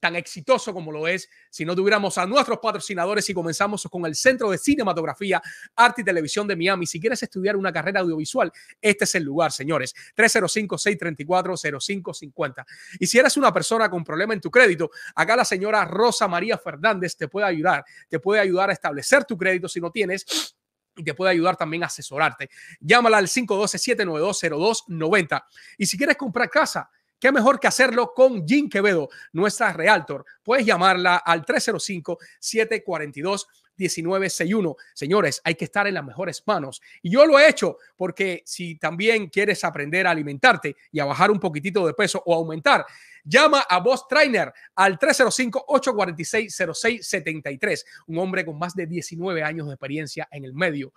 tan 0.07 0.15
exitoso 0.15 0.73
como 0.73 0.93
lo 0.93 1.09
es 1.09 1.29
si 1.51 1.65
no 1.65 1.75
tuviéramos 1.75 2.17
a 2.17 2.27
nuestros 2.27 2.61
patrocinadores 2.61 3.29
y 3.29 3.35
comenzamos 3.35 3.89
con 3.91 4.07
el 4.07 4.15
Centro 4.15 4.53
de 4.53 4.59
Cinematografía, 4.59 5.43
Arte 5.75 6.03
y 6.03 6.05
Televisión 6.05 6.47
de 6.47 6.55
Miami. 6.55 6.87
Si 6.87 7.01
quieres 7.01 7.21
estudiar 7.25 7.57
una 7.57 7.73
carrera 7.73 8.03
audiovisual, 8.03 8.53
este 8.81 9.03
es 9.03 9.17
el 9.17 9.25
lugar, 9.25 9.51
señores. 9.51 9.93
305-634-0550. 10.17 12.65
Y 13.01 13.09
si 13.09 13.19
eres 13.19 13.37
una 13.37 13.53
persona 13.53 13.91
con 13.91 14.05
problema 14.05 14.33
en 14.33 14.41
tu 14.41 14.49
crédito, 14.49 14.93
acá 15.17 15.35
la 15.35 15.45
señora 15.45 15.85
Rosa 15.85 16.29
María 16.29 16.57
Fernández 16.57 17.17
te 17.17 17.27
puede 17.27 17.49
ayudar. 17.49 17.85
Te 18.09 18.21
puede 18.21 18.41
ayudar 18.41 18.71
a 18.71 18.75
establecer 18.75 19.25
tu 19.25 19.37
crédito 19.37 19.69
si 19.69 19.81
no 19.81 19.91
tienes 19.91 20.55
y 20.95 21.03
te 21.03 21.15
puede 21.15 21.33
ayudar 21.33 21.57
también 21.57 21.83
a 21.83 21.87
asesorarte. 21.87 22.49
Llámala 22.79 23.19
al 23.19 23.27
512-792-0290. 23.27 25.43
Y 25.79 25.87
si 25.87 25.99
quieres 25.99 26.17
comprar 26.17 26.49
casa, 26.49 26.89
qué 27.19 27.33
mejor 27.33 27.61
que 27.61 27.69
hacerlo 27.69 28.13
con 28.15 28.47
Jean 28.47 28.69
Quevedo, 28.69 29.09
nuestra 29.33 29.73
realtor. 29.73 30.25
Puedes 30.43 30.67
llamarla 30.67 31.17
al 31.17 31.45
305-742. 31.45 33.47
1961. 33.77 34.77
Señores, 34.95 35.43
hay 35.45 35.55
que 35.55 35.67
estar 35.67 35.87
en 35.87 35.95
las 35.95 36.05
mejores 36.05 36.43
manos. 36.47 36.83
Y 37.03 37.11
yo 37.11 37.27
lo 37.27 37.39
he 37.39 37.47
hecho 37.49 37.79
porque 37.97 38.43
si 38.45 38.75
también 38.77 39.29
quieres 39.29 39.63
aprender 39.65 40.07
a 40.07 40.11
alimentarte 40.11 40.77
y 40.91 41.01
a 41.01 41.05
bajar 41.05 41.31
un 41.31 41.41
poquitito 41.41 41.87
de 41.87 41.95
peso 41.95 42.23
o 42.25 42.35
aumentar, 42.35 42.85
llama 43.25 43.65
a 43.69 43.81
Boss 43.81 44.07
Trainer 44.09 44.53
al 44.75 44.99
305-846-0673. 44.99 47.85
Un 48.07 48.19
hombre 48.19 48.45
con 48.45 48.59
más 48.59 48.75
de 48.75 48.87
19 48.87 49.43
años 49.43 49.67
de 49.67 49.75
experiencia 49.75 50.29
en 50.31 50.45
el 50.45 50.55
medio 50.55 50.93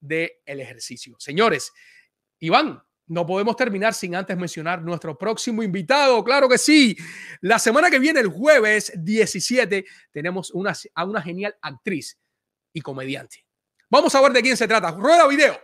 del 0.00 0.30
ejercicio. 0.46 1.14
Señores, 1.18 1.72
Iván, 2.38 2.82
no 3.10 3.26
podemos 3.26 3.56
terminar 3.56 3.92
sin 3.92 4.14
antes 4.14 4.36
mencionar 4.36 4.80
nuestro 4.82 5.18
próximo 5.18 5.64
invitado. 5.64 6.22
Claro 6.22 6.48
que 6.48 6.58
sí. 6.58 6.96
La 7.40 7.58
semana 7.58 7.90
que 7.90 7.98
viene, 7.98 8.20
el 8.20 8.28
jueves 8.28 8.92
17, 8.96 9.84
tenemos 10.12 10.52
a 10.94 11.04
una 11.04 11.20
genial 11.20 11.56
actriz 11.60 12.16
y 12.72 12.80
comediante. 12.80 13.44
Vamos 13.90 14.14
a 14.14 14.20
ver 14.20 14.32
de 14.32 14.42
quién 14.42 14.56
se 14.56 14.68
trata. 14.68 14.92
Rueda 14.92 15.26
video. 15.26 15.58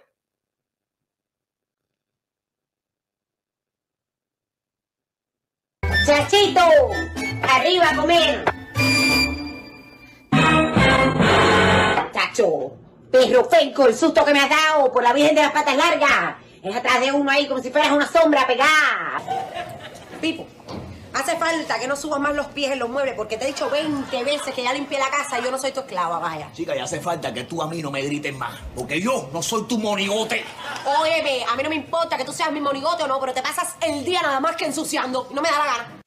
Chachito, 6.04 6.60
arriba 7.42 7.90
a 7.90 7.96
comer. 7.96 8.44
Chacho, 12.12 12.72
perro 13.12 13.44
fenco, 13.44 13.86
el 13.86 13.94
susto 13.94 14.24
que 14.24 14.32
me 14.32 14.40
has 14.40 14.50
dado 14.50 14.90
por 14.90 15.04
la 15.04 15.12
Virgen 15.12 15.36
de 15.36 15.42
las 15.42 15.52
Patas 15.52 15.76
Largas. 15.76 16.45
Es 16.66 16.74
atrás 16.74 17.00
de 17.00 17.12
uno 17.12 17.30
ahí 17.30 17.46
como 17.46 17.62
si 17.62 17.70
fueras 17.70 17.92
una 17.92 18.08
sombra 18.10 18.44
pegada. 18.44 19.22
Pipo, 20.20 20.48
hace 21.14 21.36
falta 21.36 21.78
que 21.78 21.86
no 21.86 21.94
subas 21.94 22.18
más 22.18 22.34
los 22.34 22.46
pies 22.46 22.72
en 22.72 22.80
los 22.80 22.88
muebles 22.88 23.14
porque 23.14 23.36
te 23.36 23.44
he 23.44 23.48
dicho 23.48 23.70
20 23.70 24.24
veces 24.24 24.52
que 24.52 24.64
ya 24.64 24.72
limpié 24.72 24.98
la 24.98 25.08
casa 25.08 25.38
y 25.38 25.44
yo 25.44 25.52
no 25.52 25.58
soy 25.58 25.70
tu 25.70 25.78
esclava, 25.80 26.18
vaya. 26.18 26.50
Chica, 26.52 26.74
ya 26.74 26.82
hace 26.82 26.98
falta 27.00 27.32
que 27.32 27.44
tú 27.44 27.62
a 27.62 27.68
mí 27.68 27.80
no 27.82 27.92
me 27.92 28.02
grites 28.02 28.34
más. 28.34 28.58
Porque 28.74 29.00
yo 29.00 29.30
no 29.32 29.42
soy 29.42 29.62
tu 29.68 29.78
monigote. 29.78 30.44
Óyeme, 31.00 31.44
a 31.44 31.54
mí 31.54 31.62
no 31.62 31.68
me 31.68 31.76
importa 31.76 32.16
que 32.16 32.24
tú 32.24 32.32
seas 32.32 32.50
mi 32.50 32.60
monigote 32.60 33.04
o 33.04 33.06
no, 33.06 33.20
pero 33.20 33.32
te 33.32 33.42
pasas 33.42 33.76
el 33.80 34.04
día 34.04 34.22
nada 34.22 34.40
más 34.40 34.56
que 34.56 34.64
ensuciando. 34.64 35.28
y 35.30 35.34
No 35.34 35.42
me 35.42 35.50
da 35.50 35.58
la 35.58 35.66
gana. 35.66 36.02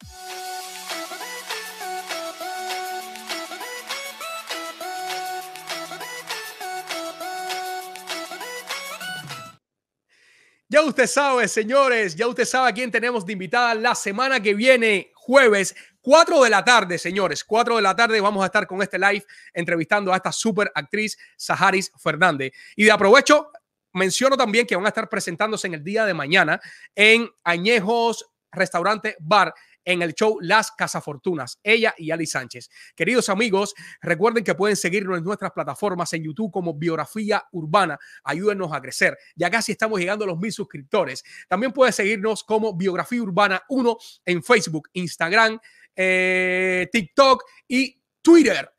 Ya 10.71 10.83
usted 10.83 11.07
sabe, 11.07 11.47
señores, 11.47 12.15
ya 12.15 12.27
usted 12.27 12.45
sabe 12.45 12.69
a 12.69 12.73
quién 12.73 12.91
tenemos 12.91 13.25
de 13.25 13.33
invitada 13.33 13.73
la 13.73 13.95
semana 13.95 14.39
que 14.39 14.53
viene, 14.53 15.11
jueves, 15.15 15.75
4 15.99 16.43
de 16.43 16.49
la 16.51 16.63
tarde, 16.63 16.99
señores. 16.99 17.43
4 17.43 17.77
de 17.77 17.81
la 17.81 17.95
tarde 17.95 18.21
vamos 18.21 18.43
a 18.43 18.45
estar 18.45 18.67
con 18.67 18.79
este 18.83 18.99
live 18.99 19.25
entrevistando 19.51 20.13
a 20.13 20.17
esta 20.17 20.31
super 20.31 20.71
actriz, 20.75 21.17
Saharis 21.35 21.91
Fernández. 21.97 22.51
Y 22.75 22.83
de 22.83 22.91
aprovecho, 22.91 23.49
menciono 23.93 24.37
también 24.37 24.67
que 24.67 24.75
van 24.75 24.85
a 24.85 24.89
estar 24.89 25.09
presentándose 25.09 25.65
en 25.65 25.73
el 25.73 25.83
día 25.83 26.05
de 26.05 26.13
mañana 26.13 26.61
en 26.93 27.27
Añejos 27.43 28.29
Restaurante 28.51 29.15
Bar 29.19 29.55
en 29.85 30.01
el 30.01 30.13
show 30.13 30.37
Las 30.41 30.71
Casafortunas, 30.71 31.59
ella 31.63 31.93
y 31.97 32.11
Ali 32.11 32.25
Sánchez. 32.25 32.69
Queridos 32.95 33.29
amigos, 33.29 33.73
recuerden 34.01 34.43
que 34.43 34.55
pueden 34.55 34.75
seguirnos 34.75 35.17
en 35.17 35.23
nuestras 35.23 35.51
plataformas 35.51 36.13
en 36.13 36.23
YouTube 36.23 36.51
como 36.51 36.73
Biografía 36.73 37.43
Urbana. 37.51 37.97
Ayúdenos 38.23 38.71
a 38.73 38.81
crecer. 38.81 39.17
Ya 39.35 39.49
casi 39.49 39.71
estamos 39.73 39.99
llegando 39.99 40.25
a 40.25 40.27
los 40.27 40.39
mil 40.39 40.51
suscriptores. 40.51 41.23
También 41.47 41.71
pueden 41.71 41.93
seguirnos 41.93 42.43
como 42.43 42.75
Biografía 42.75 43.21
Urbana 43.21 43.63
1 43.69 43.97
en 44.25 44.43
Facebook, 44.43 44.89
Instagram, 44.93 45.59
eh, 45.95 46.87
TikTok 46.91 47.43
y 47.67 48.01
Twitter. 48.21 48.69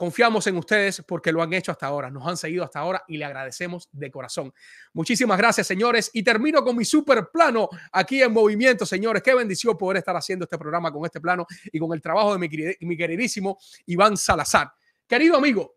Confiamos 0.00 0.46
en 0.46 0.56
ustedes 0.56 1.04
porque 1.06 1.30
lo 1.30 1.42
han 1.42 1.52
hecho 1.52 1.72
hasta 1.72 1.84
ahora, 1.84 2.10
nos 2.10 2.26
han 2.26 2.38
seguido 2.38 2.64
hasta 2.64 2.78
ahora 2.78 3.04
y 3.06 3.18
le 3.18 3.26
agradecemos 3.26 3.86
de 3.92 4.10
corazón. 4.10 4.50
Muchísimas 4.94 5.36
gracias, 5.36 5.66
señores. 5.66 6.10
Y 6.14 6.22
termino 6.22 6.64
con 6.64 6.74
mi 6.74 6.86
super 6.86 7.28
plano 7.30 7.68
aquí 7.92 8.22
en 8.22 8.32
movimiento, 8.32 8.86
señores. 8.86 9.22
Qué 9.22 9.34
bendición 9.34 9.76
poder 9.76 9.98
estar 9.98 10.16
haciendo 10.16 10.44
este 10.44 10.56
programa 10.56 10.90
con 10.90 11.04
este 11.04 11.20
plano 11.20 11.46
y 11.70 11.78
con 11.78 11.92
el 11.92 12.00
trabajo 12.00 12.32
de 12.32 12.38
mi, 12.38 12.96
queridísimo 12.96 13.58
Iván 13.84 14.16
Salazar. 14.16 14.72
Querido 15.06 15.36
amigo, 15.36 15.76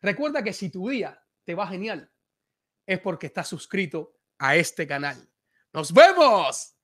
recuerda 0.00 0.42
que 0.42 0.54
si 0.54 0.70
tu 0.70 0.88
día 0.88 1.22
te 1.44 1.54
va 1.54 1.66
genial, 1.66 2.10
es 2.86 2.98
porque 2.98 3.26
estás 3.26 3.46
suscrito 3.46 4.14
a 4.38 4.56
este 4.56 4.86
canal. 4.86 5.18
Nos 5.70 5.92
vemos. 5.92 6.74